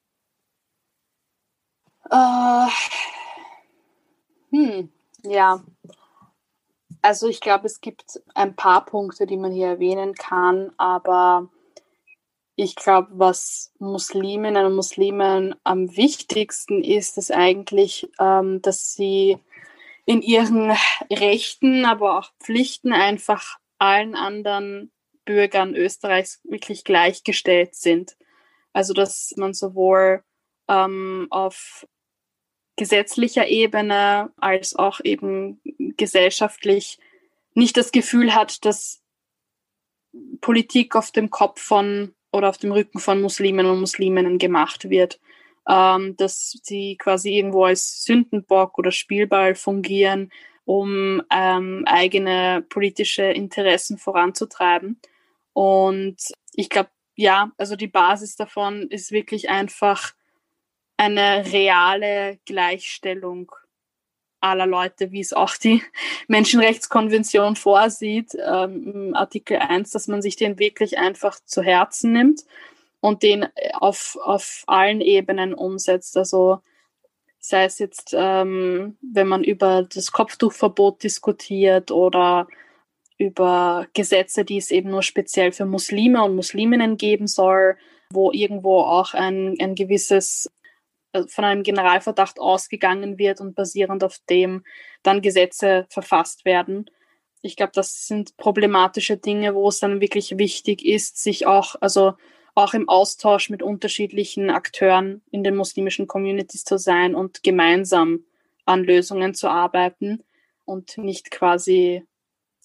Uh, 2.10 2.68
hm, 4.50 4.90
ja, 5.22 5.62
also 7.00 7.28
ich 7.28 7.40
glaube, 7.40 7.66
es 7.66 7.80
gibt 7.80 8.20
ein 8.34 8.56
paar 8.56 8.84
Punkte, 8.84 9.24
die 9.24 9.36
man 9.36 9.52
hier 9.52 9.68
erwähnen 9.68 10.14
kann, 10.14 10.72
aber 10.78 11.48
ich 12.56 12.74
glaube, 12.74 13.08
was 13.12 13.72
Musliminnen 13.78 14.66
und 14.66 14.74
Muslimen 14.74 15.54
am 15.62 15.96
wichtigsten 15.96 16.82
ist, 16.82 17.18
ist 17.18 17.30
eigentlich, 17.30 18.10
ähm, 18.18 18.60
dass 18.62 18.94
sie 18.94 19.38
in 20.04 20.22
ihren 20.22 20.76
Rechten, 21.10 21.84
aber 21.84 22.18
auch 22.18 22.30
Pflichten 22.40 22.92
einfach 22.92 23.58
allen 23.78 24.14
anderen 24.14 24.92
Bürgern 25.24 25.74
Österreichs 25.74 26.40
wirklich 26.44 26.84
gleichgestellt 26.84 27.74
sind. 27.74 28.16
Also 28.72 28.94
dass 28.94 29.34
man 29.36 29.54
sowohl 29.54 30.24
ähm, 30.68 31.28
auf 31.30 31.86
gesetzlicher 32.76 33.46
Ebene 33.46 34.32
als 34.36 34.74
auch 34.74 35.00
eben 35.04 35.60
gesellschaftlich 35.96 36.98
nicht 37.54 37.76
das 37.76 37.92
Gefühl 37.92 38.34
hat, 38.34 38.64
dass 38.64 39.02
Politik 40.40 40.96
auf 40.96 41.10
dem 41.10 41.30
Kopf 41.30 41.60
von 41.60 42.14
oder 42.32 42.48
auf 42.48 42.58
dem 42.58 42.72
Rücken 42.72 42.98
von 42.98 43.20
Muslimen 43.20 43.66
und 43.66 43.80
Musliminnen 43.80 44.38
gemacht 44.38 44.88
wird. 44.88 45.20
Ähm, 45.68 46.16
dass 46.16 46.58
sie 46.62 46.96
quasi 46.96 47.36
irgendwo 47.36 47.64
als 47.64 48.02
Sündenbock 48.02 48.78
oder 48.78 48.90
Spielball 48.90 49.54
fungieren, 49.54 50.32
um 50.64 51.22
ähm, 51.30 51.84
eigene 51.86 52.64
politische 52.68 53.24
Interessen 53.24 53.96
voranzutreiben. 53.96 55.00
Und 55.52 56.16
ich 56.54 56.68
glaube, 56.68 56.90
ja, 57.14 57.52
also 57.58 57.76
die 57.76 57.86
Basis 57.86 58.36
davon 58.36 58.88
ist 58.88 59.12
wirklich 59.12 59.50
einfach 59.50 60.14
eine 60.96 61.44
reale 61.52 62.38
Gleichstellung 62.44 63.52
aller 64.40 64.66
Leute, 64.66 65.12
wie 65.12 65.20
es 65.20 65.32
auch 65.32 65.56
die 65.56 65.82
Menschenrechtskonvention 66.28 67.56
vorsieht, 67.56 68.36
ähm, 68.44 69.12
Artikel 69.14 69.58
1, 69.58 69.90
dass 69.90 70.08
man 70.08 70.22
sich 70.22 70.36
den 70.36 70.58
wirklich 70.58 70.98
einfach 70.98 71.38
zu 71.44 71.62
Herzen 71.62 72.12
nimmt 72.12 72.44
und 73.02 73.24
den 73.24 73.48
auf, 73.74 74.16
auf 74.22 74.62
allen 74.68 75.00
Ebenen 75.00 75.54
umsetzt. 75.54 76.16
Also 76.16 76.60
sei 77.40 77.64
es 77.64 77.80
jetzt, 77.80 78.14
ähm, 78.16 78.96
wenn 79.02 79.26
man 79.26 79.42
über 79.42 79.82
das 79.82 80.12
Kopftuchverbot 80.12 81.02
diskutiert 81.02 81.90
oder 81.90 82.46
über 83.18 83.88
Gesetze, 83.92 84.44
die 84.44 84.56
es 84.56 84.70
eben 84.70 84.90
nur 84.90 85.02
speziell 85.02 85.50
für 85.50 85.66
Muslime 85.66 86.22
und 86.22 86.36
Musliminnen 86.36 86.96
geben 86.96 87.26
soll, 87.26 87.76
wo 88.12 88.30
irgendwo 88.30 88.78
auch 88.78 89.14
ein, 89.14 89.56
ein 89.60 89.74
gewisses 89.74 90.48
äh, 91.12 91.24
von 91.26 91.44
einem 91.44 91.64
Generalverdacht 91.64 92.38
ausgegangen 92.38 93.18
wird 93.18 93.40
und 93.40 93.56
basierend 93.56 94.04
auf 94.04 94.18
dem 94.30 94.62
dann 95.02 95.22
Gesetze 95.22 95.86
verfasst 95.88 96.44
werden. 96.44 96.88
Ich 97.40 97.56
glaube, 97.56 97.72
das 97.74 98.06
sind 98.06 98.36
problematische 98.36 99.16
Dinge, 99.16 99.56
wo 99.56 99.68
es 99.68 99.80
dann 99.80 100.00
wirklich 100.00 100.38
wichtig 100.38 100.84
ist, 100.84 101.20
sich 101.20 101.48
auch, 101.48 101.74
also 101.80 102.14
auch 102.54 102.74
im 102.74 102.88
Austausch 102.88 103.50
mit 103.50 103.62
unterschiedlichen 103.62 104.50
Akteuren 104.50 105.22
in 105.30 105.42
den 105.42 105.56
muslimischen 105.56 106.06
Communities 106.06 106.64
zu 106.64 106.78
sein 106.78 107.14
und 107.14 107.42
gemeinsam 107.42 108.24
an 108.64 108.84
Lösungen 108.84 109.34
zu 109.34 109.48
arbeiten 109.48 110.22
und 110.64 110.98
nicht 110.98 111.30
quasi 111.30 112.04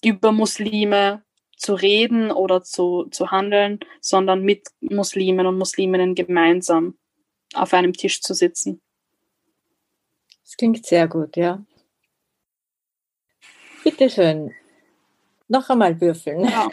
über 0.04 0.32
Muslime 0.32 1.22
zu 1.56 1.74
reden 1.74 2.30
oder 2.30 2.62
zu, 2.62 3.06
zu 3.10 3.30
handeln, 3.30 3.80
sondern 4.00 4.42
mit 4.42 4.68
Muslimen 4.80 5.46
und 5.46 5.58
Musliminnen 5.58 6.14
gemeinsam 6.14 6.96
auf 7.54 7.74
einem 7.74 7.92
Tisch 7.92 8.20
zu 8.20 8.34
sitzen. 8.34 8.80
Das 10.44 10.56
klingt 10.56 10.86
sehr 10.86 11.08
gut, 11.08 11.36
ja. 11.36 11.64
Bitte 13.82 14.08
schön. 14.08 14.54
Noch 15.48 15.68
einmal 15.70 16.00
würfeln. 16.00 16.44
Ja. 16.44 16.70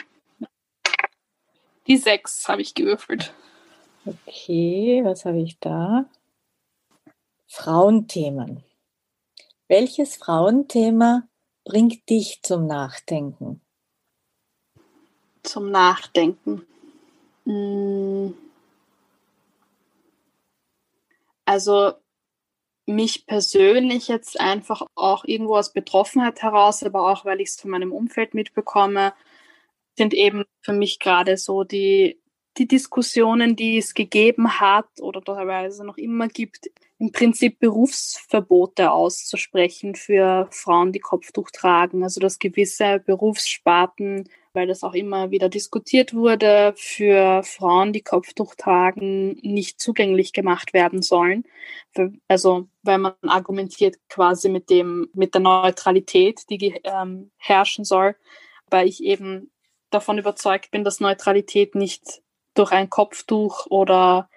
Die 1.88 1.98
sechs 1.98 2.48
habe 2.48 2.62
ich 2.62 2.74
gewürfelt. 2.74 3.34
Okay, 4.06 5.02
was 5.04 5.26
habe 5.26 5.40
ich 5.40 5.60
da? 5.60 6.06
Frauenthemen. 7.48 8.64
Welches 9.68 10.18
Frauenthema 10.18 11.28
bringt 11.64 12.10
dich 12.10 12.42
zum 12.44 12.68
Nachdenken? 12.68 13.62
Zum 15.44 15.72
Nachdenken. 15.72 16.66
Hm. 17.46 18.36
Also 21.46 21.94
mich 22.88 23.26
persönlich 23.26 24.08
jetzt 24.08 24.40
einfach 24.40 24.84
auch 24.96 25.26
irgendwo 25.26 25.58
aus 25.58 25.74
Betroffenheit 25.74 26.42
heraus, 26.42 26.84
aber 26.84 27.12
auch 27.12 27.26
weil 27.26 27.42
ich 27.42 27.50
es 27.50 27.60
von 27.60 27.72
meinem 27.72 27.92
Umfeld 27.92 28.34
mitbekomme, 28.34 29.14
sind 29.98 30.14
eben 30.14 30.46
für 30.62 30.74
mich 30.74 31.00
gerade 31.00 31.38
so 31.38 31.64
die, 31.64 32.20
die 32.58 32.68
Diskussionen, 32.68 33.56
die 33.56 33.78
es 33.78 33.93
gegeben 33.93 34.60
hat 34.60 34.88
oder 35.02 35.22
teilweise 35.22 35.86
noch 35.86 35.98
immer 35.98 36.28
gibt, 36.28 36.70
im 36.98 37.12
Prinzip 37.12 37.60
Berufsverbote 37.60 38.91
auszusprechen 38.91 39.96
für 39.96 40.48
Frauen, 40.52 40.91
die 40.91 41.00
Kopftuch 41.00 41.52
tragen. 41.52 42.04
Also 42.04 42.20
dass 42.20 42.39
gewisse 42.39 43.00
Berufssparten 43.00 44.30
weil 44.56 44.68
das 44.68 44.84
auch 44.84 44.93
immer 44.93 45.30
wieder 45.30 45.50
diskutiert 45.50 46.14
wurde, 46.14 46.74
für 46.78 47.43
Frauen, 47.43 47.93
die 47.93 48.02
Kopftuch 48.02 48.56
tragen, 48.56 49.38
nicht 49.41 49.80
zugänglich 49.80 50.34
gemacht 50.34 50.74
werden 50.74 51.02
sollen. 51.02 51.43
Also, 52.28 52.68
weil 52.82 52.98
man 52.98 53.14
argumentiert 53.22 53.98
quasi 54.10 54.50
mit 54.50 54.70
dem, 54.70 55.10
mit 55.14 55.34
der 55.34 55.41
Neutralität, 55.41 56.50
die 56.50 56.80
ähm, 56.84 57.32
herrschen 57.38 57.84
soll, 57.84 58.16
weil 58.70 58.88
ich 58.88 59.04
eben 59.04 59.52
davon 59.90 60.18
überzeugt 60.18 60.72
bin, 60.72 60.84
dass 60.84 61.00
Neutralität 61.00 61.76
nicht 61.76 62.22
durch 62.54 62.72
ein 62.72 62.90
Kopftuch 62.90 63.68
oder 63.68 64.30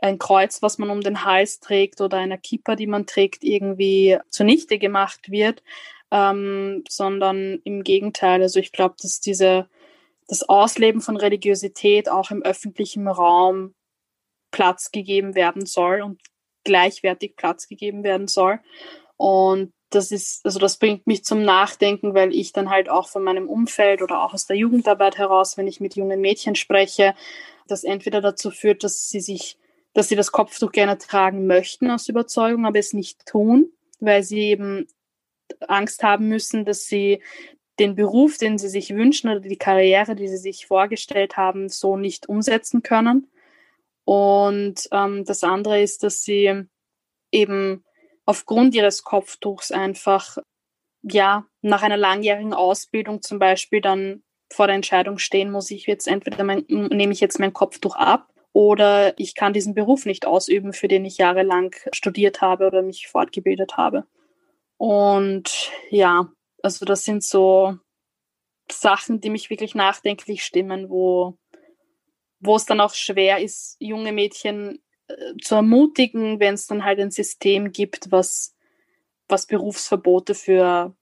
ein 0.00 0.18
Kreuz, 0.18 0.60
was 0.62 0.78
man 0.78 0.90
um 0.90 1.00
den 1.00 1.24
Hals 1.24 1.60
trägt 1.60 2.00
oder 2.00 2.18
eine 2.18 2.38
Kippa, 2.38 2.76
die 2.76 2.86
man 2.86 3.06
trägt, 3.06 3.42
irgendwie 3.42 4.18
zunichte 4.28 4.78
gemacht 4.78 5.30
wird, 5.30 5.62
ähm, 6.10 6.84
sondern 6.88 7.60
im 7.64 7.82
Gegenteil. 7.82 8.42
Also 8.42 8.60
ich 8.60 8.72
glaube, 8.72 8.96
dass 9.00 9.20
diese, 9.20 9.68
das 10.28 10.48
Ausleben 10.48 11.00
von 11.00 11.16
Religiosität 11.16 12.08
auch 12.08 12.30
im 12.30 12.42
öffentlichen 12.42 13.08
Raum 13.08 13.74
Platz 14.50 14.92
gegeben 14.92 15.34
werden 15.34 15.66
soll 15.66 16.02
und 16.02 16.20
gleichwertig 16.64 17.36
Platz 17.36 17.66
gegeben 17.66 18.04
werden 18.04 18.28
soll. 18.28 18.60
Und 19.16 19.72
das 19.94 20.10
ist, 20.10 20.44
also 20.44 20.58
das 20.58 20.78
bringt 20.78 21.06
mich 21.06 21.24
zum 21.24 21.42
Nachdenken, 21.42 22.14
weil 22.14 22.34
ich 22.34 22.52
dann 22.52 22.70
halt 22.70 22.88
auch 22.88 23.08
von 23.08 23.22
meinem 23.22 23.48
Umfeld 23.48 24.02
oder 24.02 24.22
auch 24.22 24.34
aus 24.34 24.46
der 24.46 24.56
Jugendarbeit 24.56 25.18
heraus, 25.18 25.56
wenn 25.56 25.66
ich 25.66 25.80
mit 25.80 25.96
jungen 25.96 26.20
Mädchen 26.20 26.54
spreche, 26.54 27.14
das 27.66 27.84
entweder 27.84 28.20
dazu 28.20 28.50
führt, 28.50 28.84
dass 28.84 29.08
sie 29.08 29.20
sich, 29.20 29.58
dass 29.92 30.08
sie 30.08 30.16
das 30.16 30.32
Kopftuch 30.32 30.72
gerne 30.72 30.98
tragen 30.98 31.46
möchten 31.46 31.90
aus 31.90 32.08
Überzeugung, 32.08 32.66
aber 32.66 32.78
es 32.78 32.92
nicht 32.92 33.26
tun, 33.26 33.70
weil 34.00 34.22
sie 34.22 34.40
eben 34.40 34.86
Angst 35.60 36.02
haben 36.02 36.28
müssen, 36.28 36.64
dass 36.64 36.86
sie 36.86 37.22
den 37.78 37.94
Beruf, 37.94 38.38
den 38.38 38.58
sie 38.58 38.68
sich 38.68 38.94
wünschen 38.94 39.30
oder 39.30 39.40
die 39.40 39.56
Karriere, 39.56 40.14
die 40.14 40.28
sie 40.28 40.36
sich 40.36 40.66
vorgestellt 40.66 41.36
haben, 41.36 41.68
so 41.68 41.96
nicht 41.96 42.28
umsetzen 42.28 42.82
können. 42.82 43.28
Und 44.04 44.88
ähm, 44.92 45.24
das 45.24 45.42
andere 45.42 45.80
ist, 45.80 46.02
dass 46.02 46.22
sie 46.22 46.64
eben 47.32 47.84
aufgrund 48.24 48.74
ihres 48.74 49.02
Kopftuchs 49.02 49.70
einfach 49.70 50.38
ja 51.02 51.46
nach 51.60 51.82
einer 51.82 51.96
langjährigen 51.96 52.54
Ausbildung 52.54 53.22
zum 53.22 53.38
Beispiel 53.38 53.80
dann 53.80 54.22
vor 54.52 54.66
der 54.66 54.76
Entscheidung 54.76 55.18
stehen, 55.18 55.50
muss 55.50 55.70
ich 55.70 55.86
jetzt 55.86 56.06
entweder 56.06 56.44
mein, 56.44 56.64
nehme 56.68 57.12
ich 57.12 57.20
jetzt 57.20 57.40
mein 57.40 57.52
Kopftuch 57.52 57.96
ab 57.96 58.32
oder 58.52 59.18
ich 59.18 59.34
kann 59.34 59.52
diesen 59.52 59.74
Beruf 59.74 60.06
nicht 60.06 60.26
ausüben, 60.26 60.72
für 60.72 60.88
den 60.88 61.04
ich 61.04 61.18
jahrelang 61.18 61.74
studiert 61.92 62.40
habe 62.40 62.66
oder 62.66 62.82
mich 62.82 63.08
fortgebildet 63.08 63.76
habe. 63.76 64.06
Und 64.76 65.72
ja, 65.90 66.28
also 66.62 66.84
das 66.84 67.04
sind 67.04 67.24
so 67.24 67.76
Sachen, 68.70 69.20
die 69.20 69.30
mich 69.30 69.50
wirklich 69.50 69.74
nachdenklich 69.74 70.44
stimmen, 70.44 70.88
wo, 70.88 71.36
wo 72.38 72.56
es 72.56 72.64
dann 72.64 72.80
auch 72.80 72.94
schwer 72.94 73.38
ist, 73.38 73.76
junge 73.80 74.12
Mädchen 74.12 74.83
zu 75.42 75.56
ermutigen, 75.56 76.40
wenn 76.40 76.54
es 76.54 76.66
dann 76.66 76.84
halt 76.84 76.98
ein 76.98 77.10
System 77.10 77.72
gibt, 77.72 78.10
was, 78.10 78.54
was 79.28 79.46
Berufsverbote 79.46 80.34
für 80.34 80.94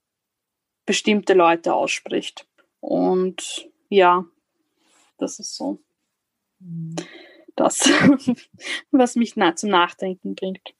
bestimmte 0.85 1.33
Leute 1.33 1.73
ausspricht. 1.73 2.47
Und 2.79 3.69
ja, 3.89 4.25
das 5.17 5.39
ist 5.39 5.55
so 5.55 5.79
mhm. 6.59 6.95
das, 7.55 7.89
was 8.91 9.15
mich 9.15 9.35
na 9.35 9.55
zum 9.55 9.69
Nachdenken 9.69 10.35
bringt. 10.35 10.73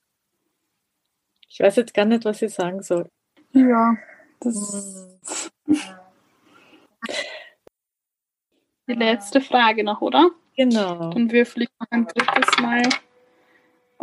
Ich 1.47 1.59
weiß 1.59 1.76
jetzt 1.78 1.93
gar 1.93 2.05
nicht, 2.05 2.26
was 2.26 2.41
ich 2.41 2.53
sagen 2.53 2.82
soll. 2.82 3.09
Ja, 3.53 3.95
das. 4.39 5.07
Hm. 5.67 5.78
Die 8.88 8.93
letzte 8.93 9.39
Frage 9.39 9.84
noch, 9.84 10.01
oder? 10.01 10.32
Genau. 10.57 11.11
Dann 11.11 11.32
würfel 11.32 11.63
ich 11.63 11.69
noch 11.80 11.88
ein 11.89 12.05
drittes 12.05 12.59
Mal. 12.59 12.84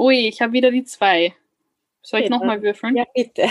Ui, 0.00 0.28
ich 0.28 0.40
habe 0.40 0.54
wieder 0.54 0.70
die 0.70 0.84
zwei. 0.84 1.34
Soll 2.00 2.22
ich 2.22 2.30
nochmal 2.30 2.62
würfeln? 2.62 2.96
Ja, 2.96 3.04
bitte. 3.12 3.46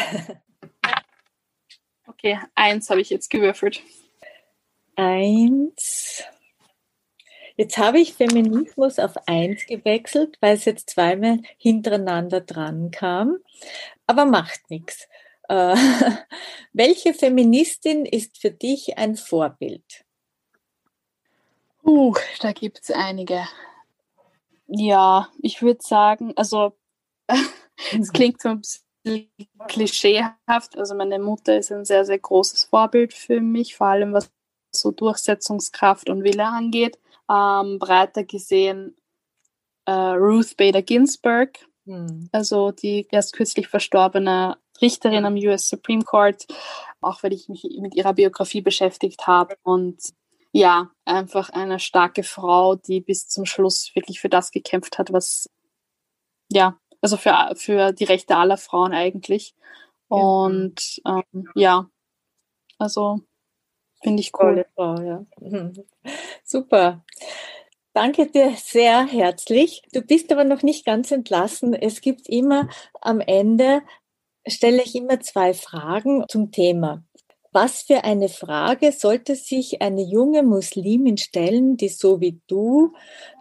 Okay, 2.07 2.39
eins 2.55 2.89
habe 2.89 3.01
ich 3.01 3.11
jetzt 3.11 3.29
gewürfelt. 3.29 3.83
Eins. 4.95 6.23
Jetzt 7.55 7.77
habe 7.77 7.99
ich 7.99 8.15
Feminismus 8.15 8.97
auf 8.97 9.27
1 9.27 9.67
gewechselt, 9.67 10.37
weil 10.41 10.55
es 10.55 10.65
jetzt 10.65 10.89
zweimal 10.89 11.39
hintereinander 11.57 12.41
dran 12.41 12.89
kam, 12.89 13.37
aber 14.07 14.25
macht 14.25 14.71
nichts. 14.71 15.07
Äh, 15.49 15.75
welche 16.73 17.13
Feministin 17.13 18.07
ist 18.07 18.39
für 18.39 18.51
dich 18.51 18.97
ein 18.97 19.17
Vorbild? 19.17 20.03
Uh, 21.83 22.15
da 22.41 22.53
gibt 22.53 22.79
es 22.81 22.89
einige. 22.89 23.47
Ja, 24.69 25.29
ich 25.41 25.61
würde 25.61 25.81
sagen, 25.81 26.33
also 26.35 26.73
es 27.99 28.13
klingt 28.13 28.41
so 28.41 28.49
ein 28.49 28.61
bisschen 28.61 29.29
klischeehaft. 29.67 30.77
Also 30.77 30.95
meine 30.95 31.19
Mutter 31.19 31.57
ist 31.57 31.71
ein 31.71 31.85
sehr, 31.85 32.05
sehr 32.05 32.19
großes 32.19 32.65
Vorbild 32.65 33.13
für 33.13 33.41
mich, 33.41 33.75
vor 33.75 33.87
allem 33.87 34.13
was 34.13 34.31
so 34.71 34.91
Durchsetzungskraft 34.91 36.09
und 36.09 36.23
Wille 36.23 36.45
angeht 36.45 36.99
ähm, 37.29 37.79
breiter 37.79 38.23
gesehen 38.23 38.95
äh, 39.85 39.91
Ruth 39.91 40.57
Bader 40.57 40.81
Ginsburg, 40.81 41.59
hm. 41.85 42.29
also 42.31 42.71
die 42.71 43.07
erst 43.11 43.33
kürzlich 43.33 43.67
verstorbene 43.67 44.57
Richterin 44.81 45.25
am 45.25 45.35
US 45.35 45.69
Supreme 45.69 46.03
Court, 46.03 46.47
auch 47.01 47.21
weil 47.23 47.33
ich 47.33 47.49
mich 47.49 47.67
mit 47.79 47.95
ihrer 47.95 48.13
Biografie 48.13 48.61
beschäftigt 48.61 49.27
habe 49.27 49.55
und 49.63 49.97
ja, 50.51 50.91
einfach 51.05 51.49
eine 51.49 51.79
starke 51.79 52.23
Frau, 52.23 52.75
die 52.75 53.01
bis 53.01 53.27
zum 53.27 53.45
Schluss 53.45 53.91
wirklich 53.95 54.19
für 54.19 54.29
das 54.29 54.51
gekämpft 54.51 54.97
hat, 54.97 55.13
was 55.13 55.49
ja, 56.51 56.79
also 57.01 57.17
für, 57.17 57.53
für 57.55 57.93
die 57.93 58.05
Rechte 58.05 58.35
aller 58.35 58.57
Frauen 58.57 58.93
eigentlich. 58.93 59.55
Und 60.07 61.01
ähm, 61.05 61.49
ja, 61.53 61.87
also 62.79 63.21
Finde 64.01 64.21
ich 64.21 64.31
cool. 64.39 64.65
Frau, 64.75 64.99
ja. 65.01 65.25
Super. 66.43 67.03
Danke 67.93 68.27
dir 68.27 68.53
sehr 68.55 69.05
herzlich. 69.05 69.81
Du 69.91 70.01
bist 70.01 70.31
aber 70.31 70.45
noch 70.45 70.63
nicht 70.63 70.85
ganz 70.85 71.11
entlassen. 71.11 71.73
Es 71.73 72.01
gibt 72.01 72.29
immer 72.29 72.69
am 73.01 73.19
Ende, 73.19 73.81
stelle 74.47 74.81
ich 74.83 74.95
immer 74.95 75.19
zwei 75.19 75.53
Fragen 75.53 76.23
zum 76.29 76.51
Thema. 76.51 77.03
Was 77.51 77.81
für 77.81 78.03
eine 78.03 78.29
Frage 78.29 78.91
sollte 78.91 79.35
sich 79.35 79.81
eine 79.81 80.03
junge 80.03 80.43
Muslimin 80.43 81.17
stellen, 81.17 81.77
die 81.77 81.89
so 81.89 82.21
wie 82.21 82.39
du 82.47 82.93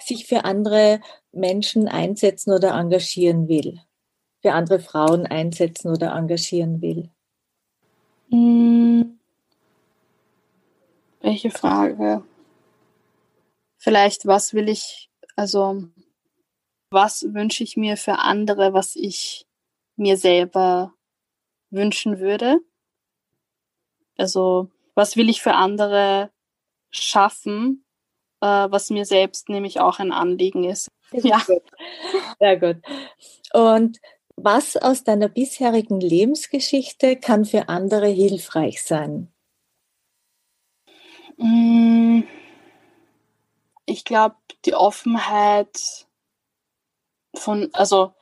sich 0.04 0.26
für 0.26 0.44
andere 0.44 1.00
Menschen 1.32 1.88
einsetzen 1.88 2.52
oder 2.52 2.74
engagieren 2.74 3.48
will? 3.48 3.80
Für 4.40 4.52
andere 4.52 4.80
Frauen 4.80 5.26
einsetzen 5.26 5.90
oder 5.90 6.12
engagieren 6.12 6.80
will? 6.80 7.10
Hm 8.30 9.18
welche 11.28 11.50
Frage? 11.50 12.24
Vielleicht, 13.76 14.26
was 14.26 14.54
will 14.54 14.68
ich, 14.68 15.10
also, 15.36 15.84
was 16.90 17.22
wünsche 17.34 17.62
ich 17.62 17.76
mir 17.76 17.96
für 17.96 18.18
andere, 18.18 18.72
was 18.72 18.96
ich 18.96 19.46
mir 19.96 20.16
selber 20.16 20.94
wünschen 21.70 22.18
würde? 22.18 22.60
Also, 24.18 24.68
was 24.94 25.16
will 25.16 25.30
ich 25.30 25.40
für 25.40 25.54
andere 25.54 26.30
schaffen, 26.90 27.84
äh, 28.40 28.46
was 28.46 28.90
mir 28.90 29.04
selbst 29.04 29.48
nämlich 29.48 29.80
auch 29.80 29.98
ein 29.98 30.12
Anliegen 30.12 30.64
ist. 30.64 30.88
Ja. 31.12 31.40
Sehr 32.38 32.58
gut. 32.58 32.76
Und 33.52 33.98
was 34.36 34.76
aus 34.76 35.04
deiner 35.04 35.28
bisherigen 35.28 36.00
Lebensgeschichte 36.00 37.16
kann 37.16 37.44
für 37.44 37.68
andere 37.68 38.08
hilfreich 38.08 38.82
sein? 38.82 39.32
Mm, 41.36 42.22
ich 43.86 44.04
glaube, 44.04 44.36
die 44.64 44.74
Offenheit 44.74 46.06
von, 47.34 47.70
also 47.72 48.14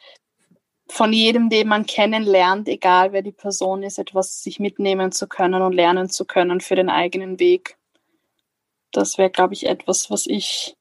von 0.88 1.12
jedem, 1.12 1.48
den 1.48 1.68
man 1.68 1.86
kennenlernt, 1.86 2.68
egal 2.68 3.12
wer 3.12 3.22
die 3.22 3.32
Person 3.32 3.82
ist, 3.82 3.98
etwas 3.98 4.42
sich 4.42 4.60
mitnehmen 4.60 5.12
zu 5.12 5.26
können 5.26 5.62
und 5.62 5.72
lernen 5.72 6.08
zu 6.08 6.24
können 6.24 6.60
für 6.60 6.76
den 6.76 6.88
eigenen 6.88 7.38
Weg. 7.40 7.76
Das 8.92 9.18
wäre, 9.18 9.30
glaube 9.30 9.54
ich, 9.54 9.66
etwas, 9.66 10.10
was 10.10 10.26
ich, 10.26 10.76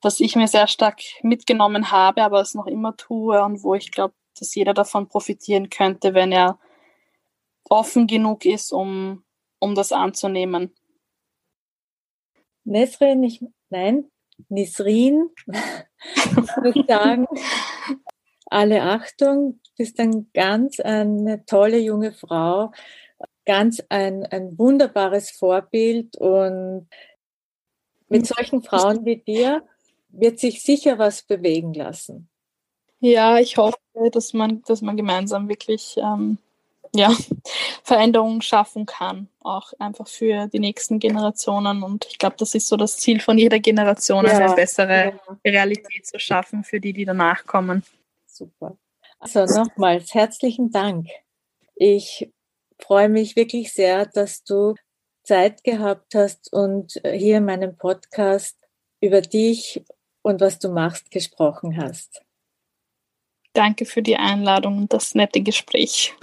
was 0.00 0.20
ich 0.20 0.36
mir 0.36 0.48
sehr 0.48 0.66
stark 0.66 1.00
mitgenommen 1.22 1.90
habe, 1.90 2.22
aber 2.22 2.40
es 2.40 2.54
noch 2.54 2.66
immer 2.66 2.96
tue 2.96 3.42
und 3.42 3.62
wo 3.62 3.74
ich 3.74 3.92
glaube, 3.92 4.14
dass 4.38 4.54
jeder 4.54 4.72
davon 4.72 5.06
profitieren 5.06 5.68
könnte, 5.68 6.14
wenn 6.14 6.32
er 6.32 6.58
offen 7.68 8.06
genug 8.06 8.46
ist, 8.46 8.72
um, 8.72 9.22
um 9.58 9.74
das 9.74 9.92
anzunehmen. 9.92 10.74
Nesrin, 12.64 13.22
ich, 13.22 13.44
nein, 13.68 14.10
Nisrin, 14.48 15.30
ich 16.14 16.32
muss 16.32 16.86
sagen, 16.86 17.26
alle 18.50 18.82
Achtung, 18.82 19.60
du 19.64 19.70
bist 19.78 19.98
dann 19.98 20.30
ganz 20.34 20.80
eine 20.80 21.44
tolle 21.46 21.78
junge 21.78 22.12
Frau, 22.12 22.72
ganz 23.46 23.82
ein, 23.88 24.26
ein 24.26 24.58
wunderbares 24.58 25.30
Vorbild 25.30 26.16
und 26.16 26.88
mit 28.08 28.26
solchen 28.26 28.62
Frauen 28.62 29.04
wie 29.04 29.16
dir 29.16 29.62
wird 30.08 30.38
sich 30.40 30.62
sicher 30.62 30.98
was 30.98 31.22
bewegen 31.22 31.72
lassen. 31.72 32.28
Ja, 32.98 33.38
ich 33.38 33.56
hoffe, 33.56 33.78
dass 34.12 34.34
man, 34.34 34.62
dass 34.62 34.82
man 34.82 34.96
gemeinsam 34.96 35.48
wirklich 35.48 35.96
ähm, 35.96 36.38
ja, 36.92 37.14
Veränderungen 37.82 38.42
schaffen 38.42 38.84
kann, 38.84 39.28
auch 39.40 39.72
einfach 39.78 40.08
für 40.08 40.48
die 40.48 40.58
nächsten 40.58 40.98
Generationen. 40.98 41.82
Und 41.82 42.06
ich 42.10 42.18
glaube, 42.18 42.36
das 42.38 42.54
ist 42.54 42.66
so 42.66 42.76
das 42.76 42.98
Ziel 42.98 43.20
von 43.20 43.38
jeder 43.38 43.58
Generation, 43.58 44.26
ja, 44.26 44.32
eine 44.32 44.54
bessere 44.54 45.14
ja. 45.14 45.36
Realität 45.44 46.06
zu 46.06 46.18
schaffen 46.18 46.64
für 46.64 46.80
die, 46.80 46.92
die 46.92 47.04
danach 47.04 47.46
kommen. 47.46 47.84
Super. 48.40 48.78
Also 49.18 49.44
nochmals 49.44 50.14
herzlichen 50.14 50.70
Dank. 50.70 51.08
Ich 51.76 52.30
freue 52.78 53.10
mich 53.10 53.36
wirklich 53.36 53.74
sehr, 53.74 54.06
dass 54.06 54.44
du 54.44 54.76
Zeit 55.24 55.62
gehabt 55.62 56.14
hast 56.14 56.50
und 56.50 56.98
hier 57.04 57.36
in 57.36 57.44
meinem 57.44 57.76
Podcast 57.76 58.56
über 59.02 59.20
dich 59.20 59.84
und 60.22 60.40
was 60.40 60.58
du 60.58 60.70
machst 60.70 61.10
gesprochen 61.10 61.76
hast. 61.76 62.22
Danke 63.52 63.84
für 63.84 64.00
die 64.00 64.16
Einladung 64.16 64.78
und 64.78 64.92
das 64.94 65.14
nette 65.14 65.42
Gespräch. 65.42 66.14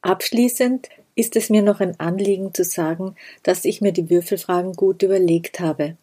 Abschließend 0.00 0.88
ist 1.14 1.36
es 1.36 1.50
mir 1.50 1.60
noch 1.60 1.80
ein 1.80 2.00
Anliegen 2.00 2.54
zu 2.54 2.64
sagen, 2.64 3.16
dass 3.42 3.66
ich 3.66 3.82
mir 3.82 3.92
die 3.92 4.08
Würfelfragen 4.08 4.72
gut 4.72 5.02
überlegt 5.02 5.60
habe. 5.60 5.98